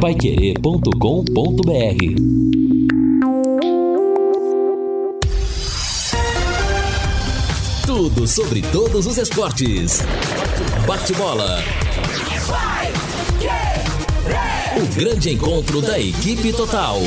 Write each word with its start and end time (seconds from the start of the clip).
paiquerê.com.br 0.00 0.90
Tudo 7.84 8.26
sobre 8.26 8.62
todos 8.62 9.06
os 9.06 9.18
esportes. 9.18 10.00
Bate-bola. 10.86 11.62
O 14.74 14.86
grande 14.98 15.34
encontro 15.34 15.82
da 15.82 16.00
equipe 16.00 16.50
total. 16.54 16.98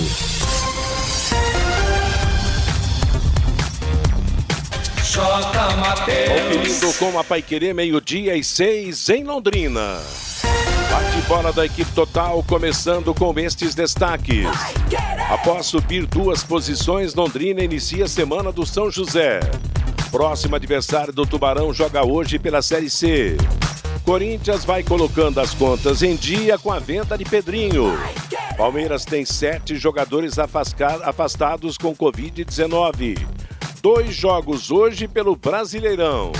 Conferindo 6.27 6.93
com 6.99 7.17
a 7.17 7.23
Paiquerê, 7.23 7.73
meio-dia 7.73 8.35
e 8.35 8.43
seis 8.43 9.09
em 9.09 9.23
Londrina. 9.23 9.99
Bate-bola 10.93 11.51
da 11.51 11.65
equipe 11.65 11.91
total, 11.93 12.43
começando 12.43 13.15
com 13.15 13.33
estes 13.39 13.73
destaques. 13.73 14.45
Após 15.27 15.65
subir 15.65 16.05
duas 16.05 16.43
posições, 16.43 17.15
Londrina 17.15 17.63
inicia 17.63 18.05
a 18.05 18.07
semana 18.07 18.51
do 18.51 18.63
São 18.63 18.91
José. 18.91 19.39
Próximo 20.11 20.55
adversário 20.55 21.11
do 21.11 21.25
Tubarão 21.25 21.73
joga 21.73 22.05
hoje 22.05 22.37
pela 22.37 22.61
Série 22.61 22.91
C. 22.91 23.35
Corinthians 24.05 24.63
vai 24.65 24.83
colocando 24.83 25.39
as 25.39 25.51
contas 25.55 26.03
em 26.03 26.15
dia 26.15 26.59
com 26.59 26.71
a 26.71 26.77
venda 26.77 27.17
de 27.17 27.25
Pedrinho. 27.25 27.97
Palmeiras 28.55 29.03
tem 29.03 29.25
sete 29.25 29.75
jogadores 29.75 30.37
afastados 30.37 31.75
com 31.75 31.95
Covid-19. 31.95 33.17
Dois 33.81 34.13
jogos 34.13 34.69
hoje 34.69 35.07
pelo 35.07 35.35
Brasileirão. 35.35 36.31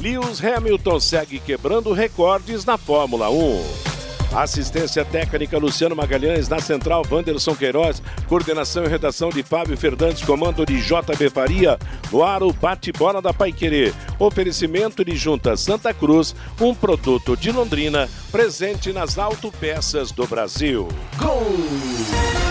Lewis 0.00 0.42
Hamilton 0.42 0.98
segue 0.98 1.38
quebrando 1.38 1.92
recordes 1.92 2.64
na 2.64 2.78
Fórmula 2.78 3.28
1. 3.28 3.90
Assistência 4.34 5.04
técnica 5.04 5.58
Luciano 5.58 5.94
Magalhães, 5.94 6.48
na 6.48 6.58
central 6.58 7.02
Wanderson 7.10 7.54
Queiroz, 7.54 8.02
coordenação 8.26 8.84
e 8.84 8.88
redação 8.88 9.28
de 9.28 9.42
Fábio 9.42 9.76
Fernandes, 9.76 10.22
comando 10.22 10.64
de 10.64 10.80
JB 10.80 11.28
Faria, 11.28 11.78
no 12.10 12.22
ar 12.22 12.42
o 12.42 12.50
bate-bola 12.50 13.20
da 13.20 13.34
Paiquerê. 13.34 13.92
Oferecimento 14.18 15.04
de 15.04 15.14
Junta 15.16 15.54
Santa 15.54 15.92
Cruz, 15.92 16.34
um 16.58 16.74
produto 16.74 17.36
de 17.36 17.52
Londrina, 17.52 18.08
presente 18.32 18.94
nas 18.94 19.18
autopeças 19.18 20.12
do 20.12 20.26
Brasil. 20.26 20.88
Gol! 21.18 22.49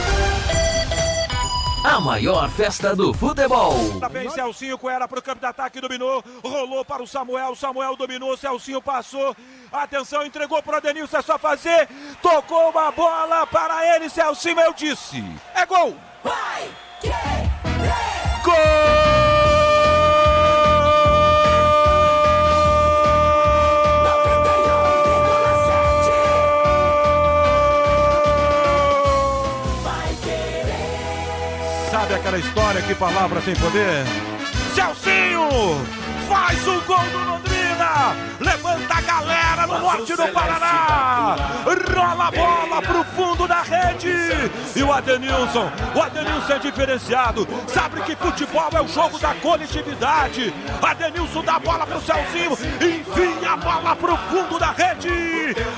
A 1.84 2.00
maior 2.02 2.50
festa 2.50 2.94
do 2.94 3.14
futebol. 3.14 3.74
Tá 4.02 4.10
bem, 4.10 4.30
Celcinho 4.30 4.78
Coera 4.78 5.08
para 5.08 5.20
o 5.20 5.22
campo 5.22 5.40
de 5.40 5.46
ataque, 5.46 5.80
dominou, 5.80 6.22
rolou 6.44 6.84
para 6.84 7.02
o 7.02 7.08
Samuel, 7.08 7.56
Samuel 7.56 7.96
dominou, 7.96 8.36
Celcinho 8.36 8.82
passou, 8.82 9.36
atenção, 9.72 10.26
entregou 10.26 10.62
para 10.62 10.74
o 10.74 10.78
Adenilson, 10.78 11.18
é 11.18 11.22
só 11.22 11.40
fazer, 11.40 11.88
tocou 12.22 12.70
uma 12.72 12.92
bola 12.92 13.48
para 13.48 13.96
ele, 13.96 14.10
Celcinho, 14.10 14.60
eu 14.60 14.74
disse, 14.74 15.24
é 15.56 15.66
gol! 15.66 15.96
Vai, 16.22 16.70
que, 17.00 17.08
Gol! 18.44 18.99
Sabe 32.30 32.38
aquela 32.38 32.38
história 32.38 32.82
que 32.84 32.94
palavra 32.94 33.42
tem 33.42 33.56
poder? 33.56 34.06
Celcinho 34.76 35.50
faz 36.28 36.60
o 36.68 36.80
gol 36.82 37.00
do 37.12 37.18
Londrina, 37.18 38.16
levanta 38.40 38.99
no 39.68 39.80
norte 39.80 40.16
do 40.16 40.28
Paraná, 40.30 41.36
rola 41.96 42.28
a 42.28 42.32
bola 42.32 42.82
pro 42.82 43.04
fundo 43.16 43.48
da 43.48 43.62
rede 43.62 44.14
e 44.76 44.84
o 44.84 44.92
Adenilson, 44.92 45.72
o 45.96 46.02
Adenilson 46.02 46.54
é 46.54 46.60
diferenciado, 46.60 47.48
sabe 47.68 48.02
que 48.02 48.16
futebol 48.16 48.70
é 48.74 48.82
o 48.82 48.88
jogo 48.88 49.18
da 49.20 49.34
coletividade. 49.36 50.54
Adenilson 50.82 51.44
dá 51.44 51.56
a 51.56 51.60
bola 51.60 51.86
pro 51.86 52.02
Celcinho, 52.02 52.54
enfia 52.54 53.52
a 53.52 53.58
bola 53.58 53.96
pro 53.96 54.18
fundo 54.18 54.60
da 54.60 54.72
rede. 54.72 55.10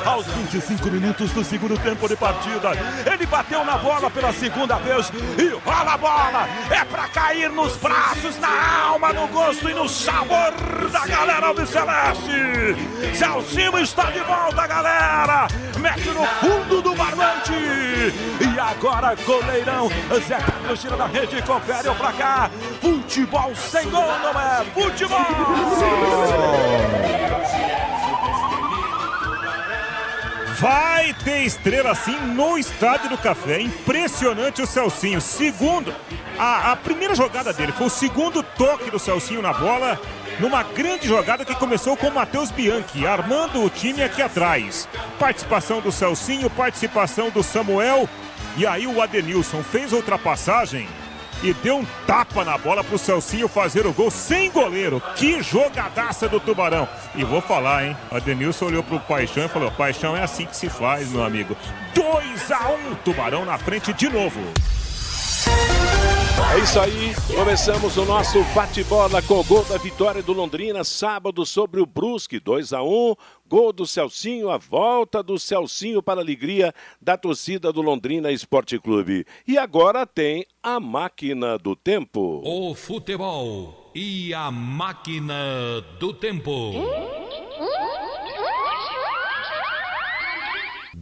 Aos 0.06 0.26
25 0.26 0.90
minutos 0.90 1.32
do 1.32 1.44
segundo 1.44 1.78
tempo 1.78 2.08
de 2.08 2.16
partida, 2.16 2.72
ele 3.06 3.26
bateu 3.26 3.64
na 3.64 3.78
bola 3.78 4.10
pela 4.10 4.34
segunda 4.34 4.76
vez 4.78 5.12
e 5.38 5.48
rola 5.66 5.94
a 5.94 5.98
bola. 5.98 6.50
É 6.70 6.84
pra 6.86 7.08
cair 7.08 7.50
nos 7.50 7.76
braços, 7.78 8.38
na 8.40 8.84
alma, 8.88 9.14
no 9.14 9.28
gosto 9.28 9.70
e 9.70 9.74
no 9.74 9.88
sabor 9.88 10.52
da 10.92 11.06
galera 11.06 11.54
do 11.54 11.66
Celeste. 11.66 12.76
Celcinho 13.72 13.80
está 13.80 14.12
de 14.12 14.20
volta, 14.20 14.68
galera. 14.68 15.48
Mete 15.80 16.10
no 16.10 16.26
fundo 16.26 16.82
do 16.82 16.94
barbante. 16.94 17.54
E 17.54 18.60
agora, 18.60 19.16
goleirão. 19.26 19.90
Zé 20.28 20.38
Carlos 20.38 20.82
tira 20.82 20.98
da 20.98 21.06
rede 21.06 21.42
confere 21.44 21.90
o 21.90 21.96
placar. 21.96 22.52
Futebol 22.82 23.56
sem 23.56 23.90
gol, 23.90 24.20
não 24.20 24.40
é? 24.40 24.66
Futebol! 24.74 25.18
Vai 30.60 31.16
ter 31.24 31.44
estrela 31.44 31.96
sim 31.96 32.18
no 32.36 32.58
Estádio 32.58 33.10
do 33.10 33.18
Café. 33.18 33.62
Impressionante 33.62 34.62
o 34.62 34.68
Celcinho. 34.68 35.20
Segundo, 35.20 35.92
a, 36.38 36.74
a, 36.74 36.76
primeira 36.76 37.16
jogada 37.16 37.52
dele 37.52 37.72
foi 37.72 37.88
o 37.88 37.90
segundo 37.90 38.44
toque 38.44 38.92
do 38.92 39.00
Celcinho 39.00 39.42
na 39.42 39.54
bola. 39.54 40.00
Numa 40.42 40.64
grande 40.64 41.08
jogada 41.08 41.46
que 41.46 41.54
começou 41.54 41.96
com 41.96 42.10
Matheus 42.10 42.50
Bianchi, 42.50 43.06
armando 43.06 43.64
o 43.64 43.70
time 43.70 44.02
aqui 44.02 44.24
atrás. 44.24 44.90
Participação 45.20 45.80
do 45.80 45.92
Celcinho, 45.92 46.50
participação 46.50 47.30
do 47.30 47.44
Samuel. 47.44 48.10
E 48.58 48.66
aí 48.66 48.88
o 48.88 49.00
Adenilson 49.00 49.62
fez 49.62 49.94
ultrapassagem 49.94 50.88
e 51.44 51.54
deu 51.54 51.78
um 51.78 51.86
tapa 52.08 52.44
na 52.44 52.58
bola 52.58 52.84
pro 52.84 52.98
Celcinho 52.98 53.48
fazer 53.48 53.86
o 53.86 53.94
gol 53.94 54.10
sem 54.10 54.50
goleiro. 54.50 55.00
Que 55.16 55.44
jogadaça 55.44 56.28
do 56.28 56.40
Tubarão. 56.40 56.90
E 57.14 57.24
vou 57.24 57.40
falar, 57.40 57.86
hein? 57.86 57.98
Adenilson 58.10 58.66
olhou 58.66 58.82
pro 58.82 59.00
Paixão 59.00 59.46
e 59.46 59.48
falou: 59.48 59.70
Paixão 59.70 60.18
é 60.18 60.24
assim 60.24 60.48
que 60.48 60.58
se 60.58 60.70
faz, 60.70 61.08
meu 61.12 61.24
amigo. 61.24 61.56
2 61.94 62.52
a 62.52 62.72
1 62.72 62.96
Tubarão 63.06 63.46
na 63.46 63.60
frente 63.60 63.94
de 63.94 64.10
novo. 64.10 64.42
É 66.50 66.60
isso 66.60 66.80
aí, 66.80 67.14
começamos 67.36 67.96
o 67.96 68.06
nosso 68.06 68.44
bate-bola 68.56 69.22
com 69.22 69.36
o 69.36 69.44
gol 69.44 69.64
da 69.64 69.78
vitória 69.78 70.22
do 70.22 70.34
Londrina, 70.34 70.84
sábado 70.84 71.46
sobre 71.46 71.80
o 71.80 71.86
Brusque, 71.86 72.40
2 72.40 72.74
a 72.74 72.84
1 72.84 73.16
Gol 73.48 73.72
do 73.72 73.86
Celcinho, 73.86 74.50
a 74.50 74.58
volta 74.58 75.22
do 75.22 75.38
Celcinho 75.38 76.02
para 76.02 76.20
a 76.20 76.24
alegria 76.24 76.74
da 77.02 77.18
torcida 77.18 77.72
do 77.72 77.82
Londrina 77.82 78.32
Esporte 78.32 78.80
Clube. 78.80 79.26
E 79.48 79.58
agora 79.58 80.06
tem 80.06 80.46
a 80.64 80.80
máquina 80.80 81.58
do 81.58 81.76
tempo. 81.76 82.42
O 82.46 82.74
futebol 82.74 83.92
e 83.94 84.34
a 84.34 84.50
máquina 84.50 85.36
do 86.00 86.14
tempo. 86.14 86.74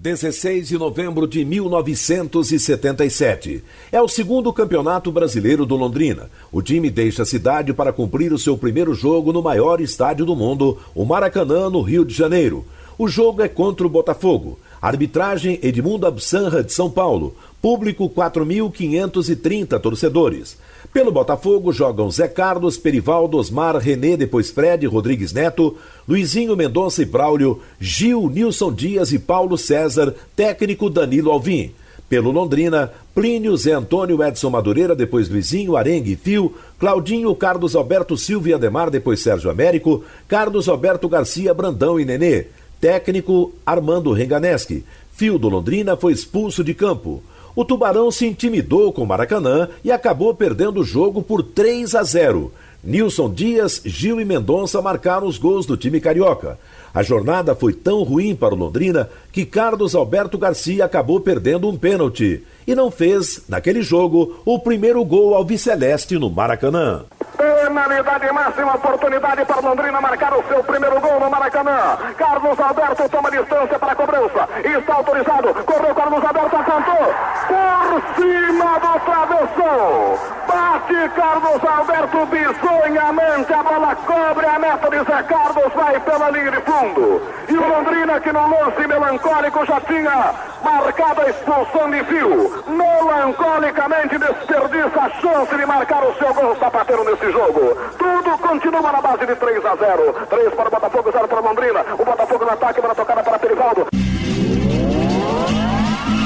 16 0.01 0.69
de 0.69 0.77
novembro 0.77 1.27
de 1.27 1.43
1977. 1.43 3.61
É 3.91 4.01
o 4.01 4.07
segundo 4.07 4.53
campeonato 4.53 5.11
brasileiro 5.11 5.65
do 5.65 5.75
Londrina. 5.75 6.29
O 6.53 6.61
time 6.61 6.89
deixa 6.89 7.23
a 7.23 7.25
cidade 7.25 7.73
para 7.73 7.91
cumprir 7.91 8.31
o 8.31 8.39
seu 8.39 8.57
primeiro 8.57 8.93
jogo 8.93 9.33
no 9.33 9.43
maior 9.43 9.81
estádio 9.81 10.25
do 10.25 10.37
mundo, 10.37 10.77
o 10.95 11.03
Maracanã, 11.03 11.69
no 11.69 11.81
Rio 11.81 12.05
de 12.05 12.13
Janeiro. 12.13 12.65
O 12.97 13.09
jogo 13.09 13.41
é 13.41 13.49
contra 13.49 13.85
o 13.85 13.89
Botafogo. 13.89 14.57
Arbitragem 14.81 15.59
Edmundo 15.61 16.07
Absanra 16.07 16.63
de 16.63 16.71
São 16.71 16.89
Paulo. 16.89 17.35
Público 17.61 18.09
4.530 18.09 19.77
torcedores. 19.81 20.57
Pelo 20.91 21.11
Botafogo 21.11 21.71
jogam 21.71 22.09
Zé 22.09 22.27
Carlos, 22.27 22.77
Perivaldo, 22.77 23.37
Osmar, 23.37 23.77
René, 23.77 24.17
depois 24.17 24.49
Fred, 24.49 24.87
Rodrigues 24.87 25.31
Neto, 25.31 25.77
Luizinho 26.07 26.55
Mendonça 26.55 27.01
e 27.03 27.05
Braulio, 27.05 27.61
Gil, 27.79 28.27
Nilson 28.29 28.73
Dias 28.73 29.11
e 29.11 29.19
Paulo 29.19 29.55
César, 29.57 30.15
técnico 30.35 30.89
Danilo 30.89 31.31
Alvim. 31.31 31.71
Pelo 32.09 32.31
Londrina, 32.31 32.91
Plínio, 33.13 33.55
Zé 33.55 33.73
Antônio, 33.73 34.23
Edson 34.23 34.49
Madureira, 34.49 34.95
depois 34.95 35.29
Luizinho, 35.29 35.77
Arengue 35.77 36.13
e 36.13 36.15
Fio, 36.15 36.55
Claudinho, 36.79 37.35
Carlos 37.35 37.75
Alberto 37.75 38.17
Silva 38.17 38.49
e 38.49 38.53
Ademar, 38.53 38.89
depois 38.89 39.21
Sérgio 39.21 39.51
Américo, 39.51 40.03
Carlos 40.27 40.67
Alberto 40.67 41.07
Garcia, 41.07 41.53
Brandão 41.53 41.99
e 41.99 42.05
Nenê. 42.05 42.47
Técnico 42.81 43.53
Armando 43.63 44.11
Renganeschi. 44.11 44.83
Fio 45.13 45.37
do 45.37 45.49
Londrina 45.49 45.95
foi 45.95 46.13
expulso 46.13 46.63
de 46.63 46.73
campo 46.73 47.21
o 47.59 47.65
Tubarão 47.65 48.09
se 48.09 48.25
intimidou 48.25 48.93
com 48.93 49.03
o 49.03 49.05
Maracanã 49.05 49.67
e 49.83 49.91
acabou 49.91 50.33
perdendo 50.33 50.79
o 50.79 50.83
jogo 50.85 51.21
por 51.21 51.43
3 51.43 51.93
a 51.93 52.03
0. 52.03 52.53
Nilson 52.81 53.33
Dias, 53.33 53.81
Gil 53.83 54.21
e 54.21 54.23
Mendonça 54.23 54.81
marcaram 54.81 55.27
os 55.27 55.37
gols 55.37 55.65
do 55.65 55.75
time 55.75 55.99
carioca. 55.99 56.57
A 56.93 57.03
jornada 57.03 57.53
foi 57.53 57.73
tão 57.73 58.01
ruim 58.03 58.33
para 58.33 58.55
o 58.55 58.57
Londrina 58.57 59.09
que 59.29 59.45
Carlos 59.45 59.93
Alberto 59.93 60.37
Garcia 60.37 60.85
acabou 60.85 61.19
perdendo 61.19 61.67
um 61.67 61.75
pênalti 61.75 62.41
e 62.65 62.73
não 62.73 62.89
fez, 62.89 63.41
naquele 63.49 63.81
jogo, 63.81 64.39
o 64.45 64.57
primeiro 64.57 65.03
gol 65.03 65.35
ao 65.35 65.43
Viceleste 65.43 66.17
no 66.17 66.29
Maracanã. 66.29 67.03
Penalidade 67.37 68.31
máxima, 68.31 68.75
oportunidade 68.75 69.45
para 69.45 69.61
Londrina 69.61 70.01
marcar 70.01 70.33
o 70.33 70.43
seu 70.47 70.63
primeiro 70.63 70.99
gol 70.99 71.19
no 71.19 71.29
Maracanã. 71.29 71.97
Carlos 72.17 72.59
Alberto 72.59 73.09
toma 73.09 73.31
distância 73.31 73.79
para 73.79 73.91
a 73.91 73.95
cobrança. 73.95 74.49
Está 74.63 74.95
autorizado. 74.95 75.53
Correu 75.65 75.95
Carlos 75.95 76.25
Alberto, 76.25 76.55
acantou. 76.55 77.15
Por 77.47 78.15
cima 78.15 78.79
do 78.79 78.99
travessão. 78.99 80.38
Carlos 81.15 81.63
Alberto 81.63 82.25
bizonhamente, 82.27 83.53
a 83.53 83.63
bola 83.63 83.95
cobre 83.95 84.45
a 84.45 84.59
meta 84.59 84.89
de 84.89 84.97
Zé 84.99 85.23
Carlos, 85.23 85.73
vai 85.75 85.99
pela 85.99 86.29
linha 86.29 86.51
de 86.51 86.61
fundo. 86.61 87.21
E 87.47 87.57
o 87.57 87.67
Londrina 87.67 88.19
que 88.19 88.31
no 88.31 88.47
lance 88.47 88.87
melancólico 88.87 89.65
já 89.65 89.81
tinha 89.81 90.33
marcado 90.63 91.21
a 91.21 91.29
expulsão 91.29 91.91
de 91.91 92.03
fio. 92.05 92.63
Melancolicamente 92.67 94.17
desperdiça 94.17 95.01
a 95.01 95.09
chance 95.21 95.55
de 95.55 95.65
marcar 95.65 96.03
o 96.03 96.13
seu 96.15 96.33
gol 96.33 96.55
sapateiro 96.57 97.03
nesse 97.03 97.31
jogo. 97.31 97.77
Tudo 97.97 98.37
continua 98.37 98.91
na 98.91 99.01
base 99.01 99.25
de 99.25 99.35
3 99.35 99.65
a 99.65 99.75
0. 99.75 100.15
3 100.29 100.53
para 100.53 100.67
o 100.67 100.71
Botafogo, 100.71 101.11
0 101.11 101.27
para 101.27 101.39
o 101.39 101.43
Londrina. 101.43 101.85
O 101.97 102.05
Botafogo 102.05 102.45
no 102.45 102.51
ataque, 102.51 102.81
para 102.81 102.95
tocada 102.95 103.23
para 103.23 103.39
Perivaldo. 103.39 103.87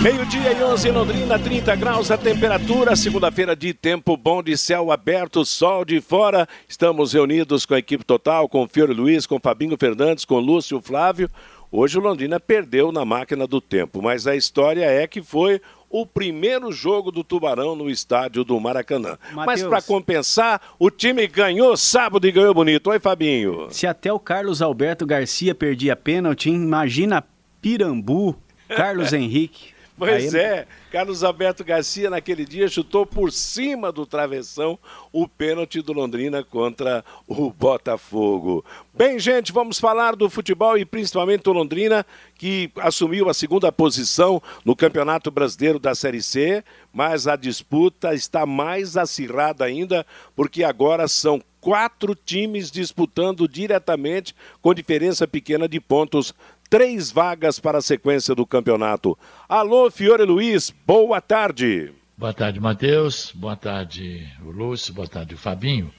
Meio-dia 0.04 0.52
e 0.52 0.62
11 0.62 0.90
em 0.90 0.92
Londrina, 0.92 1.40
30 1.40 1.78
graus 1.78 2.12
a 2.12 2.18
temperatura. 2.18 2.94
Segunda-feira 2.94 3.56
de 3.56 3.74
tempo 3.74 4.18
bom, 4.18 4.44
de 4.44 4.58
céu 4.58 4.92
aberto, 4.92 5.46
sol 5.46 5.86
de 5.86 6.02
fora. 6.02 6.46
Estamos 6.68 7.14
reunidos 7.14 7.66
com 7.66 7.74
a 7.74 7.80
equipe 7.80 8.04
total, 8.04 8.50
com 8.50 8.64
o 8.64 8.68
Fiore 8.68 8.94
Luiz, 8.94 9.26
com 9.26 9.38
o 9.38 9.40
Fabinho 9.40 9.78
Fernandes, 9.78 10.26
com 10.26 10.36
o 10.36 10.40
Lúcio 10.42 10.82
Flávio. 10.82 11.30
Hoje 11.72 11.98
o 11.98 12.02
Londrina 12.02 12.38
perdeu 12.38 12.92
na 12.92 13.06
máquina 13.06 13.48
do 13.48 13.62
tempo, 13.62 14.02
mas 14.02 14.28
a 14.28 14.36
história 14.36 14.84
é 14.84 15.08
que 15.08 15.22
foi 15.22 15.62
o 15.90 16.06
primeiro 16.06 16.70
jogo 16.70 17.10
do 17.10 17.24
Tubarão 17.24 17.74
no 17.74 17.90
estádio 17.90 18.44
do 18.44 18.60
Maracanã. 18.60 19.18
Mateus. 19.32 19.46
Mas 19.46 19.64
para 19.64 19.82
compensar, 19.82 20.60
o 20.78 20.92
time 20.92 21.26
ganhou 21.28 21.78
sábado 21.78 22.28
e 22.28 22.32
ganhou 22.34 22.54
bonito. 22.54 22.90
Oi, 22.90 23.00
Fabinho. 23.00 23.70
Se 23.72 23.88
até 23.88 24.12
o 24.12 24.20
Carlos 24.20 24.62
Alberto 24.62 25.06
Garcia 25.06 25.56
perdia 25.56 25.96
pênalti, 25.96 26.50
imagina 26.50 27.24
Pirambu, 27.62 28.36
Carlos 28.68 29.14
Henrique. 29.16 29.73
Pois 29.98 30.34
Aí... 30.34 30.42
é, 30.42 30.68
Carlos 30.92 31.24
Alberto 31.24 31.64
Garcia 31.64 32.10
naquele 32.10 32.46
dia 32.46 32.68
chutou 32.68 33.06
por 33.06 33.32
cima 33.32 33.92
do 33.92 34.06
travessão 34.06 34.78
o 35.12 35.28
pênalti 35.28 35.82
do 35.82 35.94
Londrina 35.94 36.44
contra 36.44 37.06
o 37.28 37.52
Botafogo. 37.52 38.66
Bem, 38.94 39.20
gente, 39.20 39.52
vamos 39.52 39.80
falar 39.80 40.16
do 40.16 40.30
futebol 40.30 40.78
e 40.78 40.86
principalmente 40.86 41.44
do 41.44 41.54
Londrina, 41.54 42.06
que 42.36 42.72
assumiu 42.78 43.30
a 43.30 43.34
segunda 43.34 43.72
posição 43.72 44.42
no 44.66 44.76
Campeonato 44.76 45.30
Brasileiro 45.30 45.80
da 45.80 45.94
Série 45.94 46.22
C, 46.22 46.64
mas 46.92 47.28
a 47.28 47.36
disputa 47.36 48.14
está 48.14 48.46
mais 48.46 48.98
acirrada 48.98 49.64
ainda, 49.64 50.06
porque 50.36 50.64
agora 50.64 51.08
são 51.08 51.42
quatro 51.64 52.14
times 52.14 52.70
disputando 52.70 53.48
diretamente, 53.48 54.36
com 54.62 54.74
diferença 54.74 55.26
pequena 55.26 55.66
de 55.66 55.80
pontos 55.80 56.34
três 56.74 57.12
vagas 57.12 57.60
para 57.60 57.78
a 57.78 57.82
sequência 57.84 58.34
do 58.34 58.48
campeonato. 58.48 59.16
Alô, 59.48 59.92
Fiore 59.92 60.24
Luiz, 60.24 60.74
boa 60.88 61.22
tarde. 61.22 61.92
Boa 62.18 62.34
tarde, 62.34 62.60
Matheus. 62.60 63.32
Boa 63.32 63.56
tarde, 63.56 64.28
Lúcio. 64.44 64.92
Boa 64.92 65.08
tarde, 65.08 65.36
o 65.36 65.38
Fabinho. 65.38 65.94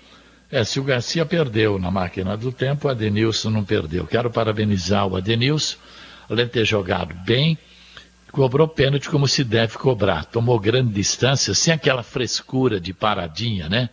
É, 0.51 0.65
se 0.65 0.81
o 0.81 0.83
Garcia 0.83 1.25
perdeu 1.25 1.79
na 1.79 1.93
máquina 1.93 2.37
do 2.37 2.51
tempo, 2.51 2.89
o 2.89 2.91
Adenilson 2.91 3.51
não 3.51 3.63
perdeu. 3.63 4.05
Quero 4.05 4.33
parabenizar 4.33 5.07
o 5.07 5.15
Adenilson, 5.15 5.79
além 6.29 6.47
de 6.47 6.51
ter 6.51 6.65
jogado 6.65 7.15
bem, 7.25 7.57
cobrou 8.33 8.67
pênalti 8.67 9.09
como 9.09 9.29
se 9.29 9.45
deve 9.45 9.79
cobrar. 9.79 10.25
Tomou 10.25 10.59
grande 10.59 10.93
distância, 10.93 11.55
sem 11.55 11.73
aquela 11.73 12.03
frescura 12.03 12.81
de 12.81 12.93
paradinha, 12.93 13.69
né? 13.69 13.91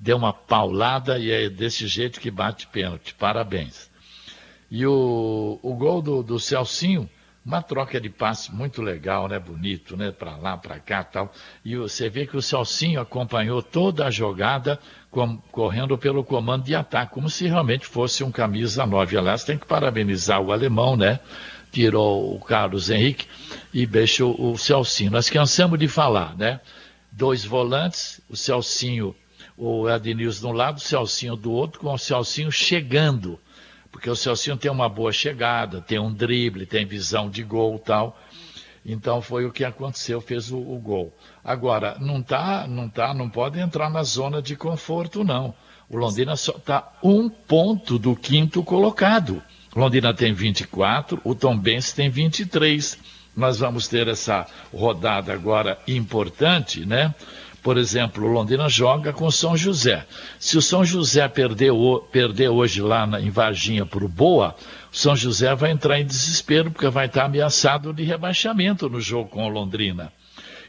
Deu 0.00 0.16
uma 0.16 0.32
paulada 0.32 1.18
e 1.18 1.30
é 1.30 1.50
desse 1.50 1.86
jeito 1.86 2.18
que 2.18 2.30
bate 2.30 2.66
pênalti. 2.68 3.14
Parabéns. 3.18 3.91
E 4.74 4.86
o, 4.86 5.60
o 5.62 5.74
gol 5.74 6.00
do, 6.00 6.22
do 6.22 6.40
Celcinho, 6.40 7.06
uma 7.44 7.60
troca 7.60 8.00
de 8.00 8.08
passe 8.08 8.50
muito 8.54 8.80
legal, 8.80 9.28
né? 9.28 9.38
Bonito, 9.38 9.98
né? 9.98 10.10
Para 10.10 10.34
lá, 10.38 10.56
para 10.56 10.80
cá 10.80 11.04
tal. 11.04 11.30
E 11.62 11.76
você 11.76 12.08
vê 12.08 12.26
que 12.26 12.38
o 12.38 12.40
Celcinho 12.40 12.98
acompanhou 12.98 13.62
toda 13.62 14.06
a 14.06 14.10
jogada 14.10 14.78
com, 15.10 15.36
correndo 15.52 15.98
pelo 15.98 16.24
comando 16.24 16.64
de 16.64 16.74
ataque, 16.74 17.12
como 17.12 17.28
se 17.28 17.46
realmente 17.46 17.84
fosse 17.84 18.24
um 18.24 18.32
camisa 18.32 18.86
9. 18.86 19.18
Aliás, 19.18 19.44
tem 19.44 19.58
que 19.58 19.66
parabenizar 19.66 20.40
o 20.40 20.50
alemão, 20.50 20.96
né? 20.96 21.20
Tirou 21.70 22.34
o 22.34 22.40
Carlos 22.40 22.88
Henrique 22.88 23.26
e 23.74 23.84
deixou 23.84 24.34
o 24.40 24.56
Celcinho. 24.56 25.10
Nós 25.10 25.28
cansamos 25.28 25.78
de 25.78 25.86
falar, 25.86 26.34
né? 26.34 26.60
Dois 27.10 27.44
volantes, 27.44 28.22
o 28.26 28.34
Celcinho, 28.34 29.14
o 29.54 29.86
Adnilson 29.86 30.40
de 30.40 30.46
um 30.46 30.56
lado, 30.56 30.78
o 30.78 30.80
Celcinho 30.80 31.36
do 31.36 31.52
outro, 31.52 31.78
com 31.78 31.92
o 31.92 31.98
Celcinho 31.98 32.50
chegando 32.50 33.38
porque 33.92 34.08
o 34.08 34.16
Celcinho 34.16 34.56
tem 34.56 34.70
uma 34.70 34.88
boa 34.88 35.12
chegada, 35.12 35.82
tem 35.82 35.98
um 35.98 36.12
drible, 36.12 36.64
tem 36.64 36.86
visão 36.86 37.28
de 37.28 37.42
gol 37.42 37.78
tal. 37.78 38.18
Então 38.84 39.22
foi 39.22 39.44
o 39.44 39.52
que 39.52 39.64
aconteceu, 39.64 40.20
fez 40.20 40.50
o, 40.50 40.58
o 40.58 40.78
gol. 40.80 41.16
Agora, 41.44 41.96
não 42.00 42.20
tá, 42.20 42.66
não 42.66 42.88
tá, 42.88 43.14
não 43.14 43.28
pode 43.30 43.60
entrar 43.60 43.90
na 43.90 44.02
zona 44.02 44.42
de 44.42 44.56
conforto, 44.56 45.22
não. 45.22 45.54
O 45.88 45.96
Londrina 45.96 46.34
só 46.36 46.52
está 46.52 46.90
um 47.02 47.28
ponto 47.28 47.98
do 47.98 48.16
quinto 48.16 48.64
colocado. 48.64 49.42
Londrina 49.76 50.12
tem 50.12 50.32
24, 50.32 51.20
o 51.22 51.34
Tom 51.34 51.56
Benz 51.56 51.92
tem 51.92 52.08
23. 52.08 52.98
Nós 53.36 53.58
vamos 53.58 53.88
ter 53.88 54.08
essa 54.08 54.46
rodada 54.74 55.32
agora 55.32 55.78
importante, 55.86 56.84
né? 56.84 57.14
Por 57.62 57.78
exemplo, 57.78 58.24
o 58.24 58.32
Londrina 58.32 58.68
joga 58.68 59.12
com 59.12 59.24
o 59.24 59.30
São 59.30 59.56
José. 59.56 60.04
Se 60.38 60.58
o 60.58 60.62
São 60.62 60.84
José 60.84 61.28
perder, 61.28 61.72
perder 62.10 62.48
hoje 62.48 62.82
lá 62.82 63.06
na, 63.06 63.20
em 63.20 63.30
Varginha 63.30 63.86
por 63.86 64.06
Boa, 64.08 64.56
o 64.92 64.96
São 64.96 65.14
José 65.14 65.54
vai 65.54 65.70
entrar 65.70 66.00
em 66.00 66.04
desespero, 66.04 66.72
porque 66.72 66.88
vai 66.88 67.06
estar 67.06 67.24
ameaçado 67.24 67.92
de 67.92 68.02
rebaixamento 68.02 68.88
no 68.88 69.00
jogo 69.00 69.30
com 69.30 69.46
o 69.46 69.48
Londrina. 69.48 70.12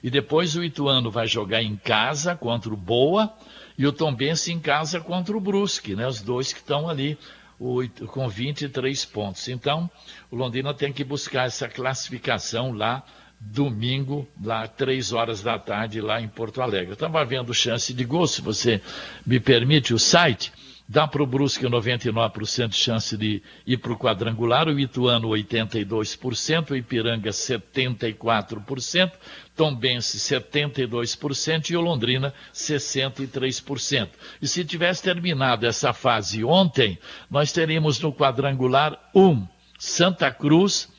E 0.04 0.10
depois 0.10 0.56
o 0.56 0.64
Ituano 0.64 1.10
vai 1.10 1.26
jogar 1.26 1.64
em 1.64 1.76
casa 1.76 2.36
contra 2.36 2.72
o 2.72 2.78
Boa 2.78 3.34
e 3.76 3.88
o 3.88 3.92
Tombense 3.92 4.52
em 4.52 4.60
casa 4.60 5.00
contra 5.00 5.36
o 5.36 5.42
Brusque, 5.42 5.96
né? 5.96 6.06
Os 6.08 6.22
dois 6.22 6.54
que 6.54 6.60
estão 6.60 6.88
ali 6.88 7.18
o, 7.60 7.82
com 8.08 8.28
23 8.28 9.06
pontos. 9.06 9.48
Então, 9.48 9.90
o 10.30 10.36
Londrina 10.36 10.74
tem 10.74 10.94
que 10.94 11.04
buscar 11.04 11.48
essa 11.48 11.68
classificação 11.68 12.72
lá 12.72 13.04
domingo, 13.52 14.28
lá 14.42 14.68
três 14.68 15.12
horas 15.12 15.42
da 15.42 15.60
tarde, 15.60 16.00
lá 16.02 16.22
em 16.22 16.28
Porto 16.28 16.62
Alegre. 16.62 16.90
Eu 16.90 16.94
estava 16.94 17.24
vendo 17.26 17.54
chance 17.54 17.94
de 17.94 18.04
gol, 18.04 18.26
se 18.28 18.42
você 18.42 18.82
me 19.26 19.40
permite, 19.40 19.94
o 19.94 20.00
site. 20.00 20.52
Dá 20.88 21.08
para 21.08 21.24
o 21.24 21.26
Brusque 21.26 21.66
99% 21.66 22.68
de 22.70 22.76
chance 22.76 23.16
de 23.16 23.42
ir 23.66 23.78
para 23.78 23.94
o 23.94 23.98
quadrangular, 23.98 24.68
o 24.68 24.78
Ituano 24.78 25.30
82%, 25.30 26.72
o 26.72 26.76
Ipiranga 26.76 27.30
74%, 27.30 29.12
Tombense 29.56 30.18
72% 30.18 31.70
e 31.70 31.78
o 31.78 31.82
Londrina 31.82 32.34
63%. 32.54 34.10
E 34.42 34.48
se 34.48 34.66
tivesse 34.66 35.02
terminado 35.04 35.66
essa 35.66 35.94
fase 35.94 36.44
ontem, 36.44 37.00
nós 37.32 37.54
teríamos 37.54 38.00
no 38.00 38.14
quadrangular 38.14 39.00
1, 39.16 39.48
Santa 39.80 40.32
Cruz, 40.32 40.90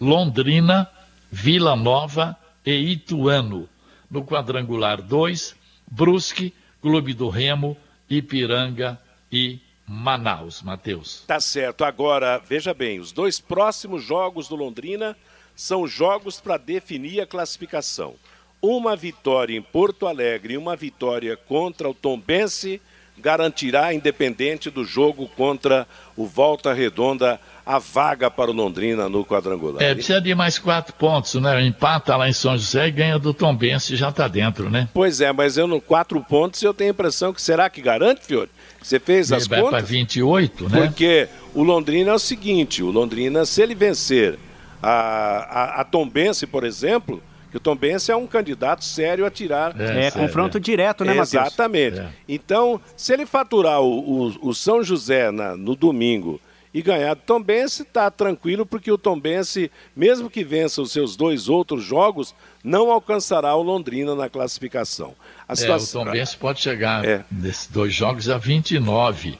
Londrina, 0.00 0.88
Vila 1.34 1.74
Nova 1.74 2.36
e 2.64 2.72
Ituano. 2.72 3.66
No 4.10 4.22
quadrangular 4.22 5.00
2, 5.00 5.56
Brusque, 5.90 6.52
Clube 6.82 7.14
do 7.14 7.30
Remo, 7.30 7.74
Ipiranga 8.08 9.00
e 9.32 9.58
Manaus, 9.88 10.60
Matheus. 10.60 11.24
Tá 11.26 11.40
certo. 11.40 11.84
Agora, 11.84 12.36
veja 12.36 12.74
bem, 12.74 13.00
os 13.00 13.12
dois 13.12 13.40
próximos 13.40 14.04
jogos 14.04 14.46
do 14.46 14.56
Londrina 14.56 15.16
são 15.56 15.86
jogos 15.86 16.38
para 16.38 16.58
definir 16.58 17.22
a 17.22 17.26
classificação. 17.26 18.14
Uma 18.60 18.94
vitória 18.94 19.56
em 19.56 19.62
Porto 19.62 20.06
Alegre 20.06 20.52
e 20.52 20.58
uma 20.58 20.76
vitória 20.76 21.34
contra 21.34 21.88
o 21.88 21.94
Tombense 21.94 22.78
garantirá, 23.18 23.94
independente 23.94 24.70
do 24.70 24.84
jogo 24.84 25.28
contra 25.36 25.86
o 26.16 26.26
Volta 26.26 26.72
Redonda, 26.72 27.38
a 27.64 27.78
vaga 27.78 28.30
para 28.30 28.50
o 28.50 28.54
Londrina 28.54 29.08
no 29.08 29.24
quadrangular. 29.24 29.82
É, 29.82 29.94
precisa 29.94 30.20
de 30.20 30.34
mais 30.34 30.58
quatro 30.58 30.92
pontos, 30.94 31.34
né? 31.34 31.64
Empata 31.64 32.16
lá 32.16 32.28
em 32.28 32.32
São 32.32 32.56
José 32.56 32.88
e 32.88 32.90
ganha 32.90 33.18
do 33.18 33.32
Tombense 33.32 33.94
já 33.94 34.08
está 34.08 34.26
dentro, 34.26 34.68
né? 34.68 34.88
Pois 34.92 35.20
é, 35.20 35.32
mas 35.32 35.56
eu 35.56 35.66
no 35.66 35.80
quatro 35.80 36.20
pontos 36.20 36.60
eu 36.62 36.74
tenho 36.74 36.90
a 36.90 36.92
impressão 36.92 37.32
que 37.32 37.40
será 37.40 37.70
que 37.70 37.80
garante, 37.80 38.26
Fiore? 38.26 38.50
Você 38.82 38.98
fez 38.98 39.30
as 39.30 39.46
vai 39.46 39.60
contas? 39.60 39.72
Vai 39.72 39.82
para 39.82 39.88
28, 39.88 40.68
né? 40.68 40.86
Porque 40.86 41.28
o 41.54 41.62
Londrina 41.62 42.10
é 42.10 42.14
o 42.14 42.18
seguinte, 42.18 42.82
o 42.82 42.90
Londrina, 42.90 43.44
se 43.46 43.62
ele 43.62 43.74
vencer 43.74 44.38
a, 44.82 44.90
a, 44.90 45.80
a 45.82 45.84
Tombense, 45.84 46.46
por 46.46 46.64
exemplo, 46.64 47.22
que 47.52 47.58
o 47.58 47.60
Tom 47.60 47.76
Benz 47.76 48.08
é 48.08 48.16
um 48.16 48.26
candidato 48.26 48.82
sério 48.82 49.26
a 49.26 49.30
tirar. 49.30 49.78
É, 49.78 50.06
é 50.06 50.10
confronto 50.10 50.56
é. 50.56 50.60
direto, 50.60 51.04
né, 51.04 51.12
Matheus? 51.12 51.34
Exatamente. 51.34 51.98
É. 51.98 52.08
Então, 52.26 52.80
se 52.96 53.12
ele 53.12 53.26
faturar 53.26 53.82
o, 53.82 53.98
o, 54.30 54.48
o 54.48 54.54
São 54.54 54.82
José 54.82 55.30
na, 55.30 55.54
no 55.54 55.76
domingo 55.76 56.40
e 56.72 56.80
ganhar 56.80 57.12
do 57.12 57.20
Tom 57.20 57.42
Benz, 57.42 57.80
está 57.80 58.10
tranquilo, 58.10 58.64
porque 58.64 58.90
o 58.90 58.96
Tom 58.96 59.20
Benz, 59.20 59.54
mesmo 59.94 60.30
que 60.30 60.42
vença 60.42 60.80
os 60.80 60.92
seus 60.92 61.14
dois 61.14 61.50
outros 61.50 61.84
jogos, 61.84 62.34
não 62.64 62.90
alcançará 62.90 63.54
o 63.54 63.62
Londrina 63.62 64.14
na 64.14 64.30
classificação. 64.30 65.14
A 65.46 65.54
situação... 65.54 66.00
É, 66.00 66.04
o 66.04 66.06
Tom 66.06 66.12
Benz 66.12 66.34
pode 66.34 66.58
chegar 66.58 67.04
é. 67.04 67.22
nesses 67.30 67.66
dois 67.66 67.92
jogos 67.92 68.30
a 68.30 68.38
29. 68.38 69.38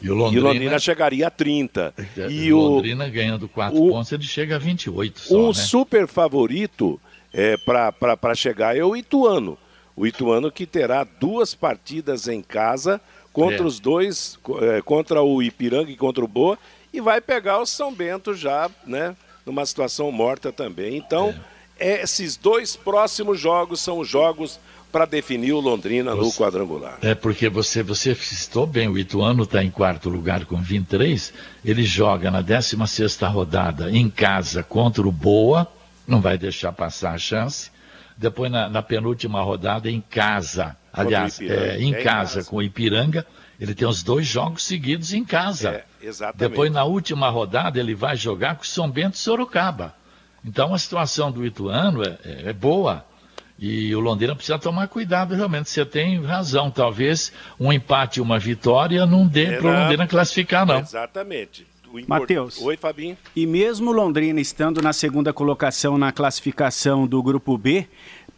E 0.00 0.08
o 0.08 0.14
Londrina, 0.14 0.38
e 0.38 0.44
o 0.44 0.46
Londrina 0.46 0.78
chegaria 0.78 1.26
a 1.26 1.30
30. 1.30 1.92
É, 2.16 2.30
e 2.30 2.52
o 2.52 2.60
Londrina 2.60 3.08
ganhando 3.08 3.48
4 3.48 3.76
pontos, 3.76 4.12
ele 4.12 4.22
chega 4.22 4.54
a 4.54 4.58
28 4.60 5.18
só, 5.18 5.36
Um 5.36 5.48
né? 5.48 5.54
super 5.54 6.06
favorito 6.06 7.00
é, 7.32 7.56
para 7.56 8.34
chegar 8.34 8.76
é 8.76 8.84
o 8.84 8.96
Ituano. 8.96 9.58
O 9.96 10.06
Ituano 10.06 10.50
que 10.50 10.66
terá 10.66 11.04
duas 11.04 11.54
partidas 11.54 12.28
em 12.28 12.40
casa 12.40 13.00
contra 13.32 13.58
é. 13.58 13.62
os 13.62 13.78
dois, 13.80 14.38
é, 14.62 14.82
contra 14.82 15.22
o 15.22 15.42
Ipiranga 15.42 15.90
e 15.90 15.96
contra 15.96 16.24
o 16.24 16.28
Boa, 16.28 16.58
e 16.92 17.00
vai 17.00 17.20
pegar 17.20 17.58
o 17.58 17.66
São 17.66 17.92
Bento 17.92 18.34
já, 18.34 18.70
né, 18.86 19.14
numa 19.44 19.64
situação 19.66 20.10
morta 20.10 20.52
também. 20.52 20.96
Então, 20.96 21.34
é. 21.78 22.02
esses 22.02 22.36
dois 22.36 22.76
próximos 22.76 23.38
jogos 23.40 23.80
são 23.80 23.98
os 23.98 24.08
jogos 24.08 24.58
para 24.90 25.04
definir 25.04 25.52
o 25.52 25.60
Londrina 25.60 26.14
você, 26.14 26.26
no 26.26 26.32
quadrangular. 26.32 26.98
É 27.02 27.14
porque 27.14 27.48
você 27.48 27.82
você 27.82 28.14
citou 28.14 28.66
bem, 28.66 28.88
o 28.88 28.98
Ituano 28.98 29.42
está 29.42 29.62
em 29.62 29.70
quarto 29.70 30.08
lugar 30.08 30.46
com 30.46 30.60
23, 30.60 31.32
ele 31.64 31.82
joga 31.82 32.30
na 32.30 32.40
16 32.40 33.18
rodada 33.22 33.90
em 33.90 34.08
casa 34.08 34.62
contra 34.62 35.06
o 35.06 35.12
Boa, 35.12 35.70
não 36.08 36.20
vai 36.20 36.38
deixar 36.38 36.72
passar 36.72 37.12
a 37.12 37.18
chance. 37.18 37.70
Depois 38.16 38.50
na, 38.50 38.68
na 38.68 38.82
penúltima 38.82 39.40
rodada 39.42 39.88
em 39.88 40.00
casa, 40.00 40.76
aliás, 40.92 41.40
é, 41.40 41.78
em, 41.78 41.94
é 41.94 42.02
casa, 42.02 42.38
casa 42.38 42.50
com 42.50 42.56
o 42.56 42.62
Ipiranga, 42.62 43.24
ele 43.60 43.74
tem 43.74 43.86
os 43.86 44.02
dois 44.02 44.26
jogos 44.26 44.64
seguidos 44.64 45.12
em 45.12 45.24
casa. 45.24 45.70
É, 45.70 45.84
exatamente. 46.02 46.48
Depois 46.50 46.72
na 46.72 46.82
última 46.84 47.28
rodada 47.28 47.78
ele 47.78 47.94
vai 47.94 48.16
jogar 48.16 48.56
com 48.56 48.62
o 48.62 48.66
São 48.66 48.90
Bento 48.90 49.14
e 49.14 49.18
Sorocaba. 49.18 49.94
Então 50.44 50.74
a 50.74 50.78
situação 50.78 51.30
do 51.30 51.44
Ituano 51.44 52.02
é, 52.02 52.18
é, 52.24 52.48
é 52.48 52.52
boa. 52.52 53.04
E 53.58 53.94
o 53.94 53.98
Londrina 53.98 54.36
precisa 54.36 54.56
tomar 54.56 54.86
cuidado, 54.86 55.34
realmente. 55.34 55.68
Você 55.68 55.84
tem 55.84 56.24
razão. 56.24 56.70
Talvez 56.70 57.32
um 57.58 57.72
empate 57.72 58.20
e 58.20 58.22
uma 58.22 58.38
vitória 58.38 59.04
não 59.04 59.26
dê 59.26 59.58
para 59.58 59.66
o 59.66 59.72
Londrina 59.72 60.06
classificar, 60.06 60.64
não. 60.64 60.78
Exatamente. 60.78 61.66
Matheus. 62.06 62.60
Oi, 62.60 62.76
Fabinho. 62.76 63.16
E 63.34 63.46
mesmo 63.46 63.92
Londrina 63.92 64.40
estando 64.40 64.80
na 64.82 64.92
segunda 64.92 65.32
colocação 65.32 65.98
na 65.98 66.12
classificação 66.12 67.06
do 67.06 67.22
Grupo 67.22 67.56
B, 67.56 67.86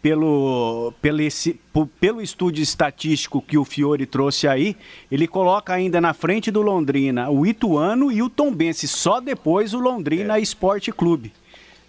pelo, 0.02 0.92
pelo, 1.00 1.20
esse, 1.20 1.60
pelo 2.00 2.22
estúdio 2.22 2.62
estatístico 2.62 3.42
que 3.42 3.58
o 3.58 3.64
Fiore 3.64 4.06
trouxe 4.06 4.48
aí, 4.48 4.76
ele 5.10 5.26
coloca 5.26 5.72
ainda 5.72 6.00
na 6.00 6.14
frente 6.14 6.50
do 6.50 6.62
Londrina 6.62 7.30
o 7.30 7.46
Ituano 7.46 8.10
e 8.10 8.22
o 8.22 8.30
Tombense, 8.30 8.88
só 8.88 9.20
depois 9.20 9.74
o 9.74 9.78
Londrina 9.78 10.38
é. 10.38 10.40
Esporte 10.40 10.90
Clube. 10.90 11.32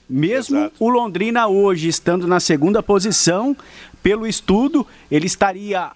Mesmo 0.09 0.57
Exato. 0.57 0.75
o 0.77 0.89
Londrina 0.89 1.47
hoje 1.47 1.87
estando 1.87 2.27
na 2.27 2.41
segunda 2.41 2.83
posição, 2.83 3.55
pelo 4.03 4.27
estudo, 4.27 4.85
ele 5.09 5.25
estaria 5.25 5.91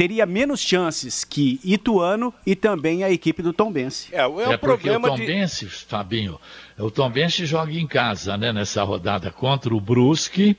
teria 0.00 0.24
menos 0.24 0.62
chances 0.62 1.26
que 1.26 1.60
Ituano 1.62 2.32
e 2.46 2.56
também 2.56 3.04
a 3.04 3.10
equipe 3.10 3.42
do 3.42 3.52
Tombense. 3.52 4.08
É, 4.14 4.22
é, 4.22 4.52
é 4.54 4.56
porque 4.56 4.88
o 4.88 4.98
Tombense, 4.98 5.66
de... 5.66 5.70
Fabinho, 5.72 6.40
o 6.78 6.90
Tombense 6.90 7.44
joga 7.44 7.70
em 7.74 7.86
casa, 7.86 8.34
né, 8.38 8.50
nessa 8.50 8.82
rodada 8.82 9.30
contra 9.30 9.74
o 9.74 9.78
Brusque, 9.78 10.56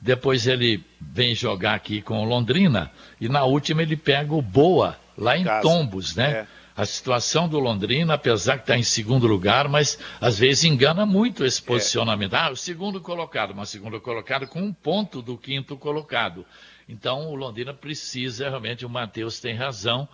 depois 0.00 0.46
ele 0.46 0.82
vem 0.98 1.34
jogar 1.34 1.74
aqui 1.74 2.00
com 2.00 2.22
o 2.22 2.24
Londrina 2.24 2.90
e 3.20 3.28
na 3.28 3.44
última 3.44 3.82
ele 3.82 3.94
pega 3.94 4.34
o 4.34 4.40
Boa, 4.40 4.96
lá 5.18 5.36
em 5.36 5.44
casa. 5.44 5.68
Tombos, 5.68 6.16
né? 6.16 6.30
É 6.30 6.46
a 6.78 6.86
situação 6.86 7.48
do 7.48 7.58
Londrina, 7.58 8.14
apesar 8.14 8.54
que 8.54 8.62
está 8.62 8.78
em 8.78 8.84
segundo 8.84 9.26
lugar, 9.26 9.68
mas 9.68 9.98
às 10.20 10.38
vezes 10.38 10.62
engana 10.62 11.04
muito 11.04 11.44
esse 11.44 11.60
é. 11.60 11.64
posicionamento. 11.64 12.36
É. 12.36 12.38
Ah, 12.38 12.50
o 12.52 12.56
segundo 12.56 13.00
colocado, 13.00 13.52
mas 13.52 13.68
segundo 13.68 14.00
colocado 14.00 14.46
com 14.46 14.60
um 14.60 14.72
ponto 14.72 15.20
do 15.20 15.36
quinto 15.36 15.76
colocado. 15.76 16.46
Então 16.88 17.28
o 17.30 17.34
Londrina 17.34 17.74
precisa, 17.74 18.48
realmente, 18.48 18.86
o 18.86 18.88
Matheus 18.88 19.38
tem 19.38 19.54
razão, 19.54 20.08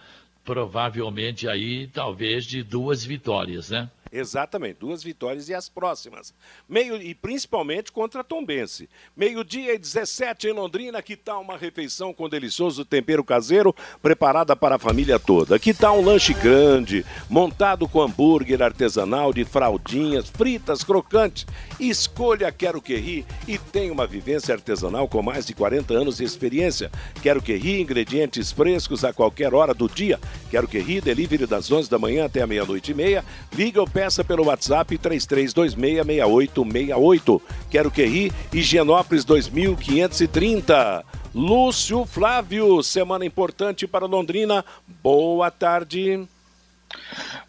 provavelmente 0.44 1.48
aí, 1.48 1.86
talvez, 1.86 2.44
de 2.44 2.62
duas 2.62 3.04
vitórias, 3.04 3.70
né? 3.70 3.88
Exatamente, 4.14 4.76
duas 4.78 5.02
vitórias 5.02 5.48
e 5.48 5.54
as 5.54 5.68
próximas. 5.68 6.32
Meio 6.68 7.02
e 7.02 7.12
principalmente 7.16 7.90
contra 7.90 8.20
a 8.20 8.24
Tombense. 8.24 8.88
Meio-dia 9.16 9.74
e 9.74 9.78
17 9.78 10.46
em 10.46 10.52
Londrina, 10.52 11.02
que 11.02 11.16
tal 11.16 11.42
uma 11.42 11.56
refeição 11.56 12.14
com 12.14 12.28
delicioso 12.28 12.84
tempero 12.84 13.24
caseiro 13.24 13.74
preparada 14.00 14.54
para 14.54 14.76
a 14.76 14.78
família 14.78 15.18
toda? 15.18 15.58
Que 15.58 15.74
tal 15.74 15.98
um 15.98 16.04
lanche 16.04 16.32
grande, 16.32 17.04
montado 17.28 17.88
com 17.88 18.00
hambúrguer 18.00 18.62
artesanal 18.62 19.32
de 19.32 19.44
fraldinhas, 19.44 20.30
fritas, 20.30 20.84
crocantes? 20.84 21.44
Escolha 21.80 22.52
Quero 22.52 22.80
Que 22.80 22.94
Ri 22.94 23.26
e 23.48 23.58
tem 23.58 23.90
uma 23.90 24.06
vivência 24.06 24.54
artesanal 24.54 25.08
com 25.08 25.20
mais 25.22 25.44
de 25.44 25.54
40 25.54 25.92
anos 25.92 26.18
de 26.18 26.24
experiência. 26.24 26.88
Quero 27.20 27.42
Que 27.42 27.56
Ri, 27.56 27.80
ingredientes 27.80 28.52
frescos 28.52 29.04
a 29.04 29.12
qualquer 29.12 29.52
hora 29.52 29.74
do 29.74 29.88
dia. 29.88 30.20
Quero 30.52 30.68
Que 30.68 30.78
Ri, 30.78 31.00
delivery 31.00 31.48
das 31.48 31.72
11 31.72 31.90
da 31.90 31.98
manhã 31.98 32.26
até 32.26 32.42
a 32.42 32.46
meia-noite 32.46 32.92
e 32.92 32.94
meia. 32.94 33.24
Liga 33.52 33.80
ou 33.80 33.88
peça 34.04 34.22
pelo 34.22 34.44
WhatsApp 34.44 34.98
33266868. 34.98 37.40
Quero 37.70 37.90
que 37.90 38.04
ri, 38.04 38.30
Higienópolis 38.52 39.24
2530. 39.24 41.02
Lúcio 41.34 42.04
Flávio, 42.04 42.82
semana 42.82 43.24
importante 43.24 43.86
para 43.86 44.04
Londrina. 44.04 44.62
Boa 45.02 45.50
tarde. 45.50 46.28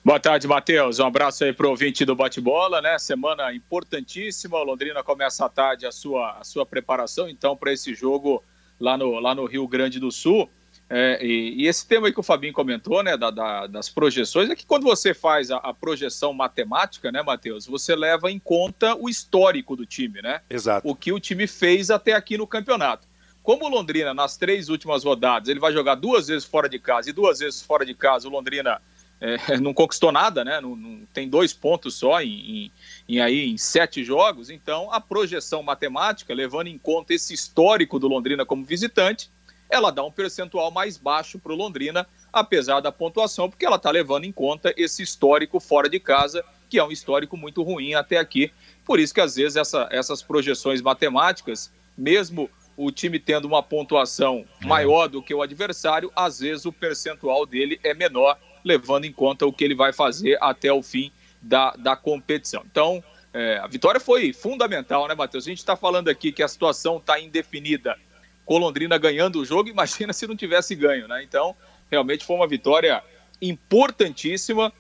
Boa 0.04 0.18
tarde, 0.18 0.48
Matheus. 0.48 1.00
Um 1.00 1.08
abraço 1.08 1.44
aí 1.44 1.52
para 1.52 1.68
o 1.68 1.72
ouvinte 1.72 2.06
do 2.06 2.16
bate-bola, 2.16 2.82
né? 2.82 2.98
Semana 2.98 3.54
importantíssima. 3.54 4.64
Londrina 4.64 5.04
começa 5.04 5.46
à 5.46 5.50
tarde 5.50 5.86
a 5.86 5.92
sua, 5.92 6.38
a 6.40 6.44
sua 6.46 6.66
preparação, 6.66 7.28
então, 7.28 7.58
para 7.58 7.74
esse 7.74 7.94
jogo 7.94 8.42
lá 8.80 8.98
no, 8.98 9.20
lá 9.20 9.36
no 9.36 9.46
Rio 9.46 9.68
Grande 9.68 10.00
do 10.00 10.10
Sul. 10.10 10.50
É, 10.88 11.20
e, 11.26 11.64
e, 11.64 11.68
esse 11.68 11.88
tema 11.88 12.08
aí 12.08 12.14
que 12.14 12.20
o 12.20 12.24
Fabinho 12.24 12.54
comentou, 12.54 13.02
né, 13.02 13.18
da, 13.18 13.32
da, 13.32 13.66
das 13.66 13.90
projeções, 13.90 14.50
é 14.50 14.56
que 14.56 14.66
quando 14.66 14.84
você 14.84 15.16
faz 15.16 15.50
a, 15.50 15.58
a, 15.58 15.74
projeção 15.74 16.32
matemática, 16.32 17.12
né, 17.12 17.24
Matheus, 17.24 17.66
você 17.66 17.96
leva 17.96 18.30
em 18.30 18.38
conta 18.38 18.96
o 18.96 19.10
histórico 19.10 19.76
do 19.76 19.86
time, 19.86 20.22
né? 20.22 20.42
Exato. 20.48 20.88
O 20.88 20.96
que 20.96 21.12
o 21.12 21.20
time 21.20 21.48
fez 21.48 21.90
até 21.90 22.14
aqui 22.14 22.38
no 22.38 22.46
campeonato. 22.46 23.08
Como 23.42 23.66
o 23.66 23.70
Londrina, 23.70 24.14
nas 24.14 24.38
três 24.38 24.70
últimas 24.70 25.04
rodadas, 25.04 25.50
ele 25.50 25.60
vai 25.60 25.74
jogar 25.74 25.96
duas 25.96 26.28
vezes 26.28 26.46
fora 26.46 26.70
de 26.70 26.78
casa 26.78 27.10
e 27.10 27.14
duas 27.14 27.40
vezes 27.40 27.62
fora 27.62 27.86
de 27.86 27.94
casa, 27.96 28.28
o 28.28 28.32
Londrina 28.32 28.80
é, 29.20 29.38
não 29.58 29.74
conquistou 29.74 30.12
nada, 30.12 30.44
né? 30.44 30.62
Não, 30.62 30.76
não, 30.76 31.02
tem 31.14 31.28
dois 31.28 31.52
pontos 31.52 31.96
só 31.96 32.22
em, 32.22 32.30
em, 32.30 32.72
em, 33.10 33.20
aí, 33.22 33.50
em 33.50 33.58
sete 33.58 34.04
jogos. 34.04 34.52
Então, 34.52 34.92
a 34.92 35.02
projeção 35.02 35.64
matemática, 35.64 36.34
levando 36.34 36.68
em 36.68 36.78
conta 36.78 37.14
esse 37.14 37.34
histórico 37.34 37.98
do 37.98 38.08
Londrina 38.08 38.46
como 38.46 38.64
visitante, 38.64 39.30
ela 39.70 39.92
dá 39.92 40.04
um 40.04 40.12
percentual 40.12 40.72
mais 40.72 40.98
baixo 40.98 41.40
para 41.40 41.52
o 41.52 41.56
Londrina, 41.56 42.08
apesar 42.32 42.80
da 42.80 42.92
pontuação, 42.92 43.50
porque 43.50 43.66
ela 43.66 43.78
está 43.78 43.92
levando 43.92 44.26
em 44.26 44.32
conta 44.32 44.74
esse 44.78 45.02
histórico 45.02 45.60
fora 45.60 45.90
de 45.90 46.00
casa, 46.00 46.44
que 46.70 46.80
é 46.80 46.84
um 46.84 46.92
histórico 46.92 47.38
muito 47.38 47.64
ruim 47.64 47.94
até 47.94 48.18
aqui. 48.18 48.52
Por 48.86 49.00
isso 49.00 49.14
que 49.14 49.22
às 49.22 49.36
vezes 49.36 49.56
essa, 49.56 49.88
essas 49.92 50.22
projeções 50.22 50.82
matemáticas, 50.82 51.72
mesmo 51.98 52.50
o 52.78 52.92
time 52.92 53.20
tendo 53.20 53.46
uma 53.46 53.64
pontuação 53.64 54.46
é. 54.62 54.66
maior 54.66 55.08
do 55.08 55.22
que 55.22 55.34
o 55.34 55.42
adversário, 55.42 56.12
às 56.16 56.40
vezes 56.40 56.66
o 56.66 56.72
percentual 56.72 57.46
dele 57.46 57.80
é 57.84 57.94
menor, 57.94 58.38
levando 58.64 59.06
em 59.06 59.14
conta 59.14 59.46
o 59.46 59.54
que 59.54 59.64
ele 59.64 59.76
vai 59.76 59.94
fazer 59.94 60.38
até 60.42 60.72
o 60.72 60.84
fim 60.84 61.12
da, 61.42 61.72
da 61.72 61.96
competição. 61.96 62.64
Então, 62.70 63.04
é, 63.34 63.58
a 63.58 63.68
vitória 63.68 64.00
foi 64.00 64.34
fundamental, 64.34 65.08
né, 65.08 65.16
Matheus? 65.16 65.46
A 65.46 65.50
gente 65.50 65.60
está 65.60 65.76
falando 65.76 66.10
aqui 66.10 66.32
que 66.32 66.42
a 66.42 66.48
situação 66.48 66.98
está 66.98 67.20
indefinida 67.20 67.98
com 68.46 68.58
Londrina 68.58 68.98
ganhando 68.98 69.40
o 69.40 69.46
jogo, 69.46 69.70
imagina 69.70 70.14
se 70.14 70.28
não 70.28 70.36
tivesse 70.36 70.76
ganho, 70.76 71.08
né? 71.08 71.24
Então, 71.24 71.56
realmente 71.90 72.26
foi 72.26 72.36
uma 72.36 72.48
vitória 72.48 73.04
importantíssima, 73.42 74.72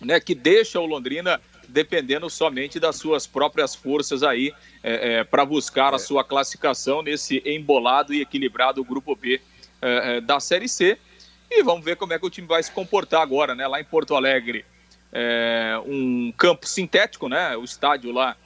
né? 0.00 0.20
Que 0.20 0.34
deixa 0.34 0.78
o 0.78 0.86
Londrina 0.86 1.40
dependendo 1.68 2.28
somente 2.28 2.80
das 2.80 2.96
suas 2.96 3.26
próprias 3.26 3.74
forças 3.74 4.22
aí 4.22 4.52
é, 4.82 5.18
é, 5.18 5.24
para 5.24 5.44
buscar 5.44 5.92
a 5.92 5.96
é. 5.96 5.98
sua 5.98 6.24
classificação 6.24 7.02
nesse 7.02 7.42
embolado 7.46 8.12
e 8.12 8.20
equilibrado 8.20 8.84
grupo 8.84 9.14
B 9.14 9.40
é, 9.80 10.16
é, 10.16 10.20
da 10.20 10.40
Série 10.40 10.68
C. 10.68 10.98
E 11.50 11.62
vamos 11.62 11.84
ver 11.84 11.96
como 11.96 12.12
é 12.12 12.18
que 12.18 12.26
o 12.26 12.30
time 12.30 12.46
vai 12.46 12.62
se 12.62 12.70
comportar 12.70 13.22
agora, 13.22 13.54
né? 13.54 13.66
Lá 13.66 13.80
em 13.80 13.84
Porto 13.84 14.14
Alegre, 14.14 14.64
é, 15.12 15.80
um 15.84 16.32
campo 16.36 16.66
sintético, 16.66 17.28
né? 17.28 17.56
O 17.56 17.64
estádio 17.64 18.12
lá 18.12 18.36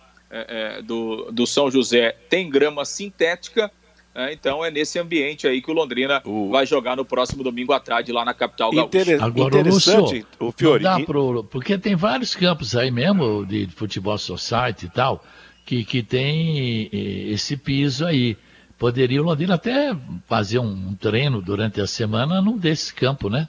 do, 0.83 1.31
do 1.31 1.47
São 1.47 1.71
José 1.71 2.17
tem 2.29 2.51
grama 2.51 2.85
sintética 2.85 3.71
é, 4.15 4.33
então 4.33 4.65
é 4.65 4.71
nesse 4.71 4.99
ambiente 4.99 5.47
aí 5.47 5.61
que 5.61 5.71
o 5.71 5.75
Londrina 5.75 6.23
o... 6.25 6.51
vai 6.51 6.65
jogar 6.65 6.97
no 6.97 7.05
próximo 7.05 7.43
domingo 7.43 7.73
à 7.73 7.81
tarde 7.81 8.13
lá 8.13 8.25
na 8.25 8.33
capital 8.33 8.73
Inter... 8.73 9.07
gaúcha. 9.07 9.25
Agora, 9.25 9.61
interessante, 9.61 10.27
o, 10.39 10.47
o 10.47 10.53
Fiori. 10.53 10.85
Pro... 11.05 11.45
Porque 11.45 11.77
tem 11.77 11.97
vários 11.97 12.35
campos 12.35 12.77
aí 12.77 12.91
mesmo 12.91 13.45
de 13.45 13.67
futebol 13.67 14.17
society 14.17 14.87
e 14.87 14.91
tal 14.91 15.25
que, 15.65 15.85
que 15.85 16.03
tem 16.03 16.89
esse 16.93 17.57
piso 17.57 18.07
aí. 18.07 18.37
Poderia 18.79 19.23
o 19.23 19.25
Londrina 19.25 19.55
até 19.55 19.97
fazer 20.27 20.59
um 20.59 20.95
treino 20.95 21.41
durante 21.41 21.81
a 21.81 21.87
semana 21.87 22.43
num 22.43 22.59
desse 22.59 22.93
campo, 22.93 23.31
né? 23.31 23.49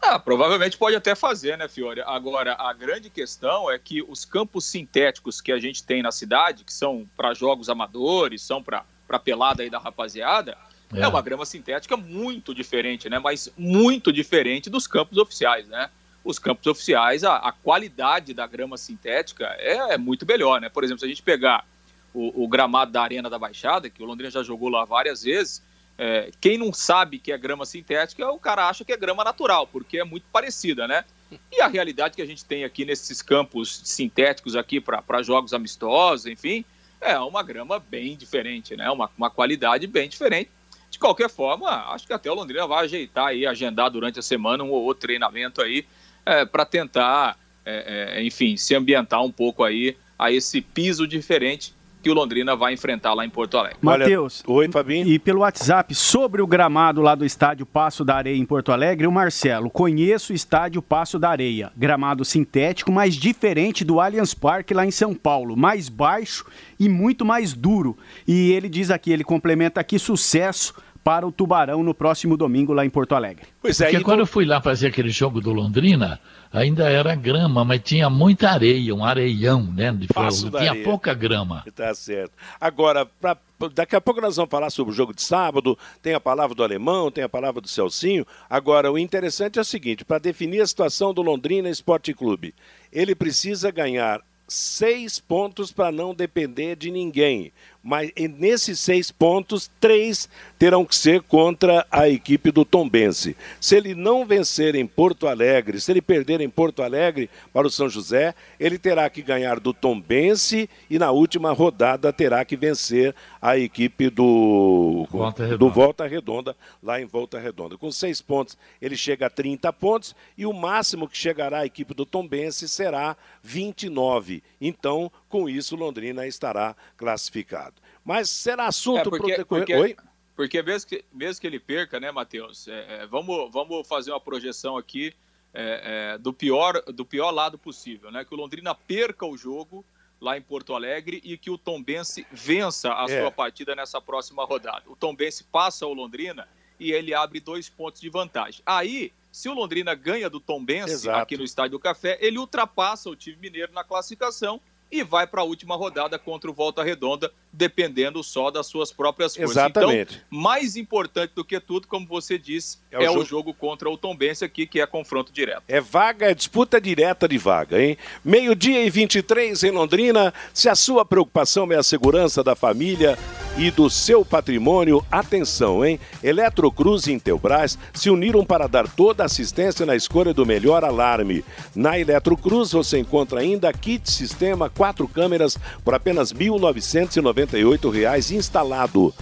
Ah, 0.00 0.18
provavelmente 0.18 0.78
pode 0.78 0.94
até 0.94 1.14
fazer, 1.16 1.58
né, 1.58 1.68
Fiore? 1.68 2.00
Agora, 2.02 2.56
a 2.58 2.72
grande 2.72 3.10
questão 3.10 3.68
é 3.68 3.76
que 3.78 4.00
os 4.00 4.24
campos 4.24 4.64
sintéticos 4.64 5.40
que 5.40 5.50
a 5.50 5.58
gente 5.58 5.82
tem 5.82 6.02
na 6.02 6.12
cidade, 6.12 6.62
que 6.62 6.72
são 6.72 7.06
para 7.16 7.34
jogos 7.34 7.68
amadores, 7.68 8.40
são 8.40 8.62
para 8.62 8.84
para 9.08 9.18
pelada 9.18 9.62
aí 9.62 9.70
da 9.70 9.78
rapaziada, 9.78 10.56
é. 10.94 11.00
é. 11.00 11.08
uma 11.08 11.22
grama 11.22 11.46
sintética 11.46 11.96
muito 11.96 12.54
diferente, 12.54 13.08
né? 13.08 13.18
Mas 13.18 13.50
muito 13.56 14.12
diferente 14.12 14.68
dos 14.68 14.86
campos 14.86 15.16
oficiais, 15.16 15.66
né? 15.66 15.90
Os 16.22 16.38
campos 16.38 16.66
oficiais, 16.66 17.24
a, 17.24 17.36
a 17.36 17.52
qualidade 17.52 18.34
da 18.34 18.46
grama 18.46 18.76
sintética 18.76 19.46
é, 19.58 19.94
é, 19.94 19.98
muito 19.98 20.26
melhor, 20.26 20.60
né? 20.60 20.68
Por 20.68 20.84
exemplo, 20.84 21.00
se 21.00 21.06
a 21.06 21.08
gente 21.08 21.22
pegar 21.22 21.64
o, 22.12 22.44
o, 22.44 22.48
gramado 22.48 22.92
da 22.92 23.02
Arena 23.02 23.30
da 23.30 23.38
Baixada, 23.38 23.88
que 23.88 24.02
o 24.02 24.06
Londrina 24.06 24.30
já 24.30 24.42
jogou 24.42 24.68
lá 24.68 24.84
várias 24.84 25.22
vezes, 25.22 25.62
é, 25.96 26.30
quem 26.40 26.58
não 26.58 26.72
sabe 26.72 27.18
que 27.18 27.32
é 27.32 27.38
grama 27.38 27.64
sintética, 27.64 28.30
o 28.30 28.38
cara 28.38 28.68
acha 28.68 28.84
que 28.84 28.92
é 28.92 28.96
grama 28.96 29.24
natural, 29.24 29.66
porque 29.66 29.98
é 29.98 30.04
muito 30.04 30.26
parecida, 30.30 30.86
né? 30.86 31.04
E 31.52 31.60
a 31.60 31.66
realidade 31.66 32.16
que 32.16 32.22
a 32.22 32.26
gente 32.26 32.44
tem 32.44 32.64
aqui 32.64 32.84
nesses 32.84 33.20
campos 33.20 33.82
sintéticos 33.84 34.56
aqui 34.56 34.80
para 34.80 35.22
jogos 35.22 35.52
amistosos, 35.52 36.26
enfim, 36.26 36.64
é 37.00 37.18
uma 37.18 37.42
grama 37.42 37.78
bem 37.78 38.16
diferente, 38.16 38.76
né? 38.76 38.90
Uma, 38.90 39.10
uma 39.16 39.30
qualidade 39.30 39.86
bem 39.86 40.08
diferente. 40.08 40.50
De 40.90 40.98
qualquer 40.98 41.28
forma, 41.28 41.68
acho 41.92 42.06
que 42.06 42.12
até 42.12 42.30
o 42.30 42.34
Londrina 42.34 42.66
vai 42.66 42.84
ajeitar 42.84 43.26
aí, 43.26 43.46
agendar 43.46 43.90
durante 43.90 44.18
a 44.18 44.22
semana 44.22 44.64
um 44.64 44.70
ou 44.70 44.82
outro 44.82 45.02
treinamento 45.02 45.60
aí 45.60 45.86
é, 46.24 46.44
para 46.44 46.64
tentar, 46.64 47.38
é, 47.64 48.16
é, 48.16 48.22
enfim, 48.22 48.56
se 48.56 48.74
ambientar 48.74 49.22
um 49.22 49.30
pouco 49.30 49.62
aí 49.62 49.96
a 50.18 50.32
esse 50.32 50.60
piso 50.60 51.06
diferente 51.06 51.74
que 52.02 52.10
o 52.10 52.14
Londrina 52.14 52.54
vai 52.54 52.74
enfrentar 52.74 53.14
lá 53.14 53.24
em 53.24 53.30
Porto 53.30 53.56
Alegre. 53.58 53.78
Matheus. 53.80 54.42
Oi, 54.46 54.68
Fabinho. 54.70 55.06
E 55.06 55.18
pelo 55.18 55.40
WhatsApp, 55.40 55.94
sobre 55.94 56.40
o 56.40 56.46
gramado 56.46 57.00
lá 57.00 57.14
do 57.14 57.24
estádio 57.24 57.66
Passo 57.66 58.04
da 58.04 58.16
Areia 58.16 58.36
em 58.36 58.44
Porto 58.44 58.72
Alegre, 58.72 59.06
o 59.06 59.12
Marcelo, 59.12 59.70
conheço 59.70 60.32
o 60.32 60.36
estádio 60.36 60.80
Passo 60.80 61.18
da 61.18 61.28
Areia, 61.30 61.72
gramado 61.76 62.24
sintético, 62.24 62.92
mas 62.92 63.14
diferente 63.14 63.84
do 63.84 64.00
Allianz 64.00 64.34
Parque 64.34 64.74
lá 64.74 64.86
em 64.86 64.90
São 64.90 65.14
Paulo, 65.14 65.56
mais 65.56 65.88
baixo 65.88 66.46
e 66.78 66.88
muito 66.88 67.24
mais 67.24 67.52
duro. 67.52 67.96
E 68.26 68.52
ele 68.52 68.68
diz 68.68 68.90
aqui, 68.90 69.10
ele 69.10 69.24
complementa 69.24 69.80
aqui, 69.80 69.98
sucesso 69.98 70.74
para 71.02 71.26
o 71.26 71.32
Tubarão 71.32 71.82
no 71.82 71.94
próximo 71.94 72.36
domingo 72.36 72.72
lá 72.72 72.84
em 72.84 72.90
Porto 72.90 73.14
Alegre. 73.14 73.46
Pois 73.62 73.80
é, 73.80 73.90
Porque 73.90 74.04
quando 74.04 74.20
eu 74.20 74.26
fui 74.26 74.44
lá 74.44 74.60
fazer 74.60 74.88
aquele 74.88 75.10
jogo 75.10 75.40
do 75.40 75.52
Londrina, 75.52 76.20
ainda 76.52 76.88
era 76.88 77.14
grama, 77.14 77.64
mas 77.64 77.80
tinha 77.82 78.10
muita 78.10 78.50
areia, 78.50 78.94
um 78.94 79.04
areião, 79.04 79.62
né? 79.62 79.92
De 79.92 80.06
Passo 80.08 80.50
tinha 80.50 80.70
areia. 80.70 80.84
pouca 80.84 81.14
grama. 81.14 81.64
Tá 81.74 81.94
certo. 81.94 82.32
Agora, 82.60 83.06
pra, 83.06 83.36
daqui 83.74 83.96
a 83.96 84.00
pouco 84.00 84.20
nós 84.20 84.36
vamos 84.36 84.50
falar 84.50 84.70
sobre 84.70 84.92
o 84.92 84.96
jogo 84.96 85.14
de 85.14 85.22
sábado, 85.22 85.78
tem 86.02 86.14
a 86.14 86.20
palavra 86.20 86.54
do 86.54 86.62
alemão, 86.62 87.10
tem 87.10 87.24
a 87.24 87.28
palavra 87.28 87.60
do 87.60 87.68
Celcinho. 87.68 88.26
Agora, 88.48 88.92
o 88.92 88.98
interessante 88.98 89.58
é 89.58 89.62
o 89.62 89.64
seguinte: 89.64 90.04
para 90.04 90.18
definir 90.18 90.60
a 90.60 90.66
situação 90.66 91.14
do 91.14 91.22
Londrina 91.22 91.70
Esporte 91.70 92.12
Clube, 92.12 92.54
ele 92.92 93.14
precisa 93.14 93.70
ganhar 93.70 94.20
seis 94.48 95.20
pontos 95.20 95.70
para 95.70 95.92
não 95.92 96.14
depender 96.14 96.74
de 96.74 96.90
ninguém 96.90 97.52
mas 97.88 98.12
nesses 98.38 98.78
seis 98.78 99.10
pontos, 99.10 99.70
três 99.80 100.28
terão 100.58 100.84
que 100.84 100.94
ser 100.94 101.22
contra 101.22 101.86
a 101.90 102.06
equipe 102.06 102.50
do 102.50 102.62
Tombense. 102.62 103.34
Se 103.58 103.76
ele 103.76 103.94
não 103.94 104.26
vencer 104.26 104.74
em 104.74 104.86
Porto 104.86 105.26
Alegre, 105.26 105.80
se 105.80 105.90
ele 105.90 106.02
perder 106.02 106.42
em 106.42 106.50
Porto 106.50 106.82
Alegre 106.82 107.30
para 107.50 107.66
o 107.66 107.70
São 107.70 107.88
José, 107.88 108.34
ele 108.60 108.78
terá 108.78 109.08
que 109.08 109.22
ganhar 109.22 109.58
do 109.58 109.72
Tombense 109.72 110.68
e 110.90 110.98
na 110.98 111.10
última 111.10 111.50
rodada 111.52 112.12
terá 112.12 112.44
que 112.44 112.56
vencer 112.56 113.14
a 113.40 113.56
equipe 113.56 114.10
do 114.10 115.06
Volta 115.10 115.56
do 115.56 115.70
Volta 115.70 116.06
Redonda, 116.06 116.54
lá 116.82 117.00
em 117.00 117.06
Volta 117.06 117.38
Redonda. 117.38 117.78
Com 117.78 117.90
seis 117.90 118.20
pontos, 118.20 118.58
ele 118.82 118.98
chega 118.98 119.28
a 119.28 119.30
30 119.30 119.72
pontos 119.72 120.14
e 120.36 120.44
o 120.44 120.52
máximo 120.52 121.08
que 121.08 121.16
chegará 121.16 121.60
a 121.60 121.66
equipe 121.66 121.94
do 121.94 122.04
Tombense 122.04 122.68
será 122.68 123.16
29. 123.42 124.42
Então, 124.60 125.10
com 125.26 125.48
isso, 125.48 125.74
Londrina 125.74 126.26
estará 126.26 126.76
classificado. 126.98 127.77
Mas 128.04 128.30
será 128.30 128.66
assunto 128.66 129.00
é 129.00 129.04
porque, 129.04 129.34
pro 129.34 129.46
porque, 129.46 129.74
Oi? 129.74 129.96
Porque 130.36 130.62
mesmo 130.62 130.88
que, 130.88 131.04
mesmo 131.12 131.40
que 131.40 131.46
ele 131.46 131.58
perca, 131.58 131.98
né, 131.98 132.12
Matheus? 132.12 132.68
É, 132.68 133.02
é, 133.02 133.06
vamos, 133.06 133.50
vamos 133.50 133.86
fazer 133.88 134.12
uma 134.12 134.20
projeção 134.20 134.76
aqui 134.76 135.12
é, 135.52 136.12
é, 136.14 136.18
do, 136.18 136.32
pior, 136.32 136.80
do 136.82 137.04
pior 137.04 137.30
lado 137.30 137.58
possível, 137.58 138.10
né? 138.12 138.24
Que 138.24 138.34
o 138.34 138.36
Londrina 138.36 138.74
perca 138.74 139.26
o 139.26 139.36
jogo 139.36 139.84
lá 140.20 140.36
em 140.36 140.42
Porto 140.42 140.74
Alegre 140.74 141.20
e 141.24 141.36
que 141.36 141.50
o 141.50 141.58
Tombense 141.58 142.26
vença 142.30 142.92
a 142.94 143.04
é. 143.08 143.20
sua 143.20 143.30
partida 143.30 143.74
nessa 143.74 144.00
próxima 144.00 144.44
rodada. 144.44 144.84
O 144.86 144.96
Tombense 144.96 145.44
passa 145.44 145.86
o 145.86 145.92
Londrina 145.92 146.48
e 146.78 146.92
ele 146.92 147.14
abre 147.14 147.40
dois 147.40 147.68
pontos 147.68 148.00
de 148.00 148.08
vantagem. 148.08 148.62
Aí, 148.64 149.12
se 149.32 149.48
o 149.48 149.54
Londrina 149.54 149.94
ganha 149.94 150.30
do 150.30 150.40
Tombense 150.40 150.92
Exato. 150.92 151.18
aqui 151.18 151.36
no 151.36 151.44
Estádio 151.44 151.72
do 151.72 151.80
Café, 151.80 152.18
ele 152.20 152.38
ultrapassa 152.38 153.10
o 153.10 153.16
time 153.16 153.36
mineiro 153.36 153.72
na 153.72 153.84
classificação 153.84 154.60
e 154.90 155.02
vai 155.02 155.26
para 155.26 155.42
a 155.42 155.44
última 155.44 155.76
rodada 155.76 156.18
contra 156.18 156.50
o 156.50 156.54
Volta 156.54 156.82
Redonda, 156.82 157.30
dependendo 157.52 158.22
só 158.22 158.50
das 158.50 158.66
suas 158.66 158.92
próprias 158.92 159.36
coisas. 159.36 159.56
Exatamente. 159.56 160.14
Então, 160.14 160.40
mais 160.40 160.76
importante 160.76 161.32
do 161.34 161.44
que 161.44 161.60
tudo, 161.60 161.86
como 161.86 162.06
você 162.06 162.38
disse, 162.38 162.78
é, 162.90 162.98
o, 162.98 163.02
é 163.02 163.06
jogo... 163.06 163.20
o 163.20 163.24
jogo 163.24 163.54
contra 163.54 163.90
o 163.90 163.98
Tombense 163.98 164.44
aqui, 164.44 164.66
que 164.66 164.80
é 164.80 164.86
confronto 164.86 165.32
direto. 165.32 165.62
É 165.68 165.80
vaga, 165.80 166.30
é 166.30 166.34
disputa 166.34 166.80
direta 166.80 167.28
de 167.28 167.38
vaga, 167.38 167.82
hein? 167.82 167.96
Meio-dia 168.24 168.84
e 168.84 168.90
23 168.90 169.62
em 169.64 169.70
Londrina. 169.70 170.32
Se 170.54 170.68
a 170.68 170.74
sua 170.74 171.04
preocupação 171.04 171.70
é 171.72 171.76
a 171.76 171.82
segurança 171.82 172.42
da 172.42 172.54
família 172.54 173.18
e 173.56 173.70
do 173.70 173.90
seu 173.90 174.24
patrimônio, 174.24 175.04
atenção, 175.10 175.84
hein? 175.84 175.98
Eletrocruz 176.22 177.06
e 177.06 177.12
Intelbras 177.12 177.78
se 177.92 178.08
uniram 178.08 178.44
para 178.44 178.66
dar 178.66 178.88
toda 178.88 179.22
a 179.22 179.26
assistência 179.26 179.84
na 179.84 179.96
escolha 179.96 180.32
do 180.32 180.46
melhor 180.46 180.84
alarme. 180.84 181.44
Na 181.74 181.98
Eletrocruz 181.98 182.72
você 182.72 182.98
encontra 182.98 183.40
ainda 183.40 183.72
kit 183.72 184.10
sistema 184.10 184.70
quatro 184.78 185.06
câmeras 185.08 185.58
por 185.84 185.92
apenas 185.92 186.30
R$ 186.30 186.46
1.998 186.46 188.30
instalado. 188.30 189.12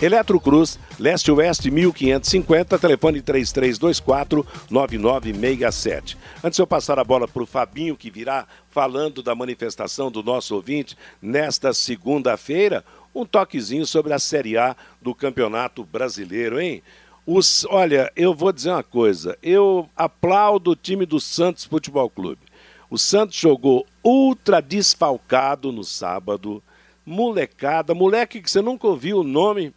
Eletrocruz, 0.00 0.78
leste-oeste 0.98 1.70
1550, 1.70 2.78
telefone 2.78 3.20
3324-9967. 3.22 6.16
Antes 6.42 6.56
de 6.56 6.62
eu 6.62 6.66
passar 6.66 6.98
a 6.98 7.04
bola 7.04 7.28
para 7.28 7.42
o 7.42 7.46
Fabinho, 7.46 7.96
que 7.96 8.10
virá 8.10 8.46
falando 8.68 9.22
da 9.22 9.34
manifestação 9.34 10.10
do 10.10 10.22
nosso 10.22 10.54
ouvinte 10.56 10.96
nesta 11.20 11.72
segunda-feira, 11.72 12.84
um 13.14 13.24
toquezinho 13.24 13.86
sobre 13.86 14.12
a 14.12 14.18
Série 14.18 14.56
A 14.56 14.74
do 15.00 15.14
Campeonato 15.14 15.84
Brasileiro, 15.84 16.60
hein? 16.60 16.82
Os, 17.24 17.64
olha, 17.70 18.10
eu 18.16 18.34
vou 18.34 18.52
dizer 18.52 18.70
uma 18.70 18.82
coisa, 18.82 19.38
eu 19.40 19.88
aplaudo 19.96 20.72
o 20.72 20.76
time 20.76 21.06
do 21.06 21.20
Santos 21.20 21.64
Futebol 21.64 22.10
Clube. 22.10 22.40
O 22.92 22.98
Santos 22.98 23.38
jogou 23.38 23.86
ultra 24.04 24.60
desfalcado 24.60 25.72
no 25.72 25.82
sábado, 25.82 26.62
molecada, 27.06 27.94
moleque 27.94 28.42
que 28.42 28.50
você 28.50 28.60
nunca 28.60 28.86
ouviu 28.86 29.20
o 29.20 29.24
nome, 29.24 29.72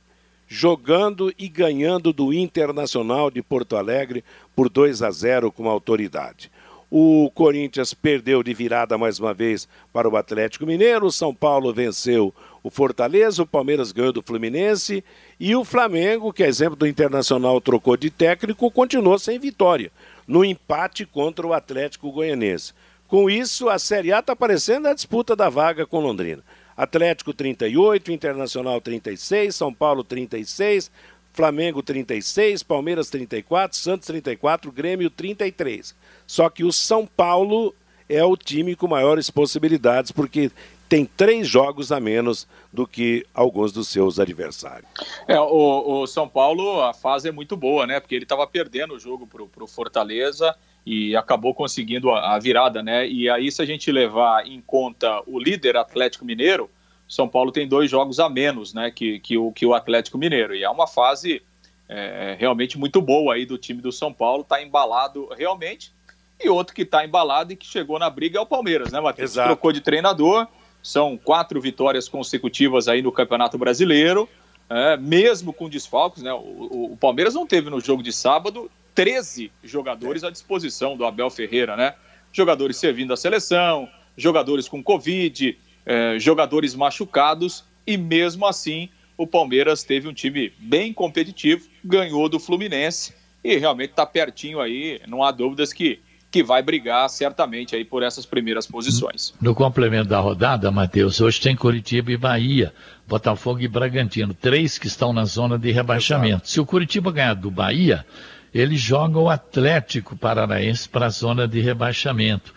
jogando 0.50 1.34
e 1.40 1.48
ganhando 1.48 2.12
do 2.12 2.34
Internacional 2.34 3.32
de 3.32 3.42
Porto 3.42 3.78
Alegre 3.78 4.22
por 4.54 4.68
2 4.68 5.02
a 5.02 5.10
0 5.12 5.50
com 5.50 5.70
autoridade. 5.70 6.52
O 6.92 7.32
Corinthians 7.34 7.94
perdeu 7.94 8.44
de 8.44 8.54
virada 8.54 8.98
mais 8.98 9.18
uma 9.18 9.34
vez 9.34 9.66
para 9.94 10.10
o 10.10 10.18
Atlético 10.18 10.66
Mineiro. 10.66 11.06
O 11.06 11.12
São 11.12 11.34
Paulo 11.34 11.74
venceu 11.74 12.34
o 12.62 12.70
Fortaleza. 12.70 13.44
O 13.44 13.48
Palmeiras 13.48 13.94
ganhou 13.94 14.12
do 14.12 14.22
Fluminense. 14.22 15.02
E 15.40 15.56
o 15.56 15.64
Flamengo, 15.64 16.34
que 16.34 16.44
é 16.44 16.48
exemplo 16.48 16.76
do 16.76 16.86
Internacional, 16.86 17.62
trocou 17.62 17.96
de 17.96 18.10
técnico, 18.10 18.70
continuou 18.70 19.18
sem 19.18 19.40
vitória 19.40 19.90
no 20.28 20.44
empate 20.44 21.06
contra 21.06 21.46
o 21.46 21.54
Atlético 21.54 22.12
Goianense. 22.12 22.74
Com 23.16 23.30
isso, 23.30 23.70
a 23.70 23.80
Série 23.80 24.12
A 24.12 24.20
está 24.20 24.36
parecendo 24.36 24.90
a 24.90 24.94
disputa 24.94 25.38
da 25.38 25.48
vaga 25.48 25.86
com 25.86 26.02
Londrina. 26.02 26.44
Atlético 26.76 27.34
38, 27.34 28.12
Internacional 28.12 28.82
36, 28.82 29.56
São 29.56 29.74
Paulo 29.74 30.04
36, 30.04 30.92
Flamengo 31.32 31.82
36, 31.82 32.62
Palmeiras 32.62 33.10
34, 33.10 33.78
Santos 33.78 34.08
34, 34.08 34.70
Grêmio 34.70 35.10
33. 35.10 35.96
Só 36.28 36.50
que 36.50 36.66
o 36.66 36.74
São 36.74 37.08
Paulo 37.08 37.74
é 38.10 38.22
o 38.26 38.36
time 38.36 38.76
com 38.76 38.86
maiores 38.86 39.30
possibilidades, 39.30 40.12
porque 40.12 40.52
tem 40.88 41.06
três 41.06 41.48
jogos 41.48 41.92
a 41.92 42.00
menos 42.00 42.48
do 42.72 42.86
que 42.86 43.26
alguns 43.34 43.72
dos 43.72 43.88
seus 43.88 44.20
adversários. 44.20 44.90
É, 45.28 45.40
o, 45.40 46.02
o 46.02 46.08
São 46.08 46.28
Paulo, 46.28 46.82
a 46.82 46.94
fase 46.94 47.30
é 47.30 47.32
muito 47.32 47.58
boa, 47.58 47.88
né? 47.88 48.00
Porque 48.00 48.16
ele 48.16 48.26
estava 48.26 48.46
perdendo 48.46 48.94
o 48.94 49.00
jogo 49.00 49.28
para 49.28 49.64
o 49.64 49.68
Fortaleza 49.68 50.56
e 50.86 51.16
acabou 51.16 51.54
conseguindo 51.54 52.12
a, 52.12 52.36
a, 52.36 52.40
virada, 52.40 52.84
né? 52.84 53.08
E 53.08 53.30
aí, 53.30 53.52
se 53.52 53.62
a 53.62 53.66
gente 53.66 53.92
levar 53.92 54.46
em 54.46 54.62
conta 54.62 55.22
o 55.26 55.40
líder 55.40 55.76
Atlético 55.78 56.24
Mineiro, 56.24 56.70
são 57.08 57.28
Paulo 57.28 57.52
tem 57.52 57.68
dois 57.68 57.90
jogos 57.90 58.20
a 58.20 58.30
menos 58.30 58.74
né, 58.74 58.92
que, 58.92 59.20
que, 59.20 59.38
o, 59.38 59.52
que 59.52 59.66
o 59.66 59.74
Atlético 59.74 60.18
Mineiro. 60.18 60.56
E 60.56 60.64
é 60.64 60.70
uma 60.70 60.88
fase 60.88 61.42
é, 61.88 62.36
realmente 62.40 62.78
muito 62.78 63.02
boa 63.02 63.36
aí 63.36 63.46
do 63.46 63.58
time 63.58 63.82
do 63.82 63.92
São 63.92 64.12
Paulo, 64.14 64.42
está 64.42 64.62
embalado 64.62 65.30
realmente. 65.36 65.94
E 66.40 66.50
outro 66.50 66.76
que 66.76 66.82
está 66.82 67.06
embalado 67.06 67.54
e 67.54 67.56
que 67.56 67.66
chegou 67.66 67.98
na 67.98 68.10
briga 68.10 68.38
é 68.38 68.42
o 68.42 68.46
Palmeiras, 68.46 68.92
né, 68.92 69.00
Matheus? 69.00 69.32
Exato. 69.32 69.50
Trocou 69.50 69.72
de 69.72 69.82
treinador, 69.82 70.48
são 70.86 71.18
quatro 71.18 71.60
vitórias 71.60 72.08
consecutivas 72.08 72.88
aí 72.88 73.02
no 73.02 73.12
Campeonato 73.12 73.58
Brasileiro, 73.58 74.30
é, 74.70 74.96
mesmo 74.96 75.52
com 75.52 75.68
desfalques, 75.68 76.22
né? 76.22 76.32
O, 76.32 76.92
o, 76.92 76.98
Palmeiras 76.98 77.34
não 77.34 77.48
teve 77.48 77.72
no 77.72 77.82
jogo 77.82 78.04
de 78.04 78.14
sábado 78.14 78.70
13 78.94 79.52
jogadores 79.64 80.24
à 80.24 80.30
disposição 80.30 80.96
do 80.96 81.04
Abel 81.04 81.32
Ferreira, 81.32 81.76
né? 81.76 81.96
Jogadores 82.32 82.78
servindo 82.78 83.12
a 83.12 83.18
seleção, 83.18 83.90
jogadores 84.16 84.68
com 84.68 84.84
Covid, 84.84 85.58
é, 85.88 86.20
jogadores 86.20 86.76
machucados 86.76 87.64
e 87.88 87.98
mesmo 87.98 88.46
assim 88.46 88.88
o 89.18 89.26
Palmeiras 89.26 89.82
teve 89.82 90.08
um 90.08 90.14
time 90.14 90.54
bem 90.60 90.94
competitivo, 90.94 91.68
ganhou 91.84 92.30
do 92.30 92.40
Fluminense 92.40 93.16
e 93.44 93.58
realmente 93.58 93.90
está 93.90 94.06
pertinho 94.06 94.60
aí, 94.60 95.02
não 95.08 95.24
há 95.24 95.32
dúvidas 95.32 95.74
que 95.74 96.00
que 96.36 96.44
vai 96.44 96.62
brigar 96.62 97.10
certamente 97.10 97.78
aí 97.78 97.86
por 97.86 98.04
essas 98.04 98.26
primeiras 98.26 98.68
posições. 98.68 99.34
No 99.40 99.56
complemento 99.56 100.10
da 100.10 100.20
rodada, 100.20 100.70
Matheus, 100.70 101.22
hoje 101.22 101.40
tem 101.40 101.56
Curitiba 101.56 102.12
e 102.12 102.18
Bahia, 102.18 102.74
Botafogo 103.08 103.62
e 103.62 103.70
Bragantino, 103.70 104.34
três 104.34 104.78
que 104.78 104.88
estão 104.88 105.14
na 105.14 105.24
zona 105.24 105.58
de 105.58 105.72
rebaixamento. 105.72 106.44
Exato. 106.44 106.50
Se 106.50 106.60
o 106.60 106.66
Curitiba 106.66 107.10
ganhar 107.10 107.36
do 107.36 107.50
Bahia, 107.50 108.06
ele 108.54 108.76
joga 108.76 109.18
o 109.18 109.30
Atlético 109.30 110.18
Paranaense 110.18 110.90
para 110.90 111.06
a 111.06 111.10
zona 111.10 111.48
de 111.48 111.62
rebaixamento. 111.62 112.54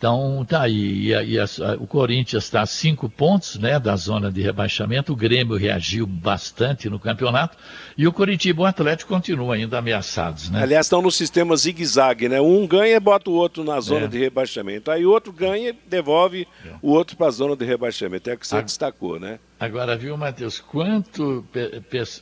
Então, 0.00 0.46
tá 0.48 0.62
aí. 0.62 1.12
E, 1.12 1.32
e 1.32 1.38
a, 1.38 1.44
o 1.78 1.86
Corinthians 1.86 2.44
está 2.44 2.62
a 2.62 2.66
cinco 2.66 3.06
pontos 3.06 3.58
né, 3.58 3.78
da 3.78 3.94
zona 3.96 4.32
de 4.32 4.40
rebaixamento. 4.40 5.12
O 5.12 5.16
Grêmio 5.16 5.58
reagiu 5.58 6.06
bastante 6.06 6.88
no 6.88 6.98
campeonato. 6.98 7.58
E 7.98 8.08
o 8.08 8.12
Coritiba 8.12 8.62
e 8.62 8.64
o 8.64 8.66
Atlético 8.66 9.12
continuam 9.12 9.52
ainda 9.52 9.76
ameaçados. 9.76 10.48
Né? 10.48 10.62
Aliás, 10.62 10.86
estão 10.86 11.02
no 11.02 11.10
sistema 11.10 11.54
zigue-zague, 11.54 12.30
né? 12.30 12.40
Um 12.40 12.66
ganha 12.66 12.96
e 12.96 12.98
bota 13.00 13.28
o 13.28 13.34
outro 13.34 13.62
na 13.62 13.78
zona 13.78 14.06
é. 14.06 14.08
de 14.08 14.18
rebaixamento. 14.18 14.90
Aí 14.90 15.04
o 15.04 15.10
outro 15.10 15.34
ganha 15.34 15.68
e 15.68 15.76
devolve 15.86 16.48
é. 16.64 16.70
o 16.80 16.92
outro 16.92 17.14
para 17.14 17.26
a 17.26 17.30
zona 17.30 17.54
de 17.54 17.66
rebaixamento. 17.66 18.30
É 18.30 18.32
o 18.32 18.38
que 18.38 18.46
você 18.46 18.56
a... 18.56 18.62
destacou, 18.62 19.20
né? 19.20 19.38
Agora, 19.58 19.98
viu, 19.98 20.16
Matheus, 20.16 20.60
quanto, 20.60 21.44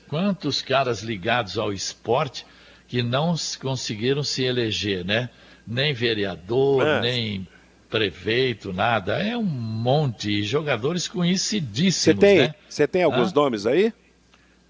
quantos 0.08 0.62
caras 0.62 1.04
ligados 1.04 1.56
ao 1.56 1.72
esporte 1.72 2.44
que 2.88 3.04
não 3.04 3.36
conseguiram 3.60 4.24
se 4.24 4.42
eleger, 4.42 5.04
né? 5.04 5.30
Nem 5.64 5.94
vereador, 5.94 6.84
é. 6.84 7.00
nem 7.02 7.46
prefeito, 7.88 8.72
nada. 8.72 9.18
É 9.22 9.36
um 9.36 9.42
monte. 9.42 10.28
de 10.28 10.42
jogadores 10.42 11.08
conhecidíssimos. 11.08 11.94
Você 12.02 12.14
tem, 12.14 12.38
né? 12.38 12.54
Você 12.68 12.86
tem 12.86 13.02
alguns 13.02 13.32
ah? 13.32 13.34
nomes 13.34 13.66
aí? 13.66 13.92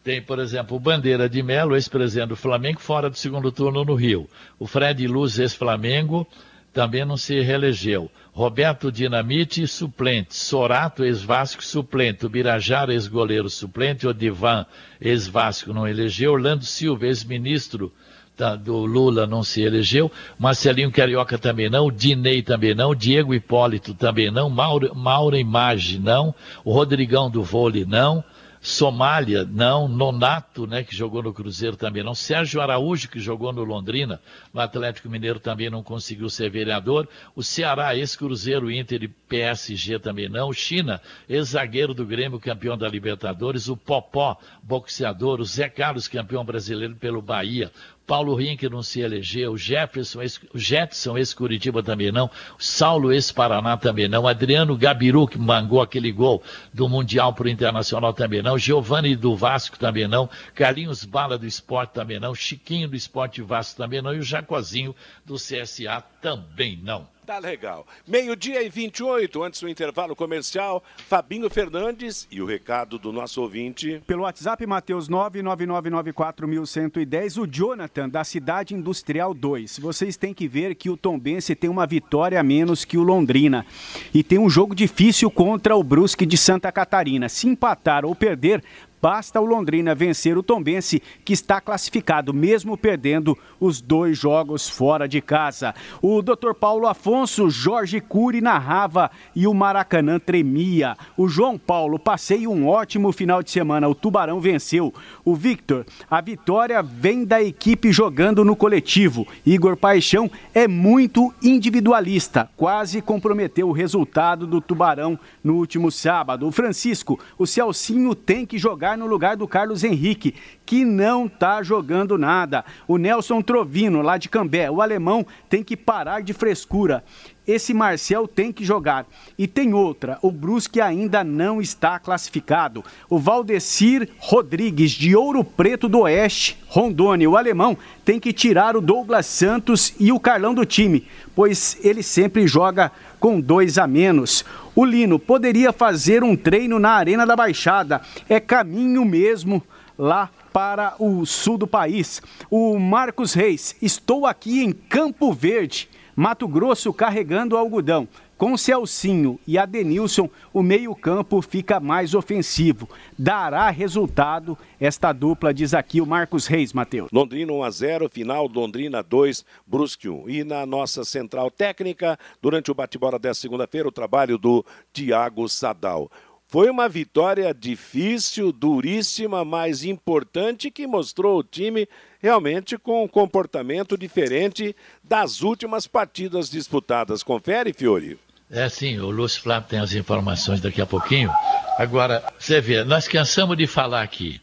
Tem, 0.02 0.22
por 0.22 0.38
exemplo, 0.38 0.76
o 0.76 0.80
Bandeira 0.80 1.28
de 1.28 1.42
Melo, 1.42 1.74
ex-presidente 1.74 2.28
do 2.28 2.36
Flamengo, 2.36 2.80
fora 2.80 3.10
do 3.10 3.16
segundo 3.16 3.52
turno 3.52 3.84
no 3.84 3.94
Rio. 3.94 4.28
O 4.58 4.66
Fred 4.66 5.06
Luz, 5.06 5.38
ex-Flamengo, 5.38 6.26
também 6.72 7.04
não 7.04 7.16
se 7.16 7.40
reelegeu. 7.40 8.10
Roberto 8.32 8.92
Dinamite, 8.92 9.66
suplente. 9.66 10.34
Sorato, 10.34 11.04
ex-Vasco, 11.04 11.62
suplente. 11.62 12.24
O 12.24 12.28
Birajara, 12.28 12.92
ex-goleiro, 12.92 13.50
suplente. 13.50 14.06
O 14.06 14.14
Divan, 14.14 14.64
ex-Vasco, 15.00 15.74
não 15.74 15.86
elegeu. 15.86 16.32
Orlando 16.32 16.64
Silva, 16.64 17.06
ex-ministro 17.06 17.92
da, 18.38 18.54
do 18.54 18.86
Lula 18.86 19.26
não 19.26 19.42
se 19.42 19.60
elegeu, 19.60 20.10
Marcelinho 20.38 20.92
Carioca 20.92 21.36
também 21.36 21.68
não, 21.68 21.90
Dinei 21.90 22.40
também 22.40 22.74
não, 22.74 22.94
Diego 22.94 23.34
Hipólito 23.34 23.92
também 23.92 24.30
não, 24.30 24.48
Mauro, 24.48 24.94
Mauro 24.94 25.36
Image 25.36 25.98
não, 25.98 26.32
o 26.64 26.72
Rodrigão 26.72 27.28
do 27.28 27.42
vôlei 27.42 27.84
não, 27.84 28.24
Somália, 28.60 29.44
não. 29.44 29.88
Nonato, 29.88 30.66
né, 30.66 30.82
que 30.82 30.94
jogou 30.94 31.22
no 31.22 31.32
Cruzeiro 31.32 31.76
também 31.76 32.02
não. 32.02 32.14
Sérgio 32.14 32.60
Araújo, 32.60 33.08
que 33.08 33.20
jogou 33.20 33.52
no 33.52 33.62
Londrina, 33.62 34.20
no 34.52 34.60
Atlético 34.60 35.08
Mineiro 35.08 35.38
também 35.38 35.70
não 35.70 35.82
conseguiu 35.82 36.28
ser 36.28 36.50
vereador. 36.50 37.08
O 37.34 37.42
Ceará, 37.42 37.96
ex-Cruzeiro, 37.96 38.70
Inter 38.70 39.04
e 39.04 39.08
PSG 39.08 39.98
também 39.98 40.28
não. 40.28 40.52
China, 40.52 41.00
ex-zagueiro 41.28 41.94
do 41.94 42.04
Grêmio, 42.04 42.40
campeão 42.40 42.76
da 42.76 42.88
Libertadores. 42.88 43.68
O 43.68 43.76
Popó, 43.76 44.36
boxeador. 44.62 45.40
O 45.40 45.44
Zé 45.44 45.68
Carlos, 45.68 46.08
campeão 46.08 46.44
brasileiro 46.44 46.96
pelo 46.96 47.22
Bahia. 47.22 47.70
Paulo 48.08 48.34
Rink 48.34 48.66
não 48.70 48.82
se 48.82 49.00
elegeu, 49.00 49.54
Jefferson, 49.54 50.20
o 50.54 50.58
Jetson, 50.58 51.18
ex-Curitiba 51.18 51.82
também 51.82 52.10
não, 52.10 52.30
Saulo, 52.58 53.12
ex-Paraná 53.12 53.76
também 53.76 54.08
não, 54.08 54.26
Adriano 54.26 54.74
Gabiru, 54.78 55.28
que 55.28 55.38
mangou 55.38 55.82
aquele 55.82 56.10
gol 56.10 56.42
do 56.72 56.88
Mundial 56.88 57.34
para 57.34 57.44
o 57.44 57.50
Internacional 57.50 58.14
também 58.14 58.40
não, 58.40 58.56
Giovanni 58.56 59.14
do 59.14 59.36
Vasco 59.36 59.78
também 59.78 60.08
não, 60.08 60.26
Carlinhos 60.54 61.04
Bala 61.04 61.36
do 61.36 61.46
Esporte 61.46 61.92
também 61.92 62.18
não, 62.18 62.34
Chiquinho 62.34 62.88
do 62.88 62.96
Esporte 62.96 63.42
Vasco 63.42 63.76
também 63.76 64.00
não 64.00 64.14
e 64.14 64.20
o 64.20 64.22
Jacozinho 64.22 64.96
do 65.26 65.34
CSA 65.34 66.02
também 66.20 66.78
não. 66.82 67.06
Tá 67.28 67.38
legal. 67.38 67.86
Meio-dia 68.06 68.62
e 68.62 68.70
28, 68.70 69.42
antes 69.42 69.60
do 69.60 69.68
intervalo 69.68 70.16
comercial, 70.16 70.82
Fabinho 70.96 71.50
Fernandes 71.50 72.26
e 72.30 72.40
o 72.40 72.46
recado 72.46 72.98
do 72.98 73.12
nosso 73.12 73.42
ouvinte. 73.42 74.02
Pelo 74.06 74.22
WhatsApp, 74.22 74.66
Matheus 74.66 75.10
99994110, 75.10 77.36
o 77.36 77.46
Jonathan, 77.46 78.08
da 78.08 78.24
Cidade 78.24 78.74
Industrial 78.74 79.34
2. 79.34 79.78
Vocês 79.78 80.16
têm 80.16 80.32
que 80.32 80.48
ver 80.48 80.74
que 80.74 80.88
o 80.88 80.96
Tombense 80.96 81.54
tem 81.54 81.68
uma 81.68 81.86
vitória 81.86 82.40
a 82.40 82.42
menos 82.42 82.86
que 82.86 82.96
o 82.96 83.02
Londrina. 83.02 83.66
E 84.14 84.22
tem 84.22 84.38
um 84.38 84.48
jogo 84.48 84.74
difícil 84.74 85.30
contra 85.30 85.76
o 85.76 85.84
Brusque 85.84 86.24
de 86.24 86.38
Santa 86.38 86.72
Catarina. 86.72 87.28
Se 87.28 87.46
empatar 87.46 88.06
ou 88.06 88.14
perder, 88.14 88.64
Basta 89.00 89.40
o 89.40 89.44
Londrina 89.44 89.94
vencer 89.94 90.36
o 90.36 90.42
Tombense, 90.42 91.00
que 91.24 91.32
está 91.32 91.60
classificado, 91.60 92.34
mesmo 92.34 92.76
perdendo 92.76 93.38
os 93.60 93.80
dois 93.80 94.18
jogos 94.18 94.68
fora 94.68 95.06
de 95.06 95.20
casa. 95.20 95.74
O 96.02 96.20
Dr. 96.20 96.52
Paulo 96.58 96.86
Afonso, 96.86 97.48
Jorge 97.48 98.00
Cury 98.00 98.40
narrava 98.40 99.10
e 99.36 99.46
o 99.46 99.54
Maracanã 99.54 100.18
tremia. 100.18 100.96
O 101.16 101.28
João 101.28 101.56
Paulo, 101.56 101.98
passei 101.98 102.46
um 102.46 102.66
ótimo 102.66 103.12
final 103.12 103.42
de 103.42 103.52
semana. 103.52 103.88
O 103.88 103.94
Tubarão 103.94 104.40
venceu. 104.40 104.92
O 105.24 105.34
Victor, 105.34 105.86
a 106.10 106.20
vitória 106.20 106.82
vem 106.82 107.24
da 107.24 107.40
equipe 107.40 107.92
jogando 107.92 108.44
no 108.44 108.56
coletivo. 108.56 109.26
Igor 109.46 109.76
Paixão 109.76 110.30
é 110.52 110.66
muito 110.66 111.32
individualista, 111.42 112.50
quase 112.56 113.00
comprometeu 113.00 113.68
o 113.68 113.72
resultado 113.72 114.46
do 114.46 114.60
Tubarão 114.60 115.18
no 115.42 115.54
último 115.54 115.90
sábado. 115.90 116.46
O 116.46 116.52
Francisco, 116.52 117.18
o 117.38 117.46
Celcinho 117.46 118.14
tem 118.14 118.44
que 118.44 118.58
jogar 118.58 118.87
jogar 118.88 118.96
no 118.96 119.06
lugar 119.06 119.36
do 119.36 119.46
Carlos 119.46 119.84
Henrique, 119.84 120.34
que 120.64 120.84
não 120.84 121.26
está 121.26 121.62
jogando 121.62 122.16
nada. 122.16 122.64
O 122.86 122.96
Nelson 122.96 123.42
Trovino, 123.42 124.00
lá 124.00 124.16
de 124.16 124.28
Cambé, 124.30 124.70
o 124.70 124.80
alemão 124.80 125.26
tem 125.50 125.62
que 125.62 125.76
parar 125.76 126.22
de 126.22 126.32
frescura. 126.32 127.04
Esse 127.46 127.72
Marcel 127.72 128.28
tem 128.28 128.52
que 128.52 128.64
jogar. 128.64 129.06
E 129.36 129.46
tem 129.46 129.74
outra, 129.74 130.18
o 130.22 130.30
Brusque 130.30 130.80
ainda 130.80 131.24
não 131.24 131.60
está 131.60 131.98
classificado. 131.98 132.84
O 133.08 133.18
Valdecir 133.18 134.08
Rodrigues, 134.18 134.92
de 134.92 135.16
Ouro 135.16 135.42
Preto 135.42 135.88
do 135.88 136.00
Oeste, 136.00 136.58
Rondônia, 136.68 137.28
o 137.28 137.36
alemão, 137.36 137.76
tem 138.04 138.20
que 138.20 138.32
tirar 138.32 138.76
o 138.76 138.80
Douglas 138.80 139.26
Santos 139.26 139.94
e 139.98 140.12
o 140.12 140.20
Carlão 140.20 140.54
do 140.54 140.64
time, 140.64 141.06
pois 141.34 141.78
ele 141.82 142.02
sempre 142.02 142.46
joga 142.46 142.92
com 143.18 143.40
dois 143.40 143.78
a 143.78 143.86
menos. 143.86 144.44
O 144.78 144.84
Lino 144.84 145.18
poderia 145.18 145.72
fazer 145.72 146.22
um 146.22 146.36
treino 146.36 146.78
na 146.78 146.90
Arena 146.90 147.26
da 147.26 147.34
Baixada. 147.34 148.00
É 148.28 148.38
caminho 148.38 149.04
mesmo 149.04 149.60
lá 149.98 150.30
para 150.52 150.94
o 151.00 151.26
sul 151.26 151.58
do 151.58 151.66
país. 151.66 152.22
O 152.48 152.78
Marcos 152.78 153.34
Reis, 153.34 153.74
estou 153.82 154.24
aqui 154.24 154.62
em 154.62 154.70
Campo 154.70 155.32
Verde, 155.32 155.88
Mato 156.14 156.46
Grosso, 156.46 156.92
carregando 156.92 157.56
algodão. 157.56 158.06
Com 158.38 158.56
Celcinho 158.56 159.40
e 159.44 159.58
Adenilson, 159.58 160.30
o 160.52 160.62
meio-campo 160.62 161.42
fica 161.42 161.80
mais 161.80 162.14
ofensivo. 162.14 162.88
Dará 163.18 163.68
resultado 163.68 164.56
esta 164.78 165.12
dupla, 165.12 165.52
diz 165.52 165.74
aqui 165.74 166.00
o 166.00 166.06
Marcos 166.06 166.46
Reis, 166.46 166.72
Matheus. 166.72 167.10
Londrina 167.12 167.52
1 167.52 167.62
a 167.64 167.70
0, 167.70 168.08
final 168.08 168.46
Londrina 168.46 169.02
2, 169.02 169.44
Brusque 169.66 170.08
1. 170.08 170.30
E 170.30 170.44
na 170.44 170.64
nossa 170.64 171.02
central 171.02 171.50
técnica, 171.50 172.16
durante 172.40 172.70
o 172.70 172.74
bate-bola 172.74 173.18
desta 173.18 173.42
segunda-feira, 173.42 173.88
o 173.88 173.92
trabalho 173.92 174.38
do 174.38 174.64
Tiago 174.92 175.48
Sadal. 175.48 176.08
Foi 176.46 176.70
uma 176.70 176.88
vitória 176.88 177.52
difícil, 177.52 178.52
duríssima, 178.52 179.44
mas 179.44 179.84
importante 179.84 180.70
que 180.70 180.86
mostrou 180.86 181.40
o 181.40 181.44
time 181.44 181.88
realmente 182.20 182.78
com 182.78 183.02
um 183.02 183.08
comportamento 183.08 183.98
diferente 183.98 184.76
das 185.02 185.42
últimas 185.42 185.88
partidas 185.88 186.48
disputadas. 186.48 187.24
Confere, 187.24 187.72
Fiore. 187.72 188.16
É 188.50 188.66
sim, 188.70 188.98
o 188.98 189.10
Lúcio 189.10 189.42
Flávio 189.42 189.68
tem 189.68 189.78
as 189.78 189.92
informações 189.92 190.58
daqui 190.58 190.80
a 190.80 190.86
pouquinho. 190.86 191.30
Agora, 191.76 192.24
você 192.38 192.62
vê, 192.62 192.82
nós 192.82 193.06
cansamos 193.06 193.58
de 193.58 193.66
falar 193.66 194.02
aqui. 194.02 194.40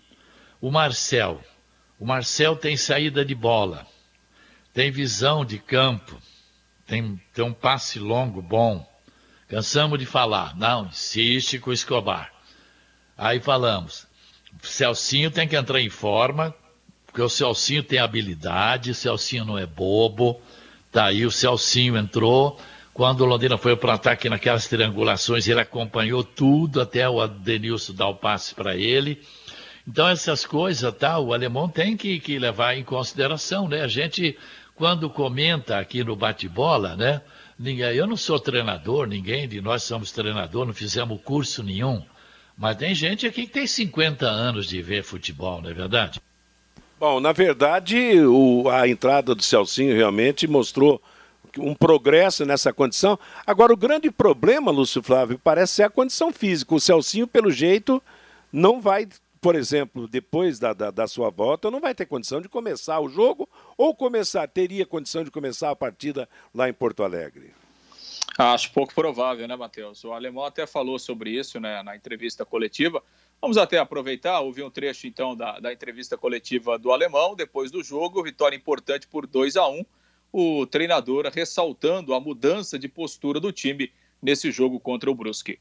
O 0.62 0.70
Marcel. 0.70 1.42
O 2.00 2.06
Marcel 2.06 2.56
tem 2.56 2.78
saída 2.78 3.26
de 3.26 3.34
bola, 3.34 3.88
tem 4.74 4.92
visão 4.92 5.44
de 5.44 5.58
campo, 5.58 6.22
tem, 6.86 7.20
tem 7.34 7.44
um 7.44 7.54
passe 7.54 7.98
longo 7.98 8.42
bom. 8.44 8.88
Cansamos 9.48 9.98
de 9.98 10.06
falar. 10.06 10.56
Não, 10.56 10.86
insiste 10.88 11.58
com 11.58 11.72
o 11.72 11.74
Escobar. 11.74 12.32
Aí 13.18 13.40
falamos. 13.40 14.06
O 14.62 14.68
Celcinho 14.68 15.32
tem 15.32 15.48
que 15.48 15.56
entrar 15.56 15.82
em 15.82 15.90
forma, 15.90 16.54
porque 17.08 17.22
o 17.22 17.30
Celcinho 17.30 17.82
tem 17.82 17.98
habilidade, 17.98 18.92
o 18.92 18.96
Celcinho 18.96 19.46
não 19.46 19.58
é 19.58 19.66
bobo. 19.66 20.40
Tá 20.92 21.06
aí, 21.06 21.26
o 21.26 21.32
Celcinho 21.32 21.98
entrou 21.98 22.60
quando 22.96 23.20
o 23.20 23.26
Londrina 23.26 23.58
foi 23.58 23.76
para 23.76 23.90
o 23.90 23.94
ataque 23.94 24.30
naquelas 24.30 24.70
triangulações, 24.70 25.50
ele 25.50 25.60
acompanhou 25.60 26.24
tudo 26.24 26.80
até 26.80 27.08
o 27.10 27.20
Adenilson 27.20 27.94
dar 27.94 28.08
o 28.08 28.16
passe 28.16 28.56
para 28.56 28.74
ele. 28.74 29.22
Então, 29.86 30.08
essas 30.08 30.46
coisas, 30.46 30.94
tá, 30.94 31.20
o 31.20 31.34
alemão 31.34 31.68
tem 31.68 31.98
que, 31.98 32.18
que 32.22 32.40
levar 32.40 32.78
em 32.78 32.86
consideração, 32.86 33.68
né? 33.68 33.82
A 33.82 33.88
gente, 33.90 34.38
quando 34.76 35.10
comenta 35.10 35.78
aqui 35.78 36.06
no 36.06 36.16
bate-bola, 36.16 36.96
né? 36.96 37.22
Ninguém, 37.60 37.94
eu 37.94 38.08
não 38.08 38.16
sou 38.16 38.40
treinador, 38.40 39.08
ninguém 39.08 39.46
de 39.46 39.60
nós 39.60 39.84
somos 39.84 40.14
treinador, 40.14 40.66
não 40.66 40.74
fizemos 40.74 41.20
curso 41.22 41.62
nenhum. 41.62 42.02
Mas 42.58 42.78
tem 42.78 42.96
gente 42.96 43.28
aqui 43.28 43.46
que 43.46 43.52
tem 43.52 43.68
50 43.68 44.26
anos 44.26 44.68
de 44.70 44.82
ver 44.82 45.04
futebol, 45.04 45.62
não 45.62 45.70
é 45.70 45.74
verdade? 45.74 46.22
Bom, 46.98 47.20
na 47.20 47.34
verdade, 47.34 48.22
o, 48.22 48.70
a 48.70 48.88
entrada 48.88 49.36
do 49.36 49.44
Celcinho 49.44 49.94
realmente 49.94 50.48
mostrou 50.48 51.02
um 51.58 51.74
progresso 51.74 52.46
nessa 52.46 52.74
condição. 52.74 53.18
Agora, 53.46 53.74
o 53.74 53.78
grande 53.78 54.12
problema, 54.12 54.72
Lúcio 54.72 55.02
Flávio, 55.02 55.40
parece 55.44 55.74
ser 55.74 55.84
a 55.84 55.90
condição 55.90 56.32
física. 56.32 56.76
O 56.76 56.80
Celcinho, 56.80 57.28
pelo 57.28 57.52
jeito, 57.52 58.02
não 58.52 58.80
vai, 58.80 59.08
por 59.42 59.56
exemplo, 59.56 60.08
depois 60.08 60.60
da, 60.60 60.74
da, 60.74 60.92
da, 60.92 61.08
sua 61.08 61.30
volta, 61.30 61.72
não 61.72 61.80
vai 61.80 61.94
ter 61.94 62.06
condição 62.06 62.42
de 62.42 62.50
começar 62.50 63.00
o 63.00 63.10
jogo 63.10 63.48
ou 63.78 63.96
começar, 63.96 64.48
teria 64.48 64.86
condição 64.86 65.24
de 65.24 65.32
começar 65.32 65.72
a 65.72 65.76
partida 65.76 66.28
lá 66.54 66.70
em 66.70 66.74
Porto 66.74 67.04
Alegre. 67.04 67.54
Acho 68.38 68.72
pouco 68.72 68.94
provável, 68.94 69.48
né, 69.48 69.56
Matheus? 69.56 70.04
O 70.04 70.12
alemão 70.12 70.44
até 70.44 70.68
falou 70.68 71.00
sobre 71.00 71.30
isso 71.30 71.60
né, 71.60 71.82
na 71.84 71.96
entrevista 71.96 72.46
coletiva. 72.46 73.02
Vamos 73.42 73.58
até 73.58 73.78
aproveitar, 73.78 74.40
ouvir 74.40 74.64
um 74.64 74.70
trecho 74.70 75.08
então 75.08 75.36
da, 75.36 75.60
da 75.60 75.72
entrevista 75.72 76.18
coletiva 76.18 76.78
do 76.78 76.92
alemão, 76.92 77.36
depois 77.36 77.72
do 77.72 77.84
jogo, 77.84 78.24
vitória 78.24 78.56
importante 78.56 79.08
por 79.08 79.28
2 79.28 79.56
a 79.56 79.68
1 79.68 79.86
o 80.38 80.66
treinador 80.66 81.32
ressaltando 81.34 82.14
a 82.14 82.20
mudança 82.20 82.78
de 82.78 82.90
postura 82.90 83.40
do 83.40 83.54
time 83.54 83.90
nesse 84.22 84.52
jogo 84.52 84.82
contra 84.82 85.10
o 85.10 85.16
Brusque. 85.16 85.60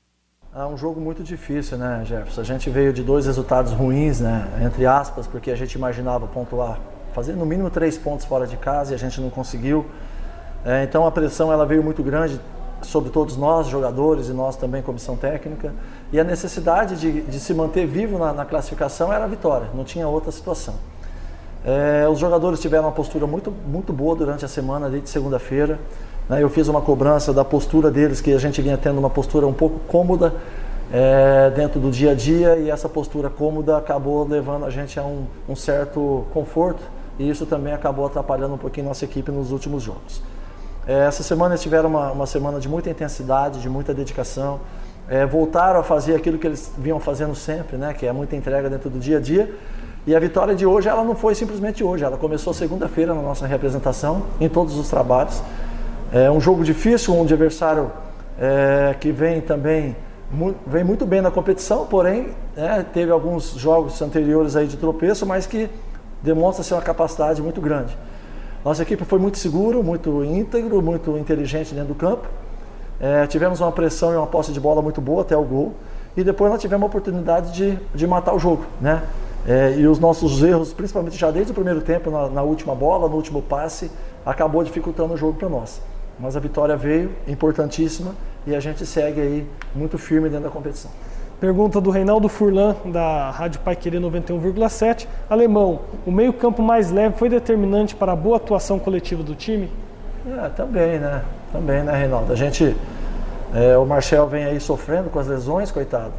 É 0.53 0.65
um 0.65 0.77
jogo 0.77 1.01
muito 1.01 1.23
difícil, 1.23 1.79
né, 1.79 2.03
Jefferson? 2.05 2.41
A 2.41 2.45
gente 2.45 2.69
veio 2.71 2.93
de 2.93 3.01
dois 3.01 3.25
resultados 3.27 3.71
ruins, 3.71 4.19
né, 4.19 4.49
entre 4.67 4.85
aspas, 4.85 5.29
porque 5.29 5.53
a 5.53 5.55
gente 5.55 5.75
imaginava 5.75 6.27
pontuar, 6.27 6.81
fazer 7.13 7.35
no 7.35 7.47
mínimo 7.47 7.71
três 7.71 7.97
pontos 7.97 8.27
fora 8.27 8.49
de 8.49 8.57
casa 8.57 8.91
e 8.91 8.95
a 8.97 8.99
gente 8.99 9.21
não 9.21 9.31
conseguiu. 9.31 9.87
É, 10.65 10.83
então 10.83 11.07
a 11.07 11.11
pressão 11.13 11.53
ela 11.53 11.65
veio 11.65 11.83
muito 11.83 12.03
grande 12.03 12.41
sobre 12.83 13.11
todos 13.11 13.37
nós, 13.37 13.69
jogadores, 13.69 14.29
e 14.29 14.33
nós 14.33 14.57
também, 14.57 14.83
comissão 14.83 15.17
técnica. 15.17 15.73
E 16.13 16.19
a 16.19 16.25
necessidade 16.25 16.97
de, 16.97 17.21
de 17.21 17.39
se 17.39 17.55
manter 17.55 17.87
vivo 17.87 18.19
na, 18.19 18.33
na, 18.33 18.45
classificação 18.45 19.13
era 19.13 19.23
a 19.23 19.29
vitória, 19.29 19.69
não 19.73 19.85
tinha 19.85 20.09
outra 20.09 20.33
situação. 20.33 20.75
É, 21.64 22.07
os 22.09 22.18
jogadores 22.18 22.61
tiveram 22.61 22.85
uma 22.85 22.92
postura 22.92 23.27
muito, 23.27 23.50
muito 23.66 23.92
boa 23.92 24.14
durante 24.14 24.44
a 24.44 24.48
semana, 24.48 24.90
desde 24.90 25.09
segunda-feira. 25.09 25.79
Né? 26.29 26.42
Eu 26.42 26.50
fiz 26.50 26.68
uma 26.68 26.83
cobrança 26.83 27.33
da 27.33 27.44
postura 27.44 27.90
deles, 27.90 28.20
que 28.20 28.33
a 28.33 28.38
gente 28.38 28.61
vinha 28.61 28.77
tendo 28.77 28.98
uma 28.98 29.09
postura 29.09 29.46
um 29.46 29.53
pouco 29.53 29.79
cômoda 29.88 30.35
é, 30.92 31.50
dentro 31.50 31.81
do 31.81 31.90
dia 31.90 32.11
a 32.11 32.14
dia, 32.14 32.57
e 32.57 32.68
essa 32.68 32.88
postura 32.88 33.31
cômoda 33.31 33.79
acabou 33.79 34.29
levando 34.29 34.66
a 34.66 34.70
gente 34.70 35.00
a 35.00 35.03
um, 35.03 35.24
um 35.48 35.57
certo 35.57 36.27
conforto, 36.35 36.83
e 37.18 37.29
isso 37.29 37.46
também 37.46 37.72
acabou 37.72 38.05
atrapalhando 38.05 38.55
um 38.55 38.59
pouquinho 38.59 38.87
nossa 38.88 39.05
equipe 39.07 39.31
nos 39.31 39.50
últimos 39.50 39.83
jogos. 39.83 40.22
É, 40.87 41.07
essa 41.07 41.22
semana 41.22 41.55
eles 41.55 41.62
tiveram 41.62 41.88
uma, 41.88 42.12
uma 42.12 42.27
semana 42.27 42.61
de 42.61 42.68
muita 42.68 42.90
intensidade, 42.90 43.61
de 43.61 43.70
muita 43.70 43.94
dedicação. 43.94 44.61
É, 45.09 45.24
voltaram 45.24 45.81
a 45.81 45.83
fazer 45.83 46.14
aquilo 46.14 46.38
que 46.38 46.46
eles 46.46 46.70
vinham 46.77 47.00
fazendo 47.00 47.35
sempre, 47.35 47.77
né? 47.77 47.94
que 47.94 48.07
é 48.07 48.12
muita 48.12 48.37
entrega 48.37 48.68
dentro 48.68 48.90
do 48.90 48.98
dia 48.98 49.16
a 49.16 49.20
dia. 49.20 49.55
E 50.07 50.14
a 50.14 50.21
vitória 50.21 50.55
de 50.55 50.67
hoje, 50.67 50.87
ela 50.87 51.03
não 51.03 51.14
foi 51.14 51.35
simplesmente 51.35 51.83
hoje, 51.83 52.05
ela 52.05 52.19
começou 52.19 52.53
segunda-feira 52.53 53.14
na 53.14 53.23
nossa 53.23 53.47
representação, 53.47 54.25
em 54.38 54.51
todos 54.51 54.77
os 54.77 54.90
trabalhos. 54.90 55.43
É 56.12 56.31
um 56.31 56.38
jogo 56.38 56.62
difícil, 56.62 57.14
um 57.14 57.23
adversário 57.23 57.90
é, 58.38 58.95
que 59.01 59.11
vem 59.11 59.40
também 59.40 59.97
vem 60.67 60.85
muito 60.85 61.07
bem 61.07 61.21
na 61.21 61.31
competição, 61.31 61.87
porém 61.87 62.31
é, 62.57 62.83
teve 62.83 63.11
alguns 63.11 63.53
jogos 63.53 64.01
anteriores 64.03 64.57
aí 64.57 64.67
de 64.67 64.77
tropeço, 64.77 65.25
mas 65.25 65.47
que 65.47 65.71
demonstra 66.23 66.64
ser 66.64 66.75
uma 66.75 66.83
capacidade 66.83 67.40
muito 67.40 67.61
grande. 67.61 67.97
Nossa 68.64 68.83
equipe 68.83 69.05
foi 69.05 69.19
muito 69.19 69.38
seguro, 69.38 69.83
muito 69.83 70.25
íntegro, 70.25 70.83
muito 70.83 71.17
inteligente 71.17 71.73
dentro 71.73 71.88
do 71.88 71.95
campo. 71.95 72.27
É, 73.01 73.27
tivemos 73.27 73.61
uma 73.61 73.71
pressão 73.71 74.12
e 74.12 74.17
uma 74.17 74.27
posse 74.27 74.53
de 74.53 74.61
bola 74.61 74.83
muito 74.83 75.01
boa 75.01 75.23
até 75.23 75.37
o 75.37 75.45
gol. 75.45 75.75
E 76.17 76.25
depois 76.25 76.51
nós 76.51 76.61
tivemos 76.61 76.83
a 76.85 76.87
oportunidade 76.87 77.53
de, 77.53 77.79
de 77.95 78.07
matar 78.07 78.35
o 78.35 78.38
jogo, 78.38 78.64
né? 78.81 79.03
É, 79.47 79.75
e 79.77 79.87
os 79.87 79.99
nossos 79.99 80.43
erros, 80.43 80.73
principalmente 80.73 81.19
já 81.19 81.31
desde 81.31 81.53
o 81.53 81.55
primeiro 81.55 81.83
tempo, 81.83 82.11
na, 82.11 82.29
na 82.29 82.43
última 82.43 82.75
bola, 82.75 83.09
no 83.09 83.17
último 83.17 83.43
passe, 83.43 83.91
acabou 84.25 84.65
dificultando 84.65 85.13
o 85.15 85.17
jogo 85.17 85.35
para 85.39 85.49
nós. 85.49 85.83
Mas 86.19 86.37
a 86.37 86.41
vitória 86.41 86.77
veio, 86.77 87.11
importantíssima, 87.29 88.15
e 88.47 88.55
a 88.55 88.61
gente 88.61 88.87
segue 88.87 89.21
aí 89.21 89.47
muito 89.75 89.99
firme 89.99 90.29
dentro 90.29 90.45
da 90.45 90.51
competição. 90.51 90.91
Pergunta 91.41 91.81
do 91.81 91.91
Reinaldo 91.91 92.29
Furlan, 92.29 92.75
da 92.87 93.31
Rádio 93.31 93.61
Pai 93.61 93.77
Querer 93.77 94.01
91,7. 94.01 95.07
Alemão, 95.29 95.81
o 96.07 96.11
meio-campo 96.11 96.63
mais 96.63 96.91
leve 96.91 97.17
foi 97.19 97.29
determinante 97.29 97.95
para 97.95 98.13
a 98.13 98.17
boa 98.17 98.37
atuação 98.37 98.79
coletiva 98.79 99.23
do 99.23 99.35
time? 99.35 99.69
É, 100.27 100.49
também, 100.51 100.99
né? 100.99 101.23
Também, 101.53 101.83
né, 101.83 101.93
Reinaldo? 101.95 102.33
A 102.33 102.37
gente. 102.37 102.75
É, 103.55 103.77
o 103.77 103.85
Marcel 103.85 104.27
vem 104.27 104.45
aí 104.45 104.59
sofrendo 104.59 105.11
com 105.11 105.19
as 105.19 105.27
lesões, 105.27 105.71
coitado. 105.71 106.13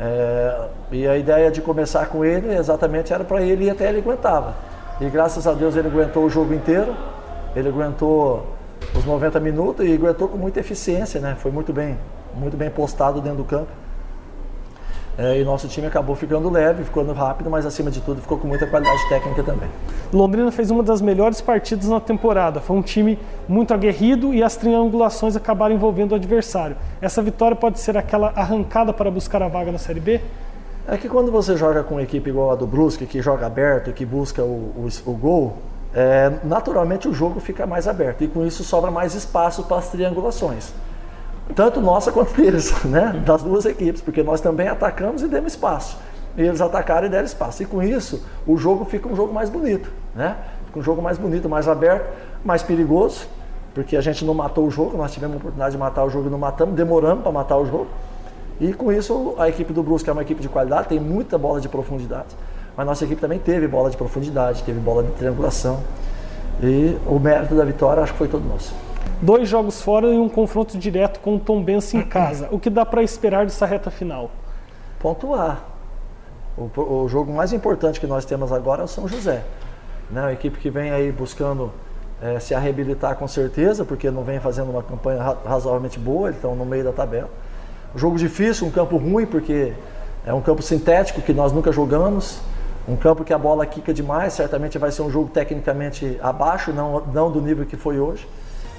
É, 0.00 0.68
e 0.92 1.08
a 1.08 1.16
ideia 1.16 1.50
de 1.50 1.60
começar 1.60 2.06
com 2.06 2.24
ele 2.24 2.54
exatamente 2.54 3.12
era 3.12 3.24
para 3.24 3.42
ele 3.42 3.64
ir 3.64 3.70
até 3.70 3.88
ele 3.88 3.98
aguentava. 3.98 4.54
E 5.00 5.08
graças 5.08 5.46
a 5.46 5.52
Deus 5.52 5.76
ele 5.76 5.88
aguentou 5.88 6.24
o 6.24 6.30
jogo 6.30 6.54
inteiro, 6.54 6.94
ele 7.54 7.68
aguentou 7.68 8.46
os 8.94 9.04
90 9.04 9.40
minutos 9.40 9.86
e 9.86 9.92
aguentou 9.92 10.28
com 10.28 10.36
muita 10.36 10.60
eficiência, 10.60 11.20
né? 11.20 11.36
Foi 11.38 11.50
muito 11.50 11.72
bem, 11.72 11.98
muito 12.34 12.56
bem 12.56 12.70
postado 12.70 13.20
dentro 13.20 13.38
do 13.38 13.44
campo. 13.44 13.68
É, 15.18 15.40
e 15.40 15.44
nosso 15.44 15.66
time 15.66 15.84
acabou 15.84 16.14
ficando 16.14 16.48
leve, 16.48 16.84
ficando 16.84 17.12
rápido, 17.12 17.50
mas 17.50 17.66
acima 17.66 17.90
de 17.90 18.00
tudo 18.00 18.20
ficou 18.22 18.38
com 18.38 18.46
muita 18.46 18.68
qualidade 18.68 19.00
técnica 19.08 19.42
também. 19.42 19.68
Londrina 20.12 20.52
fez 20.52 20.70
uma 20.70 20.80
das 20.80 21.00
melhores 21.00 21.40
partidas 21.40 21.88
na 21.88 21.98
temporada. 21.98 22.60
Foi 22.60 22.76
um 22.76 22.82
time 22.82 23.18
muito 23.48 23.74
aguerrido 23.74 24.32
e 24.32 24.44
as 24.44 24.54
triangulações 24.54 25.34
acabaram 25.34 25.74
envolvendo 25.74 26.12
o 26.12 26.14
adversário. 26.14 26.76
Essa 27.00 27.20
vitória 27.20 27.56
pode 27.56 27.80
ser 27.80 27.96
aquela 27.96 28.32
arrancada 28.36 28.92
para 28.92 29.10
buscar 29.10 29.42
a 29.42 29.48
vaga 29.48 29.72
na 29.72 29.78
Série 29.78 29.98
B? 29.98 30.20
É 30.86 30.96
que 30.96 31.08
quando 31.08 31.32
você 31.32 31.56
joga 31.56 31.82
com 31.82 31.96
uma 31.96 32.02
equipe 32.04 32.30
igual 32.30 32.52
a 32.52 32.54
do 32.54 32.66
Brusque, 32.66 33.04
que 33.04 33.20
joga 33.20 33.44
aberto, 33.44 33.92
que 33.92 34.06
busca 34.06 34.44
o, 34.44 34.72
o, 34.76 34.88
o 35.04 35.14
gol, 35.14 35.56
é, 35.92 36.30
naturalmente 36.44 37.08
o 37.08 37.12
jogo 37.12 37.40
fica 37.40 37.66
mais 37.66 37.88
aberto 37.88 38.22
e 38.22 38.28
com 38.28 38.46
isso 38.46 38.62
sobra 38.62 38.88
mais 38.88 39.16
espaço 39.16 39.64
para 39.64 39.78
as 39.78 39.90
triangulações 39.90 40.72
tanto 41.54 41.80
nossa 41.80 42.10
quanto 42.12 42.34
deles, 42.34 42.72
né? 42.84 43.22
das 43.24 43.42
duas 43.42 43.64
equipes, 43.64 44.00
porque 44.00 44.22
nós 44.22 44.40
também 44.40 44.68
atacamos 44.68 45.22
e 45.22 45.28
demos 45.28 45.52
espaço. 45.52 45.98
E 46.36 46.42
eles 46.42 46.60
atacaram 46.60 47.06
e 47.06 47.10
deram 47.10 47.24
espaço. 47.24 47.62
E 47.62 47.66
com 47.66 47.82
isso, 47.82 48.24
o 48.46 48.56
jogo 48.56 48.84
fica 48.84 49.08
um 49.08 49.16
jogo 49.16 49.32
mais 49.32 49.50
bonito, 49.50 49.90
né? 50.14 50.36
Fica 50.66 50.78
um 50.78 50.82
jogo 50.82 51.02
mais 51.02 51.18
bonito, 51.18 51.48
mais 51.48 51.66
aberto, 51.66 52.06
mais 52.44 52.62
perigoso, 52.62 53.26
porque 53.74 53.96
a 53.96 54.00
gente 54.00 54.24
não 54.24 54.34
matou 54.34 54.66
o 54.66 54.70
jogo, 54.70 54.96
nós 54.96 55.12
tivemos 55.12 55.34
a 55.34 55.38
oportunidade 55.38 55.72
de 55.72 55.78
matar 55.78 56.04
o 56.04 56.10
jogo 56.10 56.28
e 56.28 56.30
não 56.30 56.38
matamos, 56.38 56.74
demoramos 56.74 57.22
para 57.22 57.32
matar 57.32 57.56
o 57.56 57.66
jogo. 57.66 57.88
E 58.60 58.72
com 58.72 58.92
isso, 58.92 59.34
a 59.38 59.48
equipe 59.48 59.72
do 59.72 59.82
Brusque 59.82 60.08
é 60.10 60.12
uma 60.12 60.22
equipe 60.22 60.40
de 60.40 60.48
qualidade, 60.48 60.88
tem 60.88 61.00
muita 61.00 61.38
bola 61.38 61.60
de 61.60 61.68
profundidade. 61.68 62.28
Mas 62.76 62.86
nossa 62.86 63.04
equipe 63.04 63.20
também 63.20 63.38
teve 63.38 63.66
bola 63.66 63.90
de 63.90 63.96
profundidade, 63.96 64.62
teve 64.62 64.78
bola 64.78 65.02
de 65.02 65.10
triangulação. 65.12 65.80
E 66.62 66.96
o 67.06 67.18
mérito 67.18 67.54
da 67.54 67.64
vitória 67.64 68.02
acho 68.02 68.12
que 68.12 68.18
foi 68.18 68.28
todo 68.28 68.44
nosso 68.44 68.72
dois 69.20 69.48
jogos 69.48 69.82
fora 69.82 70.08
e 70.08 70.18
um 70.18 70.28
confronto 70.28 70.78
direto 70.78 71.20
com 71.20 71.36
o 71.36 71.38
Tom 71.38 71.62
Benz 71.62 71.92
em 71.94 72.02
casa. 72.02 72.48
O 72.50 72.58
que 72.58 72.70
dá 72.70 72.84
para 72.84 73.02
esperar 73.02 73.44
dessa 73.44 73.66
reta 73.66 73.90
final? 73.90 74.30
Pontuar. 74.98 75.64
O, 76.56 77.04
o, 77.04 77.08
jogo 77.08 77.32
mais 77.32 77.52
importante 77.52 78.00
que 78.00 78.06
nós 78.06 78.24
temos 78.24 78.52
agora 78.52 78.82
é 78.82 78.84
o 78.84 78.88
São 78.88 79.06
José. 79.06 79.44
Né? 80.10 80.24
A 80.24 80.32
equipe 80.32 80.58
que 80.58 80.70
vem 80.70 80.90
aí 80.90 81.12
buscando 81.12 81.72
é, 82.20 82.40
se 82.40 82.54
reabilitar 82.54 83.14
com 83.16 83.28
certeza, 83.28 83.84
porque 83.84 84.10
não 84.10 84.24
vem 84.24 84.40
fazendo 84.40 84.70
uma 84.70 84.82
campanha 84.82 85.36
razoavelmente 85.44 85.98
boa, 85.98 86.30
estão 86.30 86.56
no 86.56 86.64
meio 86.64 86.82
da 86.82 86.92
tabela. 86.92 87.30
jogo 87.94 88.18
difícil, 88.18 88.66
um 88.66 88.70
campo 88.70 88.96
ruim, 88.96 89.24
porque 89.24 89.72
é 90.26 90.34
um 90.34 90.40
campo 90.40 90.62
sintético 90.62 91.22
que 91.22 91.32
nós 91.32 91.52
nunca 91.52 91.70
jogamos. 91.70 92.40
Um 92.88 92.96
campo 92.96 93.22
que 93.22 93.34
a 93.34 93.38
bola 93.38 93.66
quica 93.66 93.92
demais, 93.92 94.32
certamente 94.32 94.78
vai 94.78 94.90
ser 94.90 95.02
um 95.02 95.10
jogo 95.10 95.28
tecnicamente 95.28 96.18
abaixo, 96.22 96.72
não, 96.72 97.00
não 97.12 97.30
do 97.30 97.40
nível 97.40 97.66
que 97.66 97.76
foi 97.76 98.00
hoje. 98.00 98.26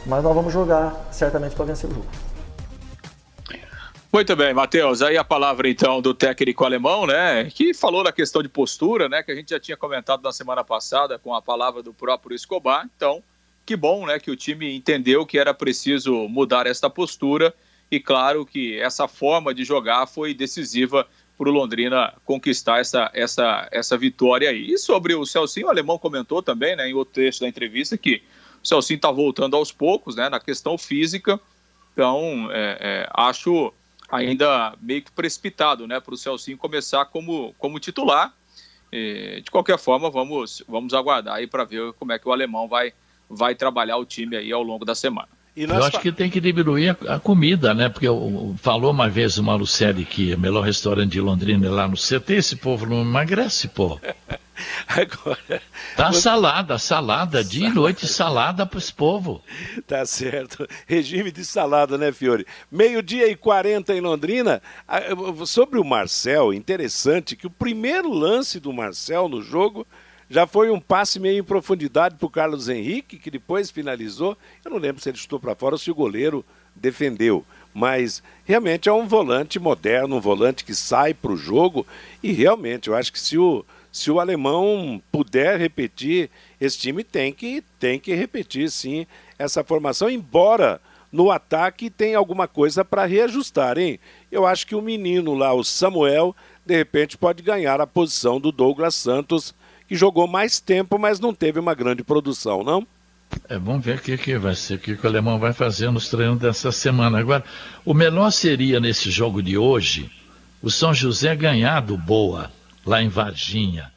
Mas 0.05 0.23
nós 0.23 0.33
vamos 0.33 0.53
jogar 0.53 1.07
certamente 1.11 1.55
para 1.55 1.65
vencer 1.65 1.89
o 1.89 1.93
jogo. 1.93 2.07
Muito 4.11 4.35
bem, 4.35 4.55
Matheus. 4.55 5.03
Aí 5.03 5.17
a 5.17 5.23
palavra 5.23 5.69
então 5.69 6.01
do 6.01 6.15
técnico 6.15 6.65
alemão, 6.65 7.05
né? 7.05 7.45
Que 7.45 7.75
falou 7.75 8.03
da 8.03 8.11
questão 8.11 8.41
de 8.41 8.49
postura, 8.49 9.07
né? 9.07 9.21
Que 9.21 9.31
a 9.31 9.35
gente 9.35 9.51
já 9.51 9.59
tinha 9.59 9.77
comentado 9.77 10.23
na 10.23 10.31
semana 10.31 10.63
passada 10.63 11.19
com 11.19 11.35
a 11.35 11.41
palavra 11.41 11.83
do 11.83 11.93
próprio 11.93 12.35
Escobar. 12.35 12.89
Então, 12.95 13.21
que 13.63 13.75
bom, 13.75 14.07
né? 14.07 14.17
Que 14.17 14.31
o 14.31 14.35
time 14.35 14.75
entendeu 14.75 15.27
que 15.27 15.37
era 15.37 15.53
preciso 15.53 16.27
mudar 16.27 16.65
esta 16.65 16.89
postura. 16.89 17.53
E 17.91 17.99
claro 17.99 18.47
que 18.47 18.79
essa 18.79 19.07
forma 19.07 19.53
de 19.53 19.63
jogar 19.63 20.07
foi 20.07 20.33
decisiva 20.33 21.05
para 21.37 21.47
o 21.47 21.51
Londrina 21.51 22.11
conquistar 22.25 22.79
essa, 22.79 23.11
essa, 23.13 23.67
essa 23.71 23.95
vitória 23.95 24.49
aí. 24.49 24.71
E 24.71 24.77
sobre 24.79 25.13
o 25.13 25.23
Celcinho, 25.23 25.67
o 25.67 25.69
alemão 25.69 25.99
comentou 25.99 26.41
também, 26.41 26.75
né? 26.75 26.89
Em 26.89 26.95
outro 26.95 27.13
trecho 27.13 27.41
da 27.41 27.47
entrevista 27.47 27.95
que 27.95 28.23
o 28.63 28.67
Celcinho 28.67 28.97
está 28.97 29.11
voltando 29.11 29.55
aos 29.55 29.71
poucos, 29.71 30.15
né, 30.15 30.29
na 30.29 30.39
questão 30.39 30.77
física. 30.77 31.39
Então, 31.93 32.49
é, 32.51 32.77
é, 32.79 33.09
acho 33.13 33.73
ainda 34.09 34.73
meio 34.81 35.01
que 35.01 35.11
precipitado, 35.11 35.87
né, 35.87 35.99
para 35.99 36.13
o 36.13 36.17
Celcinho 36.17 36.57
começar 36.57 37.05
como, 37.05 37.53
como 37.57 37.79
titular. 37.79 38.33
E, 38.91 39.41
de 39.43 39.51
qualquer 39.51 39.77
forma, 39.77 40.09
vamos, 40.09 40.63
vamos 40.67 40.93
aguardar 40.93 41.35
aí 41.35 41.47
para 41.47 41.63
ver 41.63 41.93
como 41.93 42.11
é 42.11 42.19
que 42.19 42.27
o 42.27 42.31
alemão 42.31 42.67
vai, 42.67 42.93
vai 43.29 43.55
trabalhar 43.55 43.97
o 43.97 44.05
time 44.05 44.35
aí 44.35 44.51
ao 44.51 44.63
longo 44.63 44.85
da 44.85 44.95
semana. 44.95 45.29
Eu 45.55 45.83
acho 45.83 45.99
que 45.99 46.11
tem 46.11 46.29
que 46.29 46.39
diminuir 46.39 46.89
a, 46.89 47.15
a 47.15 47.19
comida, 47.19 47.73
né? 47.73 47.89
Porque 47.89 48.07
eu, 48.07 48.55
falou 48.57 48.91
uma 48.91 49.09
vez 49.09 49.37
o 49.37 49.43
Malucelli 49.43 50.05
que 50.05 50.33
o 50.33 50.39
melhor 50.39 50.61
restaurante 50.61 51.11
de 51.11 51.19
Londrina 51.19 51.67
é 51.67 51.69
lá 51.69 51.87
no 51.87 51.97
CT, 51.97 52.33
esse 52.33 52.55
povo 52.55 52.85
não 52.85 53.01
emagrece, 53.01 53.67
pô. 53.67 53.99
Agora, 54.87 55.61
tá 55.95 56.11
você... 56.11 56.21
salada, 56.21 56.77
salada, 56.77 57.43
dia 57.43 57.67
e 57.67 57.73
noite 57.73 58.07
salada 58.07 58.65
para 58.65 58.79
esse 58.79 58.93
povo. 58.93 59.41
Tá 59.87 60.05
certo. 60.05 60.67
Regime 60.87 61.31
de 61.31 61.45
salada, 61.45 61.97
né, 61.97 62.11
Fiore? 62.11 62.45
Meio-dia 62.71 63.27
e 63.27 63.35
40 63.35 63.93
em 63.93 64.01
Londrina. 64.01 64.61
Sobre 65.45 65.79
o 65.79 65.83
Marcel, 65.83 66.53
interessante 66.53 67.35
que 67.35 67.47
o 67.47 67.51
primeiro 67.51 68.11
lance 68.11 68.59
do 68.59 68.73
Marcel 68.73 69.27
no 69.27 69.41
jogo 69.41 69.85
já 70.29 70.45
foi 70.45 70.69
um 70.69 70.79
passe 70.79 71.19
meio 71.19 71.39
em 71.39 71.43
profundidade 71.43 72.15
para 72.15 72.25
o 72.25 72.29
Carlos 72.29 72.69
Henrique, 72.69 73.17
que 73.17 73.31
depois 73.31 73.71
finalizou. 73.71 74.37
Eu 74.63 74.71
não 74.71 74.77
lembro 74.77 75.01
se 75.01 75.09
ele 75.09 75.17
chutou 75.17 75.39
para 75.39 75.55
fora 75.55 75.75
ou 75.75 75.79
se 75.79 75.89
o 75.89 75.95
goleiro 75.95 76.45
defendeu. 76.75 77.43
Mas 77.73 78.21
realmente 78.45 78.89
é 78.89 78.93
um 78.93 79.07
volante 79.07 79.59
moderno, 79.59 80.17
um 80.17 80.21
volante 80.21 80.63
que 80.63 80.75
sai 80.75 81.13
para 81.13 81.31
o 81.31 81.37
jogo. 81.37 81.85
E 82.21 82.31
realmente, 82.31 82.89
eu 82.89 82.95
acho 82.95 83.11
que 83.11 83.19
se 83.19 83.37
o, 83.37 83.65
se 83.91 84.11
o 84.11 84.19
alemão 84.19 85.01
puder 85.11 85.59
repetir, 85.59 86.29
esse 86.59 86.77
time 86.77 87.03
tem 87.03 87.33
que, 87.33 87.63
tem 87.79 87.99
que 87.99 88.13
repetir 88.13 88.69
sim 88.69 89.07
essa 89.37 89.63
formação, 89.63 90.09
embora 90.09 90.79
no 91.11 91.31
ataque 91.31 91.89
tem 91.89 92.13
alguma 92.13 92.47
coisa 92.47 92.85
para 92.85 93.05
reajustar, 93.05 93.77
hein? 93.77 93.99
Eu 94.31 94.45
acho 94.45 94.67
que 94.67 94.75
o 94.75 94.81
menino 94.81 95.33
lá, 95.33 95.53
o 95.53 95.63
Samuel, 95.63 96.35
de 96.65 96.75
repente 96.75 97.17
pode 97.17 97.41
ganhar 97.41 97.81
a 97.81 97.87
posição 97.87 98.39
do 98.39 98.51
Douglas 98.51 98.93
Santos 98.95 99.55
que 99.87 99.95
jogou 99.95 100.27
mais 100.27 100.59
tempo, 100.59 100.99
mas 100.99 101.19
não 101.19 101.33
teve 101.33 101.59
uma 101.59 101.73
grande 101.73 102.03
produção, 102.03 102.63
não? 102.63 102.85
É, 103.47 103.57
vamos 103.57 103.83
ver 103.83 103.97
o 103.97 104.01
que, 104.01 104.17
que 104.17 104.37
vai 104.37 104.55
ser, 104.55 104.75
o 104.75 104.79
que, 104.79 104.95
que 104.95 105.03
o 105.03 105.09
alemão 105.09 105.39
vai 105.39 105.53
fazer 105.53 105.89
nos 105.91 106.09
treinos 106.09 106.39
dessa 106.39 106.71
semana. 106.71 107.19
Agora, 107.19 107.43
o 107.83 107.93
melhor 107.93 108.31
seria 108.31 108.79
nesse 108.79 109.09
jogo 109.09 109.41
de 109.41 109.57
hoje 109.57 110.11
o 110.61 110.69
São 110.69 110.93
José 110.93 111.35
ganhar 111.35 111.79
do 111.81 111.97
Boa, 111.97 112.51
lá 112.85 113.01
em 113.01 113.09
Varginha. 113.09 113.91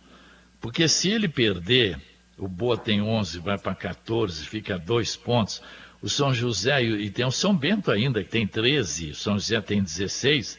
Porque 0.60 0.86
se 0.86 1.10
ele 1.10 1.28
perder, 1.28 1.98
o 2.38 2.48
Boa 2.48 2.76
tem 2.76 3.02
11, 3.02 3.38
vai 3.40 3.58
para 3.58 3.74
14, 3.74 4.46
fica 4.46 4.78
dois 4.78 5.16
pontos. 5.16 5.62
O 6.00 6.08
São 6.08 6.34
José, 6.34 6.82
e 6.82 7.10
tem 7.10 7.24
o 7.24 7.30
São 7.30 7.56
Bento 7.56 7.90
ainda, 7.90 8.22
que 8.22 8.30
tem 8.30 8.46
13, 8.46 9.10
o 9.10 9.14
São 9.14 9.34
José 9.34 9.60
tem 9.60 9.82
16. 9.82 10.58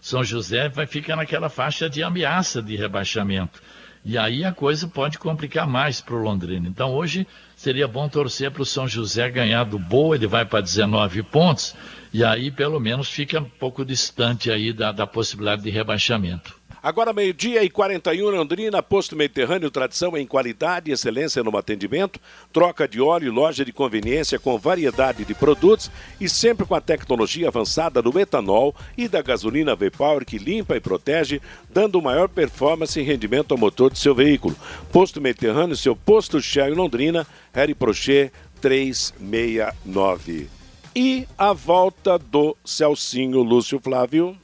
São 0.00 0.24
José 0.24 0.68
vai 0.68 0.86
ficar 0.86 1.16
naquela 1.16 1.48
faixa 1.48 1.88
de 1.88 2.02
ameaça 2.02 2.60
de 2.60 2.76
rebaixamento. 2.76 3.62
E 4.04 4.18
aí 4.18 4.44
a 4.44 4.52
coisa 4.52 4.88
pode 4.88 5.18
complicar 5.18 5.66
mais 5.66 6.00
para 6.00 6.14
o 6.14 6.22
Londrina. 6.22 6.68
Então 6.68 6.92
hoje 6.92 7.26
seria 7.54 7.86
bom 7.86 8.08
torcer 8.08 8.50
para 8.50 8.62
o 8.62 8.66
São 8.66 8.88
José 8.88 9.30
ganhar 9.30 9.64
do 9.64 9.78
Boa, 9.78 10.16
ele 10.16 10.26
vai 10.26 10.44
para 10.44 10.60
19 10.60 11.22
pontos, 11.22 11.74
e 12.12 12.24
aí 12.24 12.50
pelo 12.50 12.80
menos 12.80 13.08
fica 13.08 13.38
um 13.38 13.44
pouco 13.44 13.84
distante 13.84 14.50
aí 14.50 14.72
da, 14.72 14.90
da 14.90 15.06
possibilidade 15.06 15.62
de 15.62 15.70
rebaixamento. 15.70 16.60
Agora, 16.82 17.12
meio-dia 17.12 17.62
e 17.62 17.70
41, 17.70 18.30
Londrina, 18.30 18.82
posto 18.82 19.14
Mediterrâneo, 19.14 19.70
tradição 19.70 20.16
em 20.16 20.26
qualidade 20.26 20.90
e 20.90 20.92
excelência 20.92 21.40
no 21.40 21.56
atendimento, 21.56 22.18
troca 22.52 22.88
de 22.88 23.00
óleo, 23.00 23.32
loja 23.32 23.64
de 23.64 23.72
conveniência 23.72 24.36
com 24.36 24.58
variedade 24.58 25.24
de 25.24 25.32
produtos 25.32 25.92
e 26.20 26.28
sempre 26.28 26.66
com 26.66 26.74
a 26.74 26.80
tecnologia 26.80 27.46
avançada 27.46 28.02
do 28.02 28.18
etanol 28.18 28.74
e 28.98 29.06
da 29.06 29.22
gasolina 29.22 29.76
V-Power 29.76 30.24
que 30.24 30.38
limpa 30.38 30.74
e 30.74 30.80
protege, 30.80 31.40
dando 31.70 32.02
maior 32.02 32.28
performance 32.28 32.98
e 32.98 33.04
rendimento 33.04 33.52
ao 33.52 33.58
motor 33.58 33.92
de 33.92 34.00
seu 34.00 34.12
veículo. 34.12 34.56
Posto 34.90 35.20
Mediterrâneo, 35.20 35.76
seu 35.76 35.94
posto 35.94 36.42
Shell 36.42 36.74
Londrina, 36.74 37.24
Harry 37.52 37.76
Prochet 37.76 38.32
369. 38.60 40.50
E 40.96 41.28
a 41.38 41.52
volta 41.52 42.18
do 42.18 42.56
Celcinho 42.64 43.40
Lúcio 43.40 43.78
Flávio. 43.78 44.36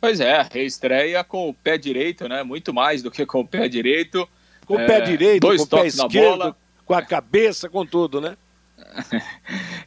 Pois 0.00 0.20
é, 0.20 0.46
reestreia 0.50 1.22
com 1.22 1.48
o 1.48 1.54
pé 1.54 1.76
direito, 1.76 2.28
né? 2.28 2.42
Muito 2.42 2.72
mais 2.72 3.02
do 3.02 3.10
que 3.10 3.26
com 3.26 3.40
o 3.40 3.46
pé 3.46 3.68
direito. 3.68 4.28
Com 4.64 4.74
o 4.74 4.80
é, 4.80 4.86
pé 4.86 5.00
direito, 5.02 5.40
dois 5.40 5.60
com 5.60 5.76
o 5.76 5.80
pé 5.80 5.86
esquerdo, 5.86 6.56
com 6.86 6.94
a 6.94 7.02
cabeça, 7.02 7.68
com 7.68 7.84
tudo, 7.84 8.20
né? 8.20 8.36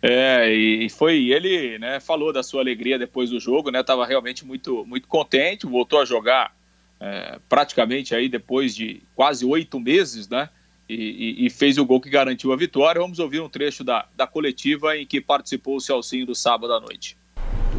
É, 0.06 0.54
e 0.54 0.89
foi 0.89 1.30
ele, 1.30 1.80
né, 1.80 1.97
falou 1.97 2.34
da 2.34 2.43
sua 2.43 2.60
alegria 2.60 2.99
depois 2.99 3.30
do 3.30 3.39
jogo, 3.39 3.71
né, 3.71 3.82
tava 3.82 4.06
realmente 4.06 4.45
muito, 4.45 4.86
muito 4.86 5.08
contente, 5.08 5.65
voltou 5.65 6.02
a 6.02 6.04
jogar 6.04 6.54
é, 6.99 7.39
praticamente 7.47 8.13
aí 8.13 8.28
depois 8.28 8.76
de 8.76 9.02
quase 9.15 9.45
oito 9.45 9.80
meses, 9.80 10.28
né, 10.28 10.49
e, 10.89 10.95
e, 10.95 11.45
e, 11.45 11.49
fez 11.49 11.78
o 11.78 11.86
gol 11.86 12.02
que 12.02 12.10
garantiu 12.10 12.52
a 12.52 12.58
vitória. 12.58 12.99
Vamos 12.99 13.17
ouvir 13.19 13.39
um 13.39 13.47
trecho 13.47 13.82
da, 13.82 14.06
da 14.13 14.28
coletiva 14.28 14.97
em 14.97 15.06
que 15.06 15.21
participou 15.21 15.78
o 15.78 15.82
Celcinho 15.82 16.26
do 16.26 16.36
sábado 16.36 16.73
à 16.73 16.82
noite. 16.82 17.17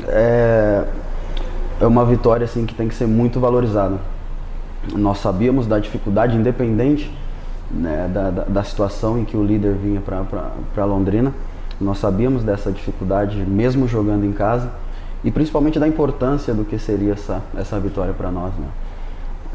É, 0.08 0.84
é 1.80 1.86
uma 1.86 2.04
vitória 2.04 2.44
assim 2.44 2.66
que 2.66 2.74
tem 2.74 2.88
que 2.88 2.94
ser 2.94 3.06
muito 3.06 3.40
valorizada. 3.40 3.98
Nós 4.94 5.18
sabíamos 5.18 5.66
da 5.66 5.78
dificuldade, 5.78 6.36
independente 6.36 7.12
né, 7.70 8.08
da, 8.12 8.30
da, 8.30 8.44
da, 8.44 8.62
situação 8.62 9.18
em 9.18 9.24
que 9.24 9.36
o 9.36 9.42
líder 9.42 9.74
vinha 9.74 10.00
para 10.00 10.84
Londrina, 10.84 11.32
nós 11.80 11.98
sabíamos 11.98 12.44
dessa 12.44 12.70
dificuldade, 12.70 13.38
mesmo 13.38 13.88
jogando 13.88 14.24
em 14.24 14.32
casa, 14.32 14.70
e 15.24 15.30
principalmente 15.30 15.78
da 15.78 15.88
importância 15.88 16.52
do 16.54 16.64
que 16.64 16.78
seria 16.78 17.14
essa, 17.14 17.42
essa 17.56 17.80
vitória 17.80 18.12
para 18.12 18.30
nós. 18.30 18.52
Né? 18.54 18.66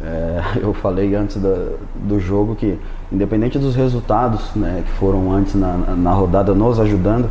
É, 0.03 0.59
eu 0.61 0.73
falei 0.73 1.15
antes 1.15 1.37
da, 1.37 1.73
do 1.95 2.19
jogo 2.19 2.55
que, 2.55 2.77
independente 3.11 3.57
dos 3.59 3.75
resultados 3.75 4.53
né, 4.55 4.83
que 4.85 4.91
foram 4.93 5.31
antes 5.31 5.53
na, 5.53 5.77
na 5.95 6.11
rodada 6.11 6.53
nos 6.53 6.79
ajudando, 6.79 7.29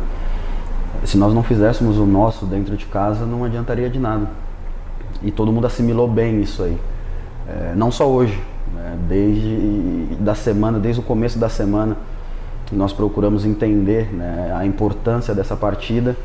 se 1.03 1.17
nós 1.17 1.33
não 1.33 1.43
fizéssemos 1.43 1.97
o 1.97 2.05
nosso 2.05 2.45
dentro 2.45 2.75
de 2.75 2.85
casa, 2.85 3.25
não 3.25 3.43
adiantaria 3.43 3.89
de 3.89 3.99
nada 3.99 4.27
e 5.21 5.31
todo 5.31 5.51
mundo 5.51 5.67
assimilou 5.67 6.07
bem 6.07 6.41
isso 6.41 6.63
aí. 6.63 6.77
É, 7.47 7.73
não 7.75 7.91
só 7.91 8.07
hoje, 8.07 8.39
né? 8.73 8.97
desde 9.07 10.15
da 10.19 10.35
semana, 10.35 10.79
desde 10.79 11.01
o 11.01 11.03
começo 11.03 11.39
da 11.39 11.49
semana, 11.49 11.97
nós 12.71 12.93
procuramos 12.93 13.45
entender 13.45 14.13
né, 14.13 14.53
a 14.55 14.65
importância 14.65 15.33
dessa 15.33 15.55
partida 15.55 16.15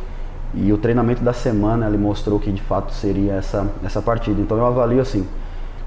e 0.55 0.73
o 0.73 0.79
treinamento 0.79 1.23
da 1.23 1.33
semana 1.33 1.87
ele 1.87 1.97
mostrou 1.97 2.39
que 2.39 2.53
de 2.53 2.63
fato 2.63 2.93
seria 2.93 3.33
essa, 3.35 3.67
essa 3.83 4.03
partida. 4.03 4.41
Então 4.41 4.57
eu 4.57 4.67
avalio 4.67 5.01
assim, 5.01 5.27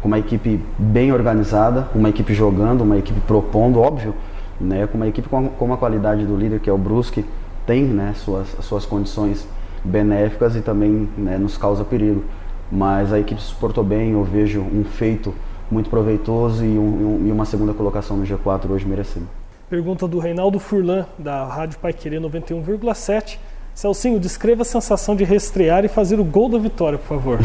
com 0.01 0.07
uma 0.07 0.19
equipe 0.19 0.59
bem 0.77 1.13
organizada, 1.13 1.87
uma 1.93 2.09
equipe 2.09 2.33
jogando, 2.33 2.81
uma 2.81 2.97
equipe 2.97 3.19
propondo, 3.21 3.79
óbvio, 3.79 4.13
né, 4.59 4.87
com 4.87 4.97
uma 4.97 5.07
equipe 5.07 5.29
com, 5.29 5.47
com 5.49 5.73
a 5.73 5.77
qualidade 5.77 6.25
do 6.25 6.35
líder 6.35 6.59
que 6.59 6.69
é 6.69 6.73
o 6.73 6.77
Brusque, 6.77 7.23
tem 7.65 7.83
né, 7.83 8.13
suas, 8.15 8.47
suas 8.61 8.85
condições 8.85 9.47
benéficas 9.83 10.55
e 10.55 10.61
também 10.61 11.07
né, 11.17 11.37
nos 11.37 11.57
causa 11.57 11.83
perigo 11.83 12.23
mas 12.71 13.13
a 13.13 13.19
equipe 13.19 13.41
suportou 13.41 13.83
bem. 13.83 14.11
Eu 14.11 14.23
vejo 14.23 14.61
um 14.61 14.83
feito 14.83 15.33
muito 15.69 15.89
proveitoso 15.89 16.63
e, 16.63 16.77
um, 16.77 17.23
e 17.25 17.31
uma 17.31 17.45
segunda 17.45 17.73
colocação 17.73 18.17
no 18.17 18.25
G4 18.25 18.69
hoje 18.69 18.85
merecendo. 18.85 19.27
Pergunta 19.69 20.07
do 20.07 20.17
Reinaldo 20.17 20.59
Furlan, 20.59 21.05
da 21.17 21.45
Rádio 21.45 21.77
Pai 21.79 21.91
Querer 21.91 22.21
91,7. 22.21 23.37
Celcinho, 23.75 24.19
descreva 24.19 24.63
a 24.63 24.65
sensação 24.65 25.15
de 25.15 25.23
reestrear 25.23 25.85
e 25.85 25.87
fazer 25.87 26.19
o 26.19 26.23
gol 26.23 26.49
da 26.49 26.57
vitória, 26.57 26.97
por 26.97 27.07
favor. 27.07 27.39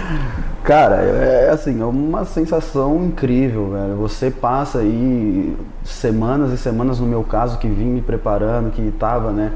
Cara, 0.64 1.02
é, 1.02 1.48
é 1.48 1.50
assim, 1.50 1.82
é 1.82 1.84
uma 1.84 2.24
sensação 2.24 3.04
incrível, 3.04 3.72
velho. 3.72 3.96
Você 3.96 4.30
passa 4.30 4.78
aí 4.78 5.54
semanas 5.84 6.50
e 6.50 6.56
semanas, 6.56 6.98
no 6.98 7.06
meu 7.06 7.22
caso, 7.22 7.58
que 7.58 7.68
vim 7.68 7.86
me 7.86 8.00
preparando, 8.00 8.70
que 8.70 8.80
estava, 8.80 9.32
né, 9.32 9.52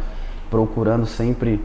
procurando 0.50 1.06
sempre 1.06 1.58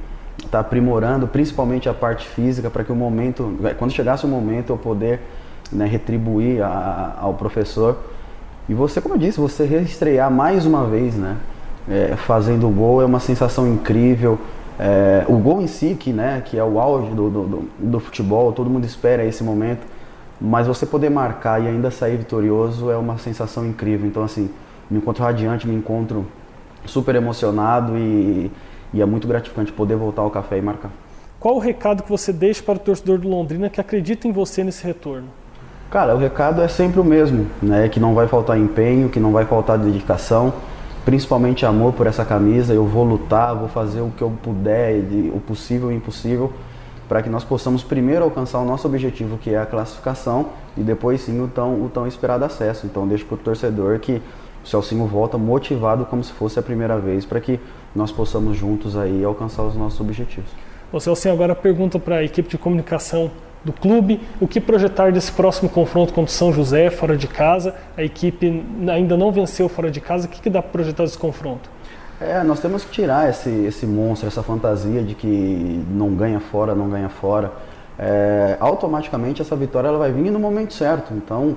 está 0.44 0.60
aprimorando 0.60 1.28
principalmente 1.28 1.88
a 1.88 1.94
parte 1.94 2.28
física 2.28 2.70
para 2.70 2.84
que 2.84 2.92
o 2.92 2.96
momento, 2.96 3.58
quando 3.78 3.92
chegasse 3.92 4.26
o 4.26 4.28
momento, 4.28 4.72
eu 4.72 4.78
poder 4.78 5.22
né, 5.72 5.86
retribuir 5.86 6.62
a, 6.62 7.16
ao 7.20 7.34
professor. 7.34 7.98
E 8.68 8.74
você, 8.74 9.00
como 9.00 9.16
eu 9.16 9.20
disse, 9.20 9.40
você 9.40 9.66
reestrear 9.66 10.32
mais 10.32 10.66
uma 10.66 10.86
vez, 10.86 11.16
né, 11.16 11.38
é, 11.88 12.16
fazendo 12.16 12.68
o 12.68 12.72
gol 12.72 13.02
é 13.02 13.06
uma 13.06 13.20
sensação 13.20 13.68
incrível. 13.68 14.40
É, 14.78 15.24
o 15.28 15.38
gol 15.38 15.62
em 15.62 15.68
si, 15.68 15.96
que, 15.98 16.12
né, 16.12 16.42
que 16.44 16.58
é 16.58 16.64
o 16.64 16.80
auge 16.80 17.12
do, 17.12 17.30
do, 17.30 17.70
do, 17.80 18.00
futebol, 18.00 18.52
todo 18.52 18.70
mundo 18.70 18.86
espera 18.86 19.24
esse 19.24 19.44
momento, 19.44 19.86
mas 20.40 20.68
você 20.68 20.86
poder 20.86 21.10
marcar 21.10 21.62
e 21.62 21.68
ainda 21.68 21.90
sair 21.90 22.18
vitorioso 22.18 22.92
é 22.92 22.98
uma 22.98 23.18
sensação 23.18 23.66
incrível. 23.66 24.06
Então, 24.08 24.24
assim, 24.24 24.50
me 24.90 24.98
encontro 24.98 25.24
radiante, 25.24 25.68
me 25.68 25.76
encontro 25.76 26.26
super 26.86 27.16
emocionado 27.16 27.98
e, 27.98 28.52
e 28.96 29.02
é 29.02 29.06
muito 29.06 29.28
gratificante 29.28 29.74
poder 29.74 29.96
voltar 29.96 30.22
ao 30.22 30.32
café 30.32 30.58
e 30.58 30.62
marcar. 30.62 30.90
Qual 31.38 31.58
o 31.58 31.60
recado 31.60 32.02
que 32.02 32.10
você 32.10 32.32
deixa 32.32 32.64
para 32.64 32.76
o 32.76 32.80
torcedor 32.80 33.20
do 33.20 33.28
Londrina 33.28 33.70
que 33.70 33.80
acredita 33.80 34.28
em 34.28 34.32
você 34.32 34.64
nesse 34.64 34.84
retorno? 34.84 35.28
Cara, 35.92 36.16
o 36.16 36.18
recado 36.18 36.62
é 36.62 36.68
sempre 36.68 37.00
o 37.00 37.04
mesmo, 37.04 37.46
né? 37.62 37.90
Que 37.90 38.00
não 38.00 38.16
vai 38.16 38.28
faltar 38.28 38.58
empenho, 38.58 39.10
que 39.10 39.20
não 39.20 39.32
vai 39.32 39.46
faltar 39.46 39.78
dedicação, 39.78 40.54
principalmente 41.04 41.66
amor 41.66 41.94
por 41.94 42.08
essa 42.08 42.24
camisa. 42.26 42.74
Eu 42.74 42.86
vou 42.86 43.04
lutar, 43.04 43.54
vou 43.54 43.68
fazer 43.68 44.00
o 44.00 44.10
que 44.10 44.22
eu 44.22 44.32
puder, 44.42 44.96
o 45.34 45.40
possível 45.40 45.92
e 45.92 45.94
o 45.94 45.98
impossível, 45.98 46.52
para 47.08 47.22
que 47.22 47.30
nós 47.30 47.44
possamos 47.44 47.84
primeiro 47.84 48.24
alcançar 48.24 48.60
o 48.60 48.66
nosso 48.66 48.88
objetivo, 48.88 49.38
que 49.38 49.54
é 49.54 49.60
a 49.60 49.66
classificação, 49.66 50.48
e 50.76 50.82
depois 50.82 51.22
sim 51.22 51.40
o 51.42 51.48
tão, 51.48 51.84
o 51.84 51.90
tão 51.90 52.08
esperado 52.08 52.46
acesso. 52.46 52.88
Então 52.88 53.06
deixo 53.06 53.26
para 53.26 53.36
o 53.36 53.38
torcedor 53.38 54.00
que 54.00 54.22
o 54.66 54.68
Celcinho 54.68 55.06
volta 55.06 55.38
motivado 55.38 56.06
como 56.06 56.24
se 56.24 56.32
fosse 56.32 56.58
a 56.58 56.62
primeira 56.62 56.98
vez, 56.98 57.24
para 57.24 57.40
que 57.40 57.60
nós 57.96 58.12
possamos 58.12 58.58
juntos 58.58 58.98
aí 58.98 59.24
alcançar 59.24 59.62
os 59.62 59.76
nossos 59.76 60.02
objetivos. 60.02 60.50
O 60.92 61.00
Celcinho 61.00 61.36
agora 61.36 61.54
pergunta 61.54 62.00
para 62.00 62.18
a 62.18 62.24
equipe 62.24 62.50
de 62.50 62.58
comunicação 62.58 63.30
do 63.64 63.72
clube, 63.72 64.20
o 64.42 64.48
que 64.48 64.60
projetar 64.60 65.12
desse 65.12 65.32
próximo 65.32 65.70
confronto 65.70 66.14
contra 66.14 66.32
o 66.32 66.34
São 66.34 66.52
José, 66.52 66.90
fora 66.90 67.16
de 67.16 67.28
casa. 67.28 67.76
A 67.96 68.04
equipe 68.04 68.64
ainda 68.92 69.16
não 69.16 69.32
venceu 69.32 69.70
fora 69.70 69.92
de 69.92 70.02
casa. 70.02 70.26
O 70.26 70.30
que, 70.30 70.42
que 70.42 70.50
dá 70.50 70.62
para 70.62 70.72
projetar 70.72 71.04
desse 71.04 71.18
confronto? 71.18 71.70
É, 72.20 72.44
nós 72.44 72.60
temos 72.60 72.84
que 72.84 72.92
tirar 72.92 73.30
esse, 73.30 73.50
esse 73.50 73.86
monstro, 73.86 74.28
essa 74.28 74.42
fantasia 74.42 75.04
de 75.04 75.14
que 75.14 75.84
não 75.92 76.16
ganha 76.16 76.40
fora, 76.40 76.74
não 76.74 76.90
ganha 76.90 77.10
fora. 77.10 77.52
É, 78.00 78.58
automaticamente 78.60 79.42
essa 79.42 79.56
vitória 79.56 79.90
ela 79.90 79.98
vai 79.98 80.12
vir 80.12 80.32
no 80.32 80.40
momento 80.40 80.74
certo. 80.74 81.14
Então, 81.14 81.56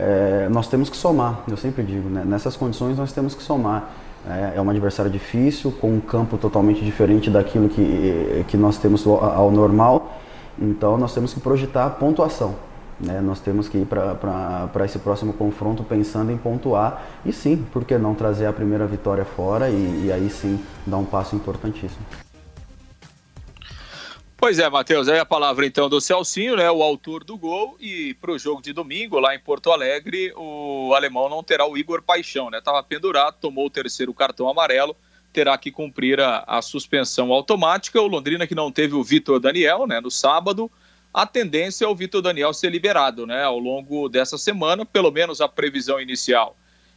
é, 0.00 0.48
nós 0.48 0.66
temos 0.66 0.88
que 0.88 0.96
somar, 0.96 1.40
eu 1.46 1.58
sempre 1.58 1.82
digo, 1.82 2.08
né? 2.08 2.22
nessas 2.24 2.56
condições 2.56 2.96
nós 2.96 3.12
temos 3.12 3.34
que 3.34 3.42
somar. 3.42 3.90
É, 4.26 4.54
é 4.56 4.60
um 4.60 4.68
adversário 4.70 5.10
difícil, 5.10 5.70
com 5.72 5.94
um 5.94 6.00
campo 6.00 6.38
totalmente 6.38 6.82
diferente 6.82 7.30
daquilo 7.30 7.68
que, 7.68 8.44
que 8.48 8.56
nós 8.56 8.78
temos 8.78 9.06
ao 9.06 9.50
normal, 9.50 10.18
então 10.58 10.96
nós 10.96 11.12
temos 11.12 11.34
que 11.34 11.40
projetar 11.40 11.90
pontuação. 11.90 12.54
Né? 12.98 13.20
Nós 13.20 13.40
temos 13.40 13.68
que 13.68 13.78
ir 13.78 13.86
para 13.86 14.84
esse 14.84 14.98
próximo 14.98 15.34
confronto 15.34 15.82
pensando 15.84 16.32
em 16.32 16.36
pontuar 16.36 17.02
e 17.24 17.32
sim, 17.32 17.64
por 17.72 17.84
que 17.84 17.96
não 17.98 18.14
trazer 18.14 18.46
a 18.46 18.52
primeira 18.52 18.86
vitória 18.86 19.24
fora 19.24 19.68
e, 19.68 20.06
e 20.06 20.12
aí 20.12 20.30
sim 20.30 20.58
dar 20.86 20.96
um 20.96 21.04
passo 21.04 21.36
importantíssimo. 21.36 22.29
Pois 24.40 24.58
é, 24.58 24.66
Matheus, 24.70 25.06
aí 25.06 25.18
a 25.18 25.26
palavra 25.26 25.66
então 25.66 25.86
do 25.86 26.00
Celcinho, 26.00 26.56
né, 26.56 26.70
o 26.70 26.82
autor 26.82 27.22
do 27.24 27.36
gol, 27.36 27.76
e 27.78 28.14
para 28.14 28.32
o 28.32 28.38
jogo 28.38 28.62
de 28.62 28.72
domingo, 28.72 29.20
lá 29.20 29.34
em 29.34 29.38
Porto 29.38 29.70
Alegre, 29.70 30.32
o 30.34 30.94
alemão 30.94 31.28
não 31.28 31.42
terá 31.42 31.66
o 31.66 31.76
Igor 31.76 32.00
Paixão, 32.00 32.48
né, 32.48 32.56
estava 32.56 32.82
pendurado, 32.82 33.36
tomou 33.38 33.66
o 33.66 33.70
terceiro 33.70 34.14
cartão 34.14 34.48
amarelo, 34.48 34.96
terá 35.30 35.58
que 35.58 35.70
cumprir 35.70 36.18
a, 36.20 36.42
a, 36.46 36.62
suspensão 36.62 37.30
automática, 37.30 38.00
o 38.00 38.06
Londrina 38.06 38.46
que 38.46 38.54
não 38.54 38.72
teve 38.72 38.94
o 38.94 39.04
Vitor 39.04 39.38
Daniel, 39.38 39.86
né, 39.86 40.00
no 40.00 40.10
sábado, 40.10 40.70
a 41.12 41.26
tendência 41.26 41.84
é 41.84 41.88
o 41.88 41.94
Vitor 41.94 42.22
Daniel 42.22 42.54
ser 42.54 42.70
liberado, 42.70 43.26
né, 43.26 43.44
ao 43.44 43.58
longo 43.58 44.08
dessa 44.08 44.38
semana, 44.38 44.86
pelo 44.86 45.10
menos 45.10 45.42
a 45.42 45.48
previsão 45.48 46.00
inicial 46.00 46.56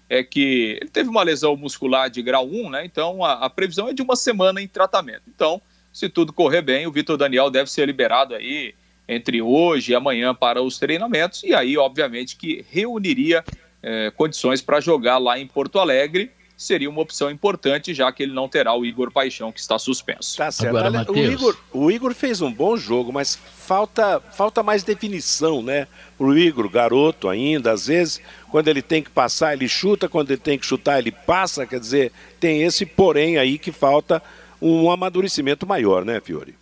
é 0.09 0.23
que 0.23 0.77
ele 0.79 0.89
teve 0.89 1.09
uma 1.09 1.23
lesão 1.23 1.57
muscular 1.57 2.09
de 2.09 2.21
grau 2.21 2.47
1, 2.47 2.69
né, 2.69 2.85
então 2.85 3.21
a, 3.21 3.33
a 3.33 3.49
previsão 3.49 3.89
é 3.89 3.93
de 3.93 4.01
uma 4.01 4.15
semana 4.15 4.61
em 4.61 4.67
tratamento, 4.67 5.23
então 5.27 5.61
se 5.93 6.09
tudo 6.09 6.33
correr 6.33 6.63
bem, 6.63 6.87
o 6.87 6.91
Vitor 6.91 7.15
Daniel 7.15 7.51
deve 7.51 7.69
ser 7.69 7.85
liberado 7.85 8.33
aí 8.33 8.73
entre 9.07 9.41
hoje 9.41 9.91
e 9.91 9.95
amanhã 9.95 10.33
para 10.33 10.61
os 10.61 10.79
treinamentos, 10.79 11.43
e 11.43 11.53
aí, 11.53 11.77
obviamente, 11.77 12.35
que 12.35 12.65
reuniria 12.71 13.43
eh, 13.83 14.11
condições 14.15 14.61
para 14.61 14.79
jogar 14.79 15.19
lá 15.19 15.37
em 15.37 15.45
Porto 15.45 15.77
Alegre. 15.77 16.31
Seria 16.55 16.89
uma 16.89 17.01
opção 17.01 17.29
importante, 17.29 17.93
já 17.93 18.11
que 18.11 18.23
ele 18.23 18.31
não 18.31 18.47
terá 18.47 18.73
o 18.73 18.85
Igor 18.85 19.11
Paixão, 19.11 19.51
que 19.51 19.59
está 19.59 19.77
suspenso. 19.77 20.37
Tá 20.37 20.49
certo. 20.51 20.77
Agora, 20.77 21.11
o, 21.11 21.17
Igor, 21.17 21.57
o 21.73 21.91
Igor 21.91 22.13
fez 22.13 22.41
um 22.41 22.51
bom 22.51 22.77
jogo, 22.77 23.11
mas 23.11 23.35
falta, 23.35 24.21
falta 24.21 24.63
mais 24.63 24.83
definição, 24.83 25.61
né? 25.61 25.87
O 26.17 26.33
Igor, 26.33 26.69
garoto 26.69 27.27
ainda, 27.27 27.71
às 27.71 27.87
vezes, 27.87 28.21
quando 28.49 28.69
ele 28.69 28.81
tem 28.81 29.03
que 29.03 29.09
passar, 29.09 29.53
ele 29.53 29.67
chuta, 29.67 30.07
quando 30.07 30.31
ele 30.31 30.39
tem 30.39 30.57
que 30.57 30.65
chutar, 30.65 30.99
ele 30.99 31.11
passa. 31.11 31.65
Quer 31.65 31.79
dizer, 31.79 32.11
tem 32.39 32.63
esse 32.63 32.85
porém 32.85 33.37
aí 33.37 33.57
que 33.57 33.71
falta 33.71 34.23
um 34.63 34.89
amadurecimento 34.89 35.67
maior, 35.67 36.05
né, 36.05 36.19
Fiore? 36.21 36.55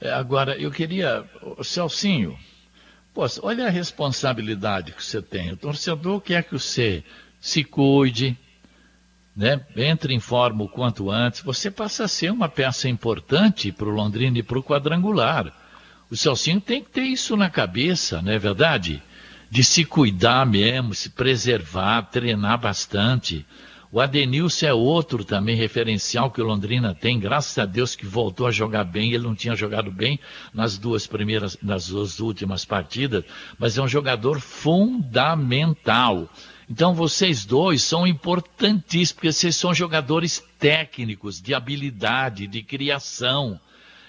É, 0.00 0.12
agora, 0.12 0.56
eu 0.56 0.70
queria, 0.70 1.24
Celcinho, 1.62 2.38
poxa, 3.14 3.40
olha 3.42 3.66
a 3.66 3.70
responsabilidade 3.70 4.92
que 4.92 5.02
você 5.02 5.22
tem. 5.22 5.52
O 5.52 5.56
torcedor 5.56 6.20
quer 6.20 6.44
que 6.44 6.52
você 6.52 7.02
se 7.40 7.64
cuide, 7.64 8.36
né? 9.34 9.60
entre 9.76 10.14
em 10.14 10.20
forma 10.20 10.64
o 10.64 10.68
quanto 10.68 11.10
antes. 11.10 11.40
Você 11.40 11.70
passa 11.70 12.04
a 12.04 12.08
ser 12.08 12.30
uma 12.30 12.48
peça 12.48 12.88
importante 12.88 13.72
para 13.72 13.86
o 13.86 13.90
Londrina 13.90 14.38
e 14.38 14.42
para 14.42 14.58
o 14.58 14.62
quadrangular. 14.62 15.52
O 16.10 16.16
Celcinho 16.16 16.60
tem 16.60 16.82
que 16.82 16.90
ter 16.90 17.02
isso 17.02 17.36
na 17.36 17.50
cabeça, 17.50 18.20
não 18.22 18.32
é 18.32 18.38
verdade? 18.38 19.02
De 19.50 19.64
se 19.64 19.84
cuidar 19.84 20.44
mesmo, 20.46 20.94
se 20.94 21.10
preservar, 21.10 22.02
treinar 22.02 22.58
bastante. 22.58 23.46
O 23.96 24.00
Adenilson 24.02 24.66
é 24.66 24.74
outro 24.74 25.24
também 25.24 25.56
referencial 25.56 26.30
que 26.30 26.38
o 26.38 26.44
Londrina 26.44 26.94
tem, 26.94 27.18
graças 27.18 27.56
a 27.56 27.64
Deus 27.64 27.96
que 27.96 28.04
voltou 28.04 28.46
a 28.46 28.50
jogar 28.50 28.84
bem. 28.84 29.14
Ele 29.14 29.24
não 29.24 29.34
tinha 29.34 29.56
jogado 29.56 29.90
bem 29.90 30.20
nas 30.52 30.76
duas 30.76 31.06
primeiras, 31.06 31.56
nas 31.62 31.88
duas 31.88 32.20
últimas 32.20 32.62
partidas, 32.62 33.24
mas 33.58 33.78
é 33.78 33.80
um 33.80 33.88
jogador 33.88 34.38
fundamental. 34.38 36.28
Então 36.68 36.92
vocês 36.92 37.46
dois 37.46 37.80
são 37.80 38.06
importantíssimos, 38.06 39.12
porque 39.12 39.32
vocês 39.32 39.56
são 39.56 39.72
jogadores 39.72 40.44
técnicos, 40.58 41.40
de 41.40 41.54
habilidade, 41.54 42.46
de 42.46 42.62
criação. 42.62 43.58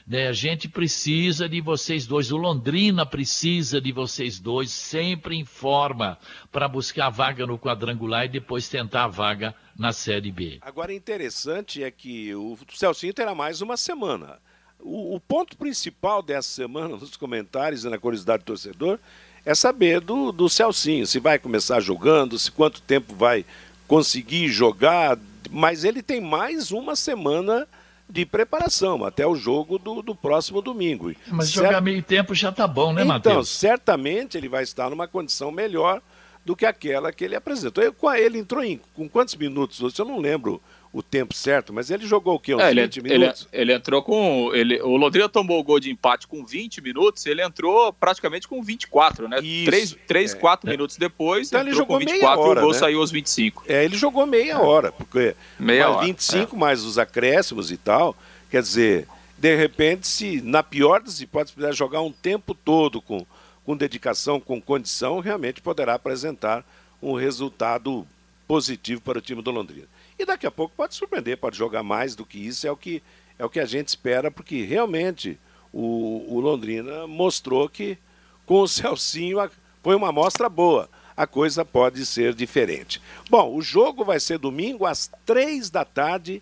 Né? 0.06 0.28
A 0.28 0.34
gente 0.34 0.68
precisa 0.68 1.48
de 1.48 1.62
vocês 1.62 2.06
dois, 2.06 2.30
o 2.30 2.36
Londrina 2.36 3.06
precisa 3.06 3.80
de 3.80 3.94
vocês 3.94 4.38
dois, 4.38 4.70
sempre 4.70 5.38
em 5.38 5.46
forma 5.46 6.18
para 6.52 6.68
buscar 6.68 7.06
a 7.06 7.10
vaga 7.10 7.48
no 7.48 7.58
quadrangular 7.58 8.26
e 8.26 8.30
depois 8.30 8.68
tentar 8.68 9.06
a 9.06 9.08
vaga 9.08 9.56
na 9.78 9.94
Série 9.94 10.32
B. 10.32 10.58
Agora, 10.62 10.94
interessante 10.94 11.84
é 11.84 11.92
que 11.92 12.34
o 12.34 12.58
Celcinho 12.74 13.14
terá 13.14 13.36
mais 13.36 13.62
uma 13.62 13.78
semana. 13.78 14.40
O, 14.80 15.16
o, 15.16 15.20
ponto 15.20 15.58
principal 15.58 16.22
dessa 16.22 16.50
semana, 16.50 16.90
nos 16.98 17.16
comentários 17.16 17.84
e 17.84 17.90
na 17.90 17.98
curiosidade 17.98 18.44
do 18.44 18.48
torcedor, 18.48 19.00
é 19.46 19.54
saber 19.56 20.02
do, 20.02 20.32
do 20.32 20.50
Celcinho, 20.50 21.06
se 21.06 21.20
vai 21.20 21.40
começar 21.40 21.80
jogando, 21.80 22.38
se 22.38 22.52
quanto 22.52 22.82
tempo 22.82 23.16
vai 23.16 23.46
conseguir 23.88 24.50
jogar, 24.50 25.18
mas 25.50 25.84
ele 25.84 26.04
tem 26.04 26.20
mais 26.20 26.72
uma 26.72 26.96
semana 26.96 27.68
de 28.10 28.26
preparação 28.26 29.04
até 29.04 29.26
o 29.26 29.36
jogo 29.36 29.78
do, 29.78 30.02
do 30.02 30.16
próximo 30.16 30.62
domingo. 30.62 31.14
Mas 31.28 31.52
jogar 31.52 31.82
meio 31.82 32.02
tempo 32.02 32.34
já 32.34 32.52
tá 32.52 32.68
bom, 32.68 32.94
né, 32.94 33.02
então, 33.02 33.16
Matheus? 33.16 33.34
Então, 33.34 33.44
certamente 33.44 34.38
ele 34.38 34.50
vai 34.50 34.64
estar 34.64 34.90
numa 34.90 35.08
condição 35.08 35.52
melhor 35.52 36.02
do 36.48 36.56
que 36.56 36.66
aquela 36.66 37.12
que 37.12 37.26
ele 37.26 37.36
apresentou. 37.36 37.84
Ele, 37.84 37.94
ele 38.24 38.40
entrou 38.40 38.64
em 38.64 38.80
com 38.94 39.10
quantos 39.10 39.36
minutos? 39.36 39.98
Eu 40.00 40.06
não 40.06 40.18
lembro 40.18 40.62
o 40.94 41.04
tempo 41.04 41.34
certo, 41.34 41.74
mas 41.74 41.92
ele 41.92 42.08
jogou 42.08 42.36
o 42.36 42.40
quê? 42.40 42.56
Uns 42.56 42.62
é, 42.62 42.74
20 42.74 42.98
ele, 43.00 43.10
minutos? 43.10 43.48
Ele, 43.52 43.62
ele, 43.64 43.74
entrou 43.74 44.02
com. 44.02 44.52
Ele, 44.54 44.82
o 44.82 44.96
Londrina 44.96 45.28
tomou 45.28 45.60
o 45.60 45.64
gol 45.64 45.78
de 45.78 45.92
empate 45.92 46.26
com 46.26 46.46
20 46.46 46.80
minutos, 46.82 47.26
ele 47.26 47.44
entrou 47.44 47.92
praticamente 47.92 48.48
com 48.48 48.64
24, 48.64 49.28
né? 49.28 49.40
Isso, 49.42 49.66
3, 49.66 49.98
3 50.08 50.34
é, 50.34 50.38
4 50.38 50.70
é. 50.70 50.72
minutos 50.72 50.96
depois, 50.96 51.50
então 51.50 51.60
ele 51.60 51.74
jogou 51.74 52.00
com 52.00 52.06
24 52.06 52.40
hora, 52.40 52.48
e 52.48 52.64
o 52.64 52.64
gol 52.64 52.72
né? 52.72 52.80
saiu 52.80 53.02
aos 53.02 53.12
25. 53.12 53.66
É, 53.68 53.84
ele 53.84 53.98
jogou 53.98 54.26
meia 54.26 54.54
é. 54.54 54.58
hora, 54.58 54.94
porque 54.94 55.36
meia 55.60 55.84
mais 55.84 55.98
hora, 55.98 56.06
25 56.06 56.56
é. 56.56 56.60
mais 56.60 56.86
os 56.86 56.98
acréscimos 56.98 57.74
e 57.74 57.78
tal. 57.78 58.16
Quer 58.50 58.62
dizer, 58.62 59.06
de 59.38 59.54
repente, 59.54 60.08
se 60.08 60.42
na 60.42 60.64
pior 60.64 61.02
das 61.02 61.20
hipóteses 61.20 61.54
puder 61.54 61.74
jogar 61.74 62.00
um 62.02 62.12
tempo 62.14 62.56
todo 62.56 63.02
com, 63.02 63.28
com 63.68 63.76
dedicação, 63.76 64.40
com 64.40 64.62
condição, 64.62 65.20
realmente 65.20 65.62
poderá 65.62 65.96
apresentar 65.96 66.64
um 67.04 67.14
resultado 67.14 68.08
positivo 68.48 69.02
para 69.02 69.18
o 69.18 69.22
time 69.22 69.42
do 69.42 69.52
Londrina. 69.52 69.90
E 70.18 70.26
daqui 70.26 70.48
a 70.48 70.52
pouco 70.52 70.74
pode 70.74 70.96
surpreender, 70.96 71.38
pode 71.38 71.58
jogar 71.58 71.84
mais 71.84 72.16
do 72.16 72.26
que 72.26 72.40
isso, 72.40 72.66
é 72.66 72.72
o 72.72 72.78
que, 72.78 73.04
é 73.38 73.44
o 73.44 73.50
que 73.50 73.60
a 73.60 73.66
gente 73.66 73.90
espera, 73.90 74.32
porque 74.32 74.64
realmente 74.64 75.38
o, 75.74 76.26
o 76.30 76.40
Londrina 76.40 77.06
mostrou 77.08 77.68
que 77.68 77.98
com 78.46 78.62
o 78.62 78.68
Celcinho 78.70 79.38
foi 79.84 79.98
uma 79.98 80.10
amostra 80.10 80.48
boa. 80.48 80.90
A 81.18 81.28
coisa 81.28 81.66
pode 81.66 82.06
ser 82.06 82.34
diferente. 82.34 83.02
Bom, 83.30 83.54
o 83.54 83.62
jogo 83.62 84.06
vai 84.06 84.22
ser 84.22 84.38
domingo 84.38 84.86
às 84.86 85.12
três 85.26 85.70
da 85.70 85.84
tarde. 85.84 86.42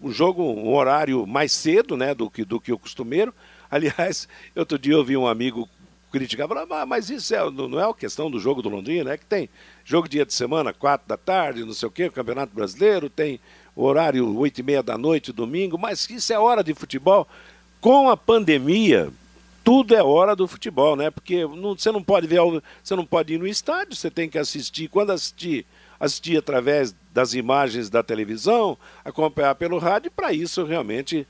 Um 0.00 0.12
jogo, 0.12 0.44
um 0.44 0.72
horário 0.72 1.26
mais 1.26 1.50
cedo, 1.50 1.96
né, 1.96 2.14
do 2.14 2.30
que, 2.30 2.44
do 2.44 2.60
que 2.60 2.72
o 2.72 2.78
costumeiro. 2.78 3.34
Aliás, 3.68 4.28
outro 4.54 4.78
dia 4.78 4.94
eu 4.94 5.04
vi 5.04 5.16
um 5.16 5.26
amigo 5.26 5.68
criticava, 6.10 6.66
ah, 6.68 6.86
mas 6.86 7.08
isso 7.08 7.34
é, 7.34 7.50
não 7.50 7.80
é 7.80 7.88
a 7.88 7.94
questão 7.94 8.30
do 8.30 8.40
jogo 8.40 8.62
do 8.62 8.68
Londrina, 8.68 9.12
é 9.12 9.16
que 9.16 9.24
tem 9.24 9.48
jogo 9.84 10.08
dia 10.08 10.26
de 10.26 10.34
semana, 10.34 10.72
quatro 10.72 11.08
da 11.08 11.16
tarde, 11.16 11.64
não 11.64 11.72
sei 11.72 11.88
o 11.88 11.92
quê, 11.92 12.10
Campeonato 12.10 12.54
Brasileiro, 12.54 13.08
tem 13.08 13.40
horário 13.74 14.36
oito 14.36 14.58
e 14.58 14.62
meia 14.62 14.82
da 14.82 14.98
noite, 14.98 15.32
domingo, 15.32 15.78
mas 15.78 16.08
isso 16.10 16.32
é 16.32 16.38
hora 16.38 16.62
de 16.62 16.74
futebol. 16.74 17.26
Com 17.80 18.10
a 18.10 18.16
pandemia, 18.16 19.10
tudo 19.64 19.94
é 19.94 20.02
hora 20.02 20.34
do 20.34 20.46
futebol, 20.48 20.96
né? 20.96 21.10
Porque 21.10 21.46
não, 21.46 21.76
você 21.76 21.90
não 21.90 22.02
pode 22.02 22.26
ver, 22.26 22.40
você 22.82 22.96
não 22.96 23.06
pode 23.06 23.34
ir 23.34 23.38
no 23.38 23.46
estádio, 23.46 23.94
você 23.94 24.10
tem 24.10 24.28
que 24.28 24.38
assistir. 24.38 24.88
Quando 24.88 25.10
assistir, 25.10 25.64
assistir 25.98 26.36
através 26.36 26.94
das 27.12 27.34
imagens 27.34 27.88
da 27.88 28.02
televisão, 28.02 28.76
acompanhar 29.04 29.54
pelo 29.54 29.78
rádio, 29.78 30.10
para 30.10 30.32
isso 30.32 30.64
realmente 30.64 31.26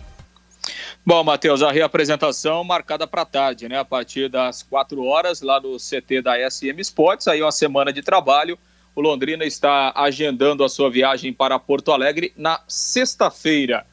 Bom, 1.04 1.22
Matheus, 1.24 1.62
a 1.62 1.72
reapresentação 1.72 2.62
marcada 2.64 3.06
para 3.06 3.24
tarde, 3.24 3.68
né? 3.68 3.78
A 3.78 3.84
partir 3.84 4.28
das 4.28 4.62
4 4.62 5.02
horas, 5.04 5.40
lá 5.40 5.60
no 5.60 5.76
CT 5.78 6.22
da 6.22 6.50
SM 6.50 6.80
Sports, 6.80 7.28
aí 7.28 7.42
uma 7.42 7.52
semana 7.52 7.92
de 7.92 8.02
trabalho. 8.02 8.58
O 8.94 9.00
Londrina 9.00 9.44
está 9.44 9.92
agendando 9.94 10.64
a 10.64 10.68
sua 10.68 10.90
viagem 10.90 11.32
para 11.32 11.58
Porto 11.58 11.92
Alegre 11.92 12.32
na 12.36 12.60
sexta-feira. 12.68 13.86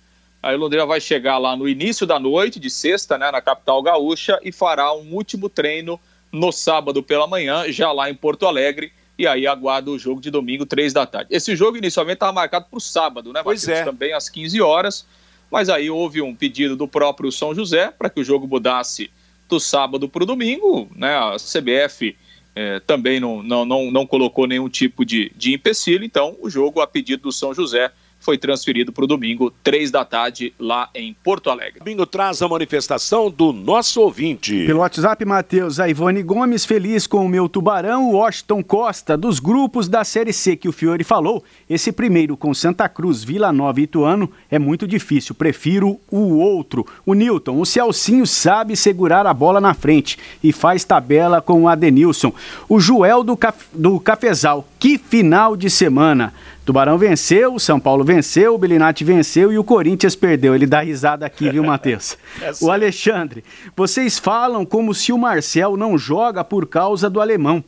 Aí 0.47 0.55
o 0.55 0.59
Londrina 0.59 0.85
vai 0.85 1.01
chegar 1.01 1.37
lá 1.37 1.57
no 1.57 1.67
início 1.67 2.07
da 2.07 2.17
noite, 2.17 2.57
de 2.57 2.69
sexta, 2.69 3.17
né, 3.17 3.29
na 3.29 3.41
capital 3.41 3.83
gaúcha, 3.83 4.39
e 4.41 4.49
fará 4.49 4.93
um 4.93 5.13
último 5.13 5.49
treino 5.49 5.99
no 6.31 6.53
sábado 6.53 7.03
pela 7.03 7.27
manhã, 7.27 7.69
já 7.69 7.91
lá 7.91 8.09
em 8.09 8.15
Porto 8.15 8.45
Alegre. 8.45 8.93
E 9.19 9.27
aí 9.27 9.45
aguarda 9.45 9.91
o 9.91 9.99
jogo 9.99 10.21
de 10.21 10.31
domingo, 10.31 10.65
três 10.65 10.93
da 10.93 11.05
tarde. 11.05 11.35
Esse 11.35 11.53
jogo 11.53 11.75
inicialmente 11.75 12.15
estava 12.15 12.31
marcado 12.31 12.67
para 12.69 12.77
o 12.77 12.79
sábado, 12.79 13.33
né, 13.33 13.41
Pois 13.43 13.67
é. 13.67 13.83
Também 13.83 14.13
às 14.13 14.29
15 14.29 14.61
horas. 14.61 15.05
Mas 15.51 15.67
aí 15.67 15.89
houve 15.89 16.21
um 16.21 16.33
pedido 16.33 16.77
do 16.77 16.87
próprio 16.87 17.29
São 17.29 17.53
José 17.53 17.91
para 17.91 18.09
que 18.09 18.21
o 18.21 18.23
jogo 18.23 18.47
mudasse 18.47 19.11
do 19.49 19.59
sábado 19.59 20.07
para 20.07 20.23
o 20.23 20.25
domingo. 20.25 20.89
Né? 20.95 21.13
A 21.13 21.35
CBF 21.35 22.15
eh, 22.55 22.79
também 22.87 23.19
não, 23.19 23.43
não, 23.43 23.65
não, 23.65 23.91
não 23.91 24.07
colocou 24.07 24.47
nenhum 24.47 24.69
tipo 24.69 25.03
de, 25.03 25.29
de 25.35 25.53
empecilho. 25.53 26.05
Então, 26.05 26.37
o 26.39 26.49
jogo, 26.49 26.79
a 26.79 26.87
pedido 26.87 27.23
do 27.23 27.31
São 27.33 27.53
José, 27.53 27.91
foi 28.27 28.37
transferido 28.37 28.91
para 28.91 29.05
o 29.05 29.07
domingo, 29.07 29.53
três 29.63 29.89
da 29.89 30.03
tarde, 30.03 30.53
lá 30.59 30.89
em 30.93 31.15
Porto 31.23 31.49
Alegre. 31.49 31.79
Domingo 31.79 32.05
traz 32.05 32.41
a 32.41 32.47
manifestação 32.49 33.31
do 33.31 33.53
nosso 33.53 34.01
ouvinte. 34.01 34.65
Pelo 34.65 34.81
WhatsApp, 34.81 35.23
Matheus, 35.23 35.79
a 35.79 35.87
Ivone 35.87 36.21
Gomes, 36.21 36.65
feliz 36.65 37.07
com 37.07 37.25
o 37.25 37.29
meu 37.29 37.47
tubarão, 37.47 38.09
o 38.09 38.17
Washington 38.17 38.61
Costa, 38.61 39.15
dos 39.15 39.39
grupos 39.39 39.87
da 39.87 40.03
Série 40.03 40.33
C 40.33 40.57
que 40.57 40.67
o 40.67 40.73
Fiore 40.73 41.05
falou, 41.05 41.41
esse 41.69 41.89
primeiro 41.89 42.35
com 42.35 42.53
Santa 42.53 42.89
Cruz, 42.89 43.23
Vila 43.23 43.53
Nova 43.53 43.79
e 43.79 43.83
Ituano 43.83 44.29
é 44.51 44.59
muito 44.59 44.85
difícil, 44.85 45.33
prefiro 45.33 45.97
o 46.11 46.35
outro. 46.35 46.85
O 47.05 47.13
Newton, 47.13 47.61
o 47.61 47.65
Celcinho 47.65 48.27
sabe 48.27 48.75
segurar 48.75 49.25
a 49.25 49.33
bola 49.33 49.61
na 49.61 49.73
frente 49.73 50.17
e 50.43 50.51
faz 50.51 50.83
tabela 50.83 51.41
com 51.41 51.63
o 51.63 51.69
Adenilson. 51.69 52.33
O 52.67 52.77
Joel 52.77 53.23
do, 53.23 53.37
Caf... 53.37 53.67
do 53.71 54.01
Cafezal, 54.01 54.67
que 54.77 54.97
final 54.97 55.55
de 55.55 55.69
semana. 55.69 56.33
Tubarão 56.67 56.97
venceu, 56.97 57.53
o 57.53 57.59
São 57.61 57.79
Paulo 57.79 58.03
venceu, 58.03 58.53
o 58.53 58.57
Belinati 58.57 59.01
venceu 59.01 59.53
e 59.53 59.57
o 59.57 59.63
Corinthians 59.63 60.17
perdeu. 60.17 60.53
Ele 60.53 60.67
dá 60.67 60.81
risada 60.81 61.25
aqui, 61.25 61.49
viu, 61.49 61.63
Matheus? 61.63 62.17
É 62.41 62.51
o 62.61 62.69
Alexandre, 62.69 63.41
vocês 63.75 64.19
falam 64.19 64.65
como 64.65 64.93
se 64.93 65.13
o 65.13 65.17
Marcel 65.17 65.77
não 65.77 65.97
joga 65.97 66.43
por 66.43 66.67
causa 66.67 67.09
do 67.09 67.21
alemão. 67.21 67.63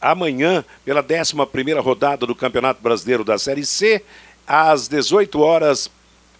amanhã 0.00 0.64
pela 0.84 1.02
11 1.02 1.72
rodada 1.80 2.26
do 2.26 2.34
Campeonato 2.34 2.82
Brasileiro 2.82 3.24
da 3.24 3.38
Série 3.38 3.64
C, 3.64 4.02
às 4.46 4.88
18 4.88 5.40
horas 5.40 5.90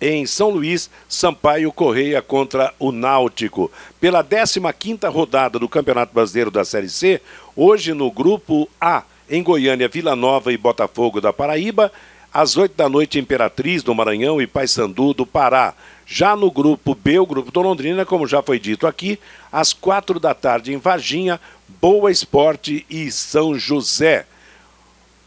em 0.01 0.26
São 0.26 0.51
Luís, 0.51 0.90
Sampaio 1.09 1.72
Correia 1.72 2.20
contra 2.20 2.74
o 2.78 2.92
Náutico. 2.92 3.70
Pela 4.01 4.22
15ª 4.22 5.11
rodada 5.11 5.59
do 5.59 5.68
Campeonato 5.68 6.12
Brasileiro 6.12 6.51
da 6.51 6.64
Série 6.64 6.88
C, 6.88 7.20
hoje 7.57 7.95
no 7.95 8.11
grupo 8.11 8.68
A, 8.80 9.03
em 9.30 9.42
Goiânia, 9.42 9.88
Vila 9.88 10.14
Nova 10.14 10.53
e 10.53 10.59
Botafogo 10.59 11.20
da 11.20 11.32
Paraíba, 11.32 11.90
às 12.32 12.57
8 12.57 12.74
da 12.76 12.88
noite 12.88 13.18
Imperatriz 13.18 13.82
do 13.82 13.95
Maranhão 13.95 14.42
e 14.42 14.47
Paysandu 14.47 15.14
do 15.14 15.24
Pará. 15.24 15.72
Já 16.05 16.36
no 16.36 16.51
grupo 16.51 16.95
B, 16.95 17.18
o 17.18 17.26
grupo 17.26 17.51
do 17.51 17.61
Londrina, 17.62 18.05
como 18.05 18.26
já 18.26 18.42
foi 18.42 18.59
dito 18.59 18.86
aqui, 18.86 19.18
às 19.51 19.72
quatro 19.72 20.20
da 20.20 20.34
tarde 20.34 20.74
em 20.74 20.76
Varginha, 20.76 21.40
Boa 21.68 22.10
Esporte 22.10 22.84
e 22.88 23.10
São 23.10 23.58
José. 23.58 24.26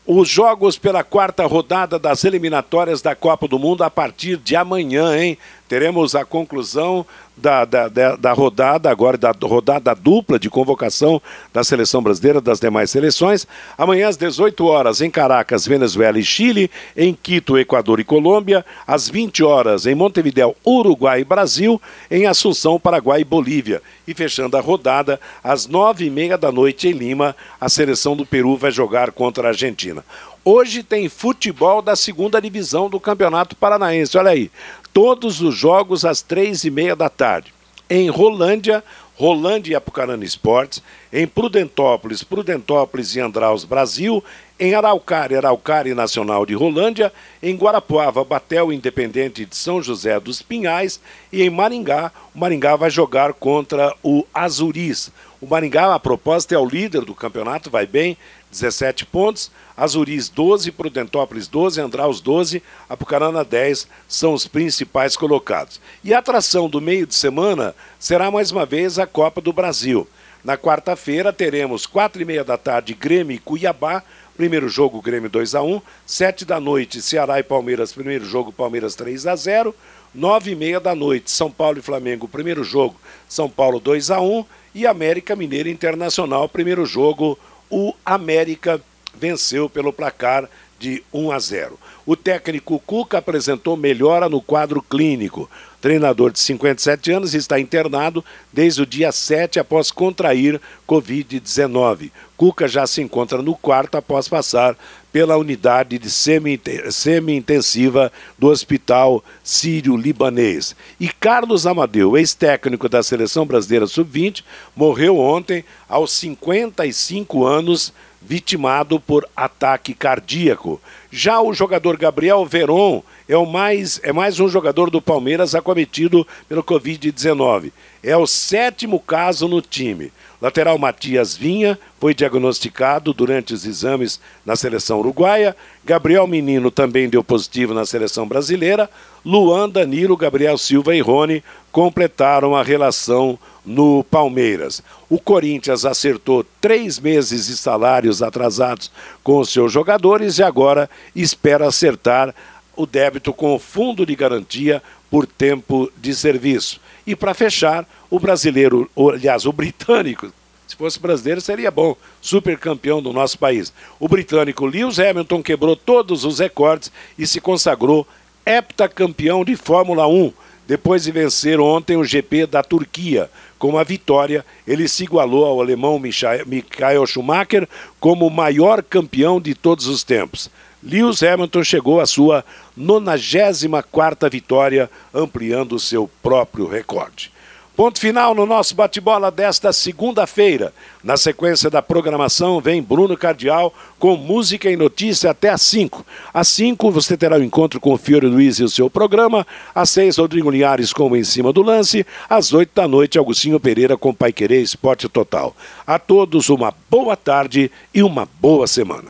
Os 0.05 0.29
jogos 0.29 0.77
pela 0.77 1.03
quarta 1.03 1.45
rodada 1.45 1.99
das 1.99 2.23
eliminatórias 2.23 3.01
da 3.01 3.13
Copa 3.13 3.47
do 3.47 3.59
Mundo 3.59 3.83
a 3.83 3.89
partir 3.89 4.37
de 4.37 4.55
amanhã, 4.55 5.17
hein? 5.17 5.37
Teremos 5.67 6.15
a 6.15 6.25
conclusão 6.25 7.05
da, 7.37 7.65
da, 7.65 7.87
da, 7.87 8.15
da, 8.15 8.33
rodada, 8.33 8.89
agora 8.89 9.17
da 9.17 9.31
rodada 9.43 9.93
dupla 9.93 10.39
de 10.39 10.49
convocação 10.49 11.21
da 11.53 11.63
seleção 11.63 12.01
brasileira, 12.01 12.41
das 12.41 12.59
demais 12.59 12.89
seleções. 12.89 13.45
Amanhã 13.77 14.07
às 14.07 14.17
18 14.17 14.65
horas 14.65 15.01
em 15.01 15.11
Caracas, 15.11 15.67
Venezuela 15.67 16.17
e 16.17 16.23
Chile, 16.23 16.71
em 16.95 17.13
Quito, 17.13 17.57
Equador 17.57 17.99
e 17.99 18.03
Colômbia, 18.03 18.65
às 18.87 19.07
20 19.07 19.43
horas 19.43 19.85
em 19.85 19.93
Montevideo, 19.93 20.55
Uruguai 20.65 21.21
e 21.21 21.25
Brasil, 21.25 21.79
em 22.09 22.25
Assunção, 22.25 22.79
Paraguai 22.79 23.21
e 23.21 23.25
Bolívia. 23.25 23.81
E 24.07 24.13
fechando 24.13 24.57
a 24.57 24.61
rodada, 24.61 25.19
às 25.43 25.67
nove 25.67 26.05
e 26.05 26.09
meia 26.09 26.37
da 26.37 26.51
noite 26.51 26.87
em 26.87 26.93
Lima, 26.93 27.35
a 27.61 27.69
seleção 27.69 28.15
do 28.15 28.25
Peru 28.25 28.57
vai 28.57 28.71
jogar 28.71 29.11
contra 29.11 29.47
a 29.47 29.51
Argentina. 29.51 30.03
Hoje 30.49 30.81
tem 30.81 31.09
futebol 31.09 31.81
da 31.81 31.93
segunda 31.93 32.41
divisão 32.41 32.89
do 32.89 33.01
Campeonato 33.01 33.53
Paranaense. 33.53 34.17
Olha 34.17 34.31
aí, 34.31 34.49
todos 34.97 35.41
os 35.41 35.53
jogos 35.53 36.03
às 36.03 36.23
três 36.23 36.63
e 36.63 36.71
meia 36.71 36.95
da 36.95 37.07
tarde. 37.07 37.53
Em 37.87 38.09
Rolândia, 38.09 38.83
Rolândia 39.15 39.73
e 39.73 39.75
Apucarana 39.75 40.25
Esportes. 40.25 40.81
Em 41.13 41.27
Prudentópolis, 41.27 42.23
Prudentópolis 42.23 43.15
e 43.15 43.19
Andraus, 43.19 43.63
Brasil. 43.63 44.23
Em 44.59 44.73
Araucária, 44.73 45.37
Araucária 45.37 45.93
Nacional 45.93 46.47
de 46.47 46.55
Rolândia. 46.55 47.13
Em 47.43 47.55
Guarapuava, 47.55 48.23
Batel 48.23 48.73
Independente 48.73 49.45
de 49.45 49.55
São 49.55 49.83
José 49.83 50.19
dos 50.19 50.41
Pinhais. 50.41 50.99
E 51.31 51.43
em 51.43 51.49
Maringá, 51.51 52.11
o 52.33 52.39
Maringá 52.39 52.75
vai 52.75 52.89
jogar 52.89 53.33
contra 53.33 53.95
o 54.01 54.25
Azuris. 54.33 55.11
O 55.39 55.45
Maringá, 55.45 55.93
a 55.93 55.99
proposta, 55.99 56.55
é 56.55 56.57
o 56.57 56.65
líder 56.65 57.01
do 57.01 57.13
campeonato, 57.13 57.69
vai 57.69 57.85
bem, 57.85 58.17
17 58.59 59.05
pontos. 59.05 59.51
Azuris 59.75 60.29
12, 60.29 60.71
Prudentópolis 60.71 61.47
12, 61.47 61.79
Andraus 61.79 62.19
12, 62.19 62.61
Apucarana 62.89 63.43
10 63.43 63.87
são 64.07 64.33
os 64.33 64.47
principais 64.47 65.15
colocados. 65.15 65.79
E 66.03 66.13
a 66.13 66.19
atração 66.19 66.69
do 66.69 66.81
meio 66.81 67.05
de 67.05 67.15
semana 67.15 67.75
será 67.99 68.31
mais 68.31 68.51
uma 68.51 68.65
vez 68.65 68.97
a 68.97 69.05
Copa 69.05 69.39
do 69.39 69.53
Brasil. 69.53 70.07
Na 70.43 70.57
quarta-feira 70.57 71.33
teremos 71.33 71.85
quatro 71.85 72.21
e 72.21 72.25
meia 72.25 72.43
da 72.43 72.57
tarde 72.57 72.93
Grêmio 72.93 73.35
e 73.35 73.39
Cuiabá, 73.39 74.01
primeiro 74.35 74.69
jogo 74.69 75.01
Grêmio 75.01 75.29
2 75.29 75.55
a 75.55 75.61
1 75.61 75.81
sete 76.05 76.45
da 76.45 76.59
noite 76.59 77.01
Ceará 77.01 77.39
e 77.39 77.43
Palmeiras, 77.43 77.91
primeiro 77.91 78.23
jogo 78.23 78.51
Palmeiras 78.51 78.95
3 78.95 79.27
a 79.27 79.35
0 79.35 79.75
nove 80.13 80.51
e 80.51 80.55
meia 80.55 80.79
da 80.79 80.95
noite 80.95 81.29
São 81.29 81.51
Paulo 81.51 81.79
e 81.79 81.81
Flamengo, 81.81 82.27
primeiro 82.27 82.63
jogo 82.63 82.95
São 83.27 83.49
Paulo 83.49 83.79
2 83.79 84.09
a 84.11 84.21
1 84.21 84.45
e 84.73 84.87
América 84.87 85.35
Mineiro 85.35 85.69
Internacional, 85.69 86.47
primeiro 86.47 86.85
jogo 86.85 87.37
o 87.69 87.93
América 88.05 88.81
venceu 89.13 89.69
pelo 89.69 89.91
placar 89.91 90.49
de 90.79 91.03
1 91.13 91.31
a 91.31 91.39
0. 91.39 91.79
O 92.05 92.15
técnico 92.15 92.81
Cuca 92.85 93.17
apresentou 93.17 93.75
melhora 93.75 94.29
no 94.29 94.41
quadro 94.41 94.81
clínico. 94.81 95.49
Treinador 95.81 96.31
de 96.31 96.39
57 96.39 97.11
anos 97.11 97.33
está 97.33 97.59
internado 97.59 98.23
desde 98.51 98.81
o 98.81 98.85
dia 98.85 99.11
7 99.11 99.59
após 99.59 99.91
contrair 99.91 100.59
Covid-19. 100.87 102.11
Cuca 102.35 102.67
já 102.67 102.87
se 102.87 103.01
encontra 103.01 103.41
no 103.41 103.55
quarto 103.55 103.95
após 103.95 104.27
passar 104.27 104.77
pela 105.11 105.37
unidade 105.37 105.97
de 105.97 106.09
semi-intensiva 106.09 108.11
do 108.37 108.47
Hospital 108.47 109.23
Sírio-Libanês. 109.43 110.75
E 110.99 111.09
Carlos 111.09 111.65
Amadeu, 111.65 112.17
ex-técnico 112.17 112.87
da 112.87 113.01
Seleção 113.01 113.45
Brasileira 113.45 113.87
Sub-20, 113.87 114.43
morreu 114.75 115.17
ontem 115.17 115.65
aos 115.89 116.11
55 116.11 117.45
anos 117.45 117.93
vitimado 118.21 118.99
por 118.99 119.27
ataque 119.35 119.93
cardíaco. 119.93 120.81
Já 121.11 121.39
o 121.41 121.53
jogador 121.53 121.97
Gabriel 121.97 122.45
Veron 122.45 123.01
é, 123.27 123.37
o 123.37 123.45
mais, 123.45 123.99
é 124.03 124.11
mais 124.11 124.39
um 124.39 124.47
jogador 124.47 124.89
do 124.89 125.01
Palmeiras 125.01 125.55
acometido 125.55 126.25
pelo 126.47 126.63
Covid-19. 126.63 127.71
É 128.03 128.15
o 128.15 128.27
sétimo 128.27 128.99
caso 128.99 129.47
no 129.47 129.61
time. 129.61 130.11
Lateral 130.39 130.77
Matias 130.77 131.35
Vinha 131.35 131.79
foi 131.99 132.13
diagnosticado 132.13 133.11
durante 133.11 133.53
os 133.53 133.65
exames 133.65 134.19
na 134.45 134.55
seleção 134.55 134.99
uruguaia. 134.99 135.55
Gabriel 135.83 136.27
Menino 136.27 136.69
também 136.69 137.09
deu 137.09 137.23
positivo 137.23 137.73
na 137.73 137.85
seleção 137.85 138.27
brasileira. 138.27 138.87
Luan, 139.25 139.67
Danilo, 139.67 140.15
Gabriel 140.15 140.57
Silva 140.57 140.95
e 140.95 141.01
Rony 141.01 141.43
completaram 141.71 142.55
a 142.55 142.61
relação 142.61 143.37
no 143.67 144.03
Palmeiras. 144.05 144.81
O 145.09 145.19
Corinthians 145.19 145.83
acertou 145.83 146.45
três 146.61 146.99
meses 146.99 147.47
de 147.47 147.57
salários 147.57 148.23
atrasados 148.23 148.89
com 149.21 149.39
os 149.39 149.49
seus 149.49 149.71
jogadores 149.71 150.37
e 150.37 150.43
agora 150.43 150.89
espera 151.13 151.67
acertar 151.67 152.33
o 152.75 152.85
débito 152.85 153.33
com 153.33 153.53
o 153.53 153.59
fundo 153.59 154.05
de 154.05 154.15
garantia 154.15 154.81
por 155.11 155.27
tempo 155.27 155.91
de 155.97 156.15
serviço. 156.15 156.79
E 157.05 157.15
para 157.15 157.33
fechar, 157.33 157.87
o 158.09 158.19
brasileiro, 158.19 158.89
aliás, 158.95 159.45
o 159.45 159.51
britânico, 159.51 160.31
se 160.67 160.75
fosse 160.75 160.99
brasileiro 160.99 161.41
seria 161.41 161.71
bom, 161.71 161.95
super 162.21 162.57
campeão 162.57 163.01
do 163.01 163.11
nosso 163.11 163.37
país. 163.37 163.73
O 163.99 164.07
britânico 164.07 164.65
Lewis 164.65 164.99
Hamilton 164.99 165.43
quebrou 165.43 165.75
todos 165.75 166.23
os 166.23 166.39
recordes 166.39 166.91
e 167.17 167.27
se 167.27 167.41
consagrou 167.41 168.07
heptacampeão 168.45 169.43
de 169.43 169.55
Fórmula 169.55 170.07
1 170.07 170.31
depois 170.67 171.03
de 171.03 171.11
vencer 171.11 171.59
ontem 171.59 171.95
o 171.95 172.03
GP 172.03 172.45
da 172.45 172.61
Turquia. 172.61 173.29
Com 173.57 173.69
uma 173.69 173.83
vitória, 173.83 174.45
ele 174.67 174.87
se 174.87 175.03
igualou 175.03 175.45
ao 175.45 175.59
alemão 175.59 175.99
Michael 175.99 177.05
Schumacher 177.07 177.67
como 177.99 178.27
o 178.27 178.31
maior 178.31 178.83
campeão 178.83 179.41
de 179.41 179.55
todos 179.55 179.87
os 179.87 180.03
tempos. 180.03 180.49
Lewis 180.83 181.23
Hamilton 181.23 181.63
chegou 181.63 181.99
à 181.99 182.05
sua 182.05 182.45
94ª 182.79 184.29
vitória, 184.29 184.89
ampliando 185.13 185.79
seu 185.79 186.09
próprio 186.21 186.67
recorde. 186.67 187.31
Ponto 187.77 187.99
final 187.99 188.33
no 188.33 188.47
nosso 188.47 188.73
bate-bola 188.73 189.29
desta 189.29 189.71
segunda-feira. 189.71 190.73
Na 191.03 191.15
sequência 191.15 191.69
da 191.69 191.79
programação 191.79 192.59
vem 192.59 192.81
Bruno 192.81 193.15
Cardial 193.15 193.71
com 193.99 194.17
música 194.17 194.67
e 194.67 194.75
notícia 194.75 195.29
até 195.29 195.49
às 195.49 195.61
5. 195.61 196.03
Às 196.33 196.47
5 196.47 196.89
você 196.89 197.15
terá 197.15 197.37
o 197.37 197.39
um 197.39 197.43
encontro 197.43 197.79
com 197.79 197.93
o 197.93 197.97
Fiore 197.97 198.25
Luiz 198.25 198.57
e 198.57 198.63
o 198.63 198.69
seu 198.69 198.89
programa. 198.89 199.45
Às 199.75 199.91
6, 199.91 200.17
Rodrigo 200.17 200.49
Linhares 200.49 200.91
com 200.91 201.15
Em 201.15 201.23
Cima 201.23 201.53
do 201.53 201.61
Lance. 201.61 202.03
Às 202.27 202.51
8 202.51 202.71
da 202.73 202.87
noite, 202.87 203.19
Augustinho 203.19 203.59
Pereira 203.59 203.95
com 203.95 204.11
Pai 204.11 204.33
Querer 204.33 204.63
Esporte 204.63 205.07
Total. 205.07 205.55
A 205.85 205.99
todos 205.99 206.49
uma 206.49 206.73
boa 206.89 207.15
tarde 207.15 207.69
e 207.93 208.01
uma 208.01 208.27
boa 208.41 208.65
semana. 208.65 209.03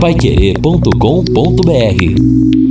Paiquerê.com.br 0.00 2.65